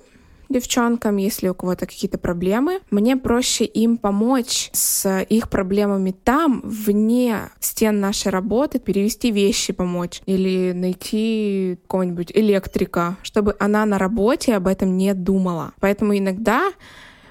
девчонкам, 0.53 1.17
если 1.17 1.49
у 1.49 1.55
кого-то 1.55 1.87
какие-то 1.87 2.19
проблемы, 2.19 2.81
мне 2.91 3.17
проще 3.17 3.65
им 3.65 3.97
помочь 3.97 4.71
с 4.73 5.23
их 5.29 5.49
проблемами 5.49 6.13
там, 6.13 6.61
вне 6.65 7.51
стен 7.61 8.01
нашей 8.01 8.29
работы, 8.29 8.79
перевести 8.79 9.31
вещи 9.31 9.73
помочь 9.73 10.23
или 10.27 10.73
найти 10.73 11.79
какого-нибудь 11.83 12.33
электрика, 12.35 13.17
чтобы 13.23 13.57
она 13.59 13.85
на 13.87 13.99
работе 13.99 14.55
об 14.55 14.67
этом 14.67 14.97
не 14.97 15.15
думала. 15.15 15.73
Поэтому 15.81 16.17
иногда 16.17 16.73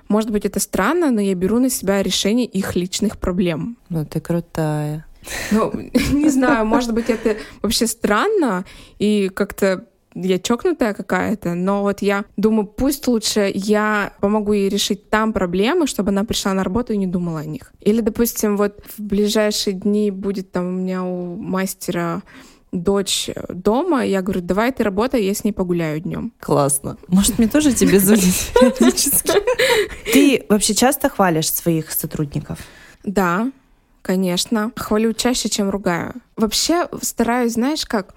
может 0.07 0.30
быть, 0.30 0.43
это 0.43 0.59
странно, 0.59 1.09
но 1.09 1.22
я 1.22 1.34
беру 1.36 1.59
на 1.59 1.69
себя 1.69 2.03
решение 2.03 2.45
их 2.45 2.76
личных 2.76 3.17
проблем. 3.17 3.78
Ну, 3.88 4.05
ты 4.05 4.19
крутая. 4.19 5.05
Ну, 5.51 5.72
не 6.11 6.30
знаю, 6.30 6.65
может 6.65 6.93
быть, 6.93 7.09
это 7.09 7.38
вообще 7.61 7.88
странно 7.88 8.65
и 8.99 9.30
как-то 9.30 9.86
я 10.16 10.39
чокнутая 10.39 10.93
какая-то, 10.93 11.53
но 11.53 11.82
вот 11.82 12.01
я 12.01 12.26
думаю, 12.38 12.66
пусть 12.66 13.07
лучше 13.07 13.51
я 13.53 14.14
помогу 14.20 14.53
ей 14.53 14.70
решить 14.70 15.09
там 15.09 15.34
проблемы, 15.34 15.88
чтобы 15.88 16.09
она 16.09 16.24
пришла 16.24 16.53
на 16.53 16.64
работу 16.64 16.93
и 16.93 16.97
не 16.97 17.07
думала 17.07 17.39
о 17.39 17.45
них. 17.45 17.74
Или, 17.80 18.01
допустим, 18.01 18.57
вот 18.57 18.82
в 18.97 19.01
ближайшие 19.01 19.74
дни 19.74 20.12
будет 20.12 20.51
там 20.51 20.68
у 20.68 20.72
меня 20.72 21.03
у 21.03 21.36
мастера 21.36 22.24
дочь 22.72 23.30
дома, 23.49 24.05
я 24.05 24.22
говорю, 24.22 24.41
давай 24.41 24.72
ты 24.72 24.84
работай, 24.84 25.26
я 25.26 25.34
с 25.34 25.43
ней 25.43 25.51
погуляю 25.51 25.99
днем. 25.99 26.34
Классно. 26.39 26.97
Может, 27.07 27.38
мне 27.38 27.47
тоже 27.47 27.74
тебе 27.74 27.99
звонить? 27.99 28.51
Ты 30.14 30.45
вообще 30.49 30.74
часто 30.74 31.09
хвалишь 31.09 31.51
своих 31.51 31.91
сотрудников? 31.91 32.59
Да, 33.03 33.51
конечно. 34.01 34.72
Хвалю 34.76 35.14
чаще, 35.14 35.49
чем 35.49 35.70
ругаю. 35.70 36.14
Вообще 36.38 36.88
стараюсь, 37.01 37.53
знаешь, 37.53 37.86
как 37.86 38.14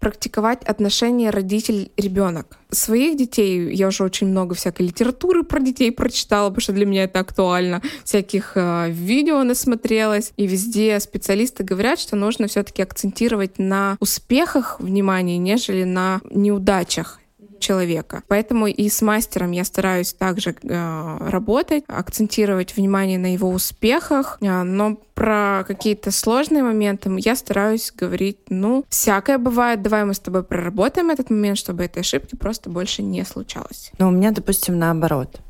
практиковать 0.00 0.62
отношения 0.64 1.30
родитель-ребенок. 1.30 2.58
Своих 2.70 3.16
детей 3.16 3.74
я 3.74 3.88
уже 3.88 4.04
очень 4.04 4.28
много 4.28 4.54
всякой 4.54 4.86
литературы 4.86 5.42
про 5.42 5.60
детей 5.60 5.90
прочитала, 5.90 6.48
потому 6.48 6.60
что 6.60 6.72
для 6.72 6.86
меня 6.86 7.04
это 7.04 7.20
актуально. 7.20 7.82
Всяких 8.04 8.52
э, 8.54 8.90
видео 8.90 9.42
насмотрелась. 9.42 10.32
И 10.36 10.46
везде 10.46 10.98
специалисты 11.00 11.64
говорят, 11.64 11.98
что 11.98 12.16
нужно 12.16 12.46
все-таки 12.46 12.82
акцентировать 12.82 13.58
на 13.58 13.96
успехах 14.00 14.80
внимание, 14.80 15.38
нежели 15.38 15.84
на 15.84 16.20
неудачах 16.30 17.20
человека. 17.60 18.22
Поэтому 18.28 18.66
и 18.66 18.88
с 18.88 19.02
мастером 19.02 19.52
я 19.52 19.64
стараюсь 19.64 20.12
также 20.12 20.54
э, 20.62 21.18
работать, 21.28 21.84
акцентировать 21.86 22.76
внимание 22.76 23.18
на 23.18 23.32
его 23.32 23.50
успехах, 23.50 24.38
э, 24.40 24.62
но 24.62 24.96
про 25.14 25.64
какие-то 25.66 26.10
сложные 26.10 26.62
моменты 26.62 27.10
я 27.18 27.34
стараюсь 27.34 27.92
говорить, 27.92 28.38
ну, 28.48 28.84
всякое 28.88 29.38
бывает, 29.38 29.82
давай 29.82 30.04
мы 30.04 30.14
с 30.14 30.20
тобой 30.20 30.44
проработаем 30.44 31.10
этот 31.10 31.30
момент, 31.30 31.58
чтобы 31.58 31.84
этой 31.84 32.00
ошибки 32.00 32.36
просто 32.36 32.70
больше 32.70 33.02
не 33.02 33.24
случалось. 33.24 33.90
Но 33.98 34.08
у 34.08 34.10
меня, 34.10 34.30
допустим, 34.30 34.78
наоборот. 34.78 35.40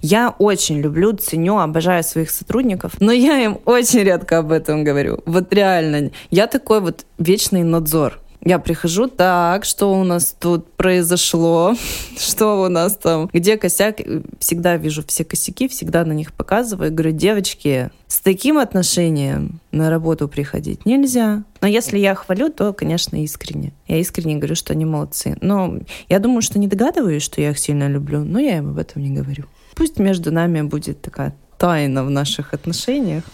Я 0.00 0.34
очень 0.38 0.80
люблю, 0.80 1.12
ценю, 1.12 1.58
обожаю 1.58 2.02
своих 2.02 2.30
сотрудников, 2.30 2.94
но 3.00 3.12
я 3.12 3.38
им 3.38 3.58
очень 3.64 4.00
редко 4.00 4.38
об 4.38 4.52
этом 4.52 4.84
говорю. 4.84 5.22
Вот 5.26 5.52
реально. 5.52 6.10
Я 6.30 6.46
такой 6.46 6.80
вот 6.80 7.06
вечный 7.18 7.62
надзор. 7.62 8.20
Я 8.48 8.58
прихожу, 8.58 9.08
так, 9.08 9.66
что 9.66 9.92
у 9.92 10.04
нас 10.04 10.34
тут 10.40 10.72
произошло, 10.72 11.74
что 12.18 12.62
у 12.62 12.68
нас 12.70 12.96
там, 12.96 13.28
где 13.30 13.58
косяк. 13.58 13.98
Всегда 14.38 14.78
вижу 14.78 15.04
все 15.06 15.22
косяки, 15.22 15.68
всегда 15.68 16.02
на 16.06 16.12
них 16.12 16.32
показываю. 16.32 16.90
Говорю, 16.90 17.12
девочки, 17.12 17.90
с 18.06 18.20
таким 18.20 18.56
отношением 18.56 19.60
на 19.70 19.90
работу 19.90 20.28
приходить 20.28 20.86
нельзя. 20.86 21.44
Но 21.60 21.68
если 21.68 21.98
я 21.98 22.14
хвалю, 22.14 22.48
то, 22.48 22.72
конечно, 22.72 23.22
искренне. 23.22 23.74
Я 23.86 23.98
искренне 23.98 24.36
говорю, 24.36 24.54
что 24.54 24.72
они 24.72 24.86
молодцы. 24.86 25.36
Но 25.42 25.80
я 26.08 26.18
думаю, 26.18 26.40
что 26.40 26.58
не 26.58 26.68
догадываюсь, 26.68 27.22
что 27.22 27.42
я 27.42 27.50
их 27.50 27.58
сильно 27.58 27.86
люблю, 27.86 28.24
но 28.24 28.38
я 28.38 28.56
им 28.56 28.70
об 28.70 28.78
этом 28.78 29.02
не 29.02 29.10
говорю. 29.10 29.44
Пусть 29.74 29.98
между 29.98 30.32
нами 30.32 30.62
будет 30.62 31.02
такая 31.02 31.36
тайна 31.58 32.02
в 32.02 32.08
наших 32.08 32.54
отношениях. 32.54 33.24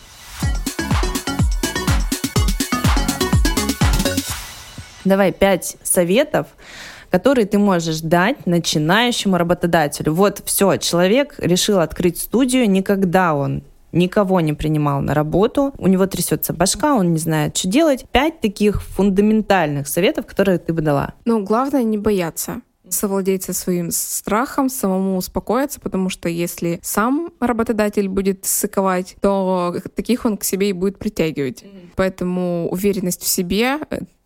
Давай 5.05 5.33
пять 5.33 5.77
советов, 5.83 6.47
которые 7.11 7.47
ты 7.47 7.59
можешь 7.59 8.01
дать 8.01 8.47
начинающему 8.47 9.37
работодателю. 9.37 10.13
Вот 10.15 10.43
все, 10.45 10.77
человек 10.77 11.35
решил 11.39 11.81
открыть 11.81 12.19
студию, 12.19 12.69
никогда 12.69 13.35
он 13.35 13.63
никого 13.93 14.41
не 14.41 14.53
принимал 14.53 15.01
на 15.01 15.15
работу, 15.15 15.73
у 15.79 15.87
него 15.87 16.07
трясется 16.07 16.53
башка, 16.53 16.95
он 16.95 17.13
не 17.13 17.19
знает, 17.19 17.57
что 17.57 17.69
делать. 17.69 18.05
Пять 18.11 18.41
таких 18.41 18.83
фундаментальных 18.83 19.87
советов, 19.87 20.27
которые 20.27 20.59
ты 20.59 20.73
бы 20.73 20.83
дала. 20.83 21.15
Ну, 21.25 21.43
главное 21.45 21.85
не 21.85 21.99
бояться 21.99 22.61
совладеть 22.89 23.45
со 23.45 23.53
своим 23.53 23.91
страхом, 23.91 24.69
самому 24.69 25.17
успокоиться, 25.17 25.81
потому 25.81 26.11
что 26.11 26.29
если 26.29 26.79
сам 26.83 27.31
работодатель 27.41 28.09
будет 28.09 28.45
сыковать, 28.45 29.17
то 29.21 29.75
таких 29.97 30.25
он 30.25 30.37
к 30.37 30.45
себе 30.45 30.71
и 30.71 30.73
будет 30.73 30.99
притягивать. 30.99 31.63
Mm-hmm. 31.63 31.89
Поэтому 31.97 32.69
уверенность 32.71 33.23
в 33.23 33.29
себе 33.29 33.79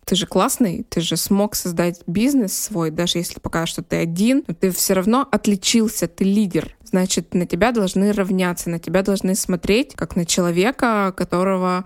ты 0.09 0.15
же 0.15 0.25
классный, 0.25 0.87
ты 0.89 1.01
же 1.01 1.17
смог 1.17 1.53
создать 1.53 2.01
бизнес 2.07 2.57
свой, 2.57 2.89
даже 2.89 3.19
если 3.19 3.39
пока 3.39 3.67
что 3.67 3.83
ты 3.83 3.97
один, 3.97 4.43
но 4.47 4.55
ты 4.55 4.71
все 4.71 4.93
равно 4.93 5.27
отличился, 5.31 6.07
ты 6.07 6.23
лидер. 6.23 6.75
Значит, 6.83 7.35
на 7.35 7.45
тебя 7.45 7.71
должны 7.71 8.11
равняться, 8.11 8.71
на 8.71 8.79
тебя 8.79 9.03
должны 9.03 9.35
смотреть 9.35 9.93
как 9.93 10.15
на 10.15 10.25
человека, 10.25 11.13
которого 11.15 11.85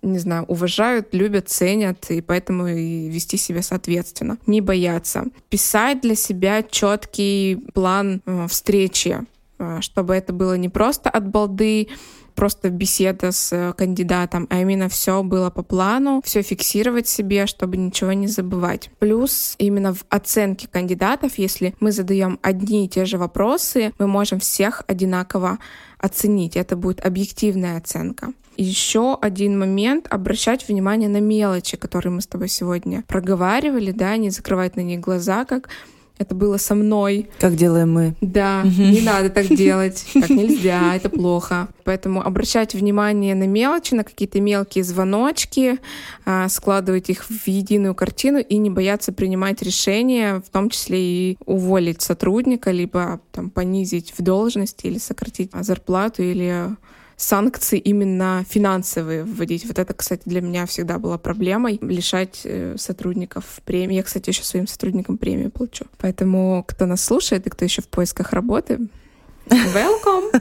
не 0.00 0.18
знаю, 0.18 0.44
уважают, 0.44 1.08
любят, 1.12 1.50
ценят, 1.50 2.10
и 2.10 2.22
поэтому 2.22 2.68
и 2.68 3.10
вести 3.10 3.36
себя 3.36 3.60
соответственно. 3.60 4.38
Не 4.46 4.62
бояться. 4.62 5.24
Писать 5.50 6.00
для 6.00 6.14
себя 6.14 6.62
четкий 6.62 7.56
план 7.74 8.22
э, 8.24 8.46
встречи, 8.48 9.26
э, 9.58 9.78
чтобы 9.82 10.14
это 10.14 10.32
было 10.32 10.56
не 10.56 10.70
просто 10.70 11.10
от 11.10 11.28
балды, 11.28 11.88
просто 12.38 12.70
беседа 12.70 13.32
с 13.32 13.52
э, 13.52 13.72
кандидатом, 13.72 14.46
а 14.48 14.60
именно 14.60 14.88
все 14.88 15.24
было 15.24 15.50
по 15.50 15.64
плану, 15.64 16.22
все 16.24 16.42
фиксировать 16.42 17.08
себе, 17.08 17.46
чтобы 17.46 17.76
ничего 17.76 18.12
не 18.12 18.28
забывать. 18.28 18.90
Плюс 19.00 19.56
именно 19.58 19.92
в 19.92 20.04
оценке 20.08 20.68
кандидатов, 20.68 21.32
если 21.36 21.74
мы 21.80 21.90
задаем 21.90 22.38
одни 22.42 22.84
и 22.84 22.88
те 22.88 23.06
же 23.06 23.18
вопросы, 23.18 23.92
мы 23.98 24.06
можем 24.06 24.38
всех 24.38 24.84
одинаково 24.86 25.58
оценить. 25.98 26.54
Это 26.54 26.76
будет 26.76 27.04
объективная 27.04 27.76
оценка. 27.76 28.32
Еще 28.56 29.18
один 29.20 29.58
момент— 29.58 30.06
обращать 30.10 30.68
внимание 30.68 31.08
на 31.08 31.20
мелочи, 31.20 31.76
которые 31.76 32.12
мы 32.12 32.20
с 32.20 32.28
тобой 32.28 32.48
сегодня 32.48 33.02
проговаривали, 33.08 33.90
да, 33.90 34.16
не 34.16 34.30
закрывать 34.30 34.76
на 34.76 34.80
них 34.82 35.00
глаза, 35.00 35.44
как 35.44 35.70
это 36.18 36.34
было 36.34 36.56
со 36.56 36.74
мной. 36.74 37.30
Как 37.38 37.56
делаем 37.56 37.92
мы. 37.92 38.14
Да, 38.20 38.62
не 38.64 39.00
надо 39.00 39.30
так 39.30 39.46
делать. 39.48 40.04
Так 40.12 40.30
нельзя, 40.30 40.94
это 40.96 41.08
плохо. 41.08 41.68
Поэтому 41.84 42.24
обращать 42.24 42.74
внимание 42.74 43.34
на 43.34 43.46
мелочи, 43.46 43.94
на 43.94 44.04
какие-то 44.04 44.40
мелкие 44.40 44.84
звоночки, 44.84 45.78
а, 46.24 46.48
складывать 46.48 47.08
их 47.10 47.24
в 47.24 47.46
единую 47.46 47.94
картину 47.94 48.38
и 48.38 48.56
не 48.58 48.70
бояться 48.70 49.12
принимать 49.12 49.62
решения, 49.62 50.42
в 50.44 50.50
том 50.50 50.70
числе 50.70 50.98
и 51.00 51.38
уволить 51.46 52.02
сотрудника, 52.02 52.70
либо 52.70 53.20
там, 53.32 53.50
понизить 53.50 54.12
в 54.16 54.22
должности 54.22 54.86
или 54.86 54.98
сократить 54.98 55.52
зарплату 55.52 56.22
или 56.22 56.76
санкции 57.18 57.78
именно 57.78 58.44
финансовые 58.48 59.24
вводить. 59.24 59.66
Вот 59.66 59.78
это, 59.78 59.92
кстати, 59.92 60.22
для 60.24 60.40
меня 60.40 60.64
всегда 60.66 60.98
была 60.98 61.18
проблемой, 61.18 61.78
лишать 61.82 62.42
э, 62.44 62.76
сотрудников 62.78 63.44
премии. 63.64 63.96
Я, 63.96 64.04
кстати, 64.04 64.30
еще 64.30 64.44
своим 64.44 64.68
сотрудникам 64.68 65.18
премию 65.18 65.50
получу. 65.50 65.84
Поэтому, 65.98 66.64
кто 66.66 66.86
нас 66.86 67.04
слушает 67.04 67.46
и 67.46 67.50
кто 67.50 67.64
еще 67.64 67.82
в 67.82 67.88
поисках 67.88 68.32
работы, 68.32 68.88
welcome! 69.46 70.40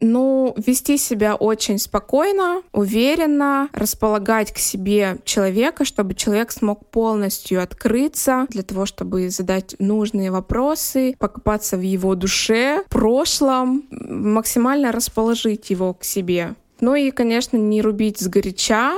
Ну, 0.00 0.54
вести 0.56 0.96
себя 0.96 1.34
очень 1.34 1.78
спокойно, 1.78 2.62
уверенно, 2.72 3.68
располагать 3.72 4.52
к 4.52 4.58
себе 4.58 5.18
человека, 5.24 5.84
чтобы 5.84 6.14
человек 6.14 6.52
смог 6.52 6.86
полностью 6.86 7.62
открыться 7.62 8.46
для 8.50 8.62
того, 8.62 8.86
чтобы 8.86 9.30
задать 9.30 9.74
нужные 9.78 10.30
вопросы, 10.30 11.14
покопаться 11.18 11.76
в 11.76 11.80
его 11.80 12.14
душе, 12.14 12.82
прошлом, 12.88 13.84
максимально 13.90 14.92
расположить 14.92 15.70
его 15.70 15.94
к 15.94 16.04
себе. 16.04 16.54
Ну 16.80 16.94
и, 16.94 17.10
конечно, 17.10 17.56
не 17.56 17.82
рубить 17.82 18.20
сгоряча, 18.20 18.92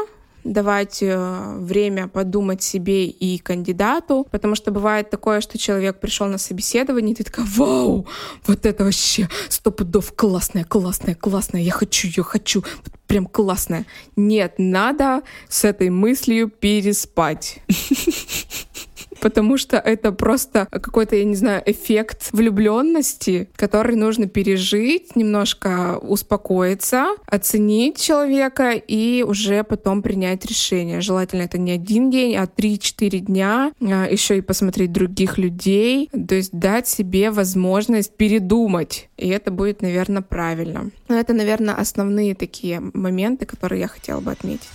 давать 0.45 1.03
э, 1.03 1.57
время 1.59 2.09
подумать 2.09 2.63
себе 2.63 3.07
и 3.07 3.39
кандидату, 3.39 4.27
потому 4.31 4.55
что 4.55 4.71
бывает 4.71 5.11
такое, 5.11 5.41
что 5.41 5.59
человек 5.59 6.01
пришел 6.01 6.27
на 6.27 6.39
собеседование, 6.39 7.13
и 7.13 7.17
ты 7.17 7.25
такая, 7.25 7.47
вау, 7.57 8.07
вот 8.47 8.67
это 8.67 8.85
вообще 8.85 9.29
сто 9.49 9.71
пудов 9.71 10.13
классная, 10.15 10.65
классная, 10.65 11.15
классная, 11.15 11.63
я 11.63 11.73
хочу, 11.73 12.09
я 12.17 12.23
хочу, 12.23 12.65
прям 13.07 13.27
классная. 13.27 13.87
Нет, 14.17 14.55
надо 14.59 15.23
с 15.49 15.65
этой 15.65 15.91
мыслью 15.91 16.49
переспать. 16.49 17.59
потому 19.21 19.57
что 19.57 19.77
это 19.77 20.13
просто 20.13 20.67
какой-то, 20.71 21.17
я 21.17 21.25
не 21.25 21.37
знаю, 21.37 21.63
эффект 21.67 22.29
влюбленности, 22.33 23.49
который 23.57 23.97
нужно 23.97 24.27
пережить, 24.27 25.17
немножко 25.17 25.99
успокоиться, 25.99 27.09
оценить 27.27 28.01
человека 28.01 28.73
и 28.73 29.23
уже 29.23 29.65
потом 29.65 30.03
принять 30.03 30.45
решение. 30.45 31.01
Желательно 31.01 31.43
это 31.43 31.59
не 31.59 31.73
один 31.73 32.11
день, 32.11 32.37
а 32.37 32.47
3-4 32.47 33.19
дня, 33.21 33.73
а, 33.81 34.07
еще 34.07 34.39
и 34.39 34.41
посмотреть 34.41 34.93
других 34.93 35.39
людей, 35.39 36.09
то 36.11 36.35
есть 36.35 36.53
дать 36.53 36.89
себе 36.89 37.31
возможность 37.31 38.17
передумать. 38.17 39.09
И 39.17 39.29
это 39.29 39.51
будет, 39.51 39.83
наверное, 39.83 40.23
правильно. 40.23 40.91
Но 41.09 41.17
это, 41.17 41.33
наверное, 41.35 41.75
основные 41.75 42.35
такие 42.35 42.81
моменты, 42.95 43.47
которые 43.47 43.81
я 43.81 43.89
хотела 43.89 44.21
бы 44.21 44.31
отметить. 44.33 44.69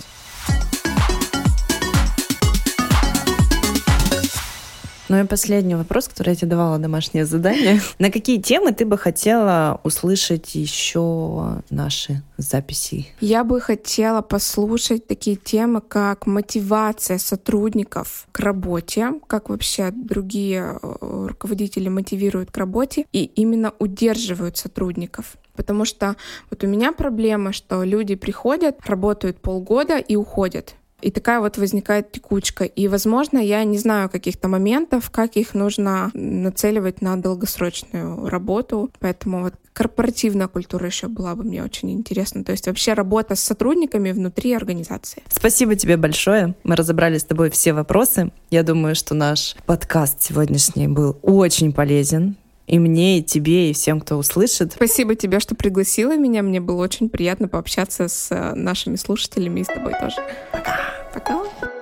Ну 5.08 5.20
и 5.20 5.28
последний 5.28 5.76
вопрос, 5.76 6.08
который 6.08 6.30
я 6.30 6.36
тебе 6.36 6.50
давала 6.50 6.80
домашнее 6.80 7.26
задание. 7.26 7.80
На 8.00 8.10
какие 8.10 8.42
темы 8.42 8.72
ты 8.72 8.86
бы 8.86 8.98
хотела 8.98 9.80
услышать 9.84 10.56
еще 10.56 11.62
наши 11.70 12.24
записи? 12.38 13.08
Я 13.20 13.44
бы 13.44 13.62
хотела 13.62 14.22
послушать 14.22 15.08
такие 15.08 15.36
темы, 15.36 15.82
как 15.82 16.26
мотивация 16.26 17.20
сотрудников 17.20 18.28
к 18.32 18.40
работе, 18.40 19.12
как 19.28 19.50
вообще 19.50 19.92
другие 19.92 20.80
э, 20.82 21.28
руководители 21.28 21.88
мотивируют 21.90 22.52
к 22.52 22.58
работе 22.58 23.06
и 23.12 23.26
именно 23.26 23.74
удерживают 23.80 24.58
сотрудников. 24.58 25.38
Потому 25.56 25.86
что 25.86 26.16
вот 26.50 26.64
у 26.64 26.68
меня 26.68 26.92
проблема, 26.92 27.54
что 27.54 27.84
люди 27.84 28.16
приходят, 28.16 28.78
работают 28.86 29.40
полгода 29.40 29.98
и 29.98 30.16
уходят. 30.16 30.76
И 31.02 31.12
такая 31.12 31.40
вот 31.40 31.58
возникает 31.58 32.12
текучка. 32.12 32.64
И, 32.64 32.88
возможно, 32.88 33.38
я 33.38 33.64
не 33.64 33.78
знаю 33.78 34.10
каких-то 34.10 34.48
моментов, 34.48 35.10
как 35.12 35.36
их 35.36 35.54
нужно 35.54 36.10
нацеливать 36.14 37.02
на 37.02 37.16
долгосрочную 37.18 38.28
работу. 38.30 38.90
Поэтому 39.00 39.44
вот 39.44 39.54
корпоративная 39.74 40.48
культура 40.48 40.86
еще 40.88 41.08
была 41.08 41.36
бы 41.36 41.44
мне 41.44 41.64
очень 41.64 41.92
интересна. 41.92 42.44
То 42.44 42.54
есть 42.54 42.68
вообще 42.68 42.94
работа 42.94 43.36
с 43.36 43.42
сотрудниками 43.42 44.12
внутри 44.12 44.54
организации. 44.54 45.22
Спасибо 45.28 45.76
тебе 45.76 45.98
большое. 45.98 46.56
Мы 46.64 46.76
разобрали 46.76 47.18
с 47.18 47.26
тобой 47.26 47.50
все 47.50 47.74
вопросы. 47.74 48.32
Я 48.50 48.64
думаю, 48.64 48.96
что 48.96 49.14
наш 49.14 49.56
подкаст 49.66 50.22
сегодняшний 50.22 50.88
был 50.88 51.18
очень 51.22 51.74
полезен 51.74 52.38
и 52.68 52.80
мне, 52.80 53.20
и 53.20 53.24
тебе, 53.24 53.70
и 53.70 53.74
всем, 53.74 54.02
кто 54.02 54.18
услышит. 54.18 54.74
Спасибо 54.74 55.16
тебе, 55.16 55.40
что 55.40 55.56
пригласила 55.56 56.18
меня. 56.18 56.42
Мне 56.42 56.60
было 56.60 56.84
очень 56.84 57.10
приятно 57.10 57.48
пообщаться 57.48 58.08
с 58.08 58.32
э, 58.32 58.56
нашими 58.56 58.96
слушателями 58.96 59.62
и 59.62 59.64
с 59.64 59.68
тобой 59.68 59.94
тоже. 60.00 60.18
Пока. 60.52 60.80
Пока. 61.14 61.75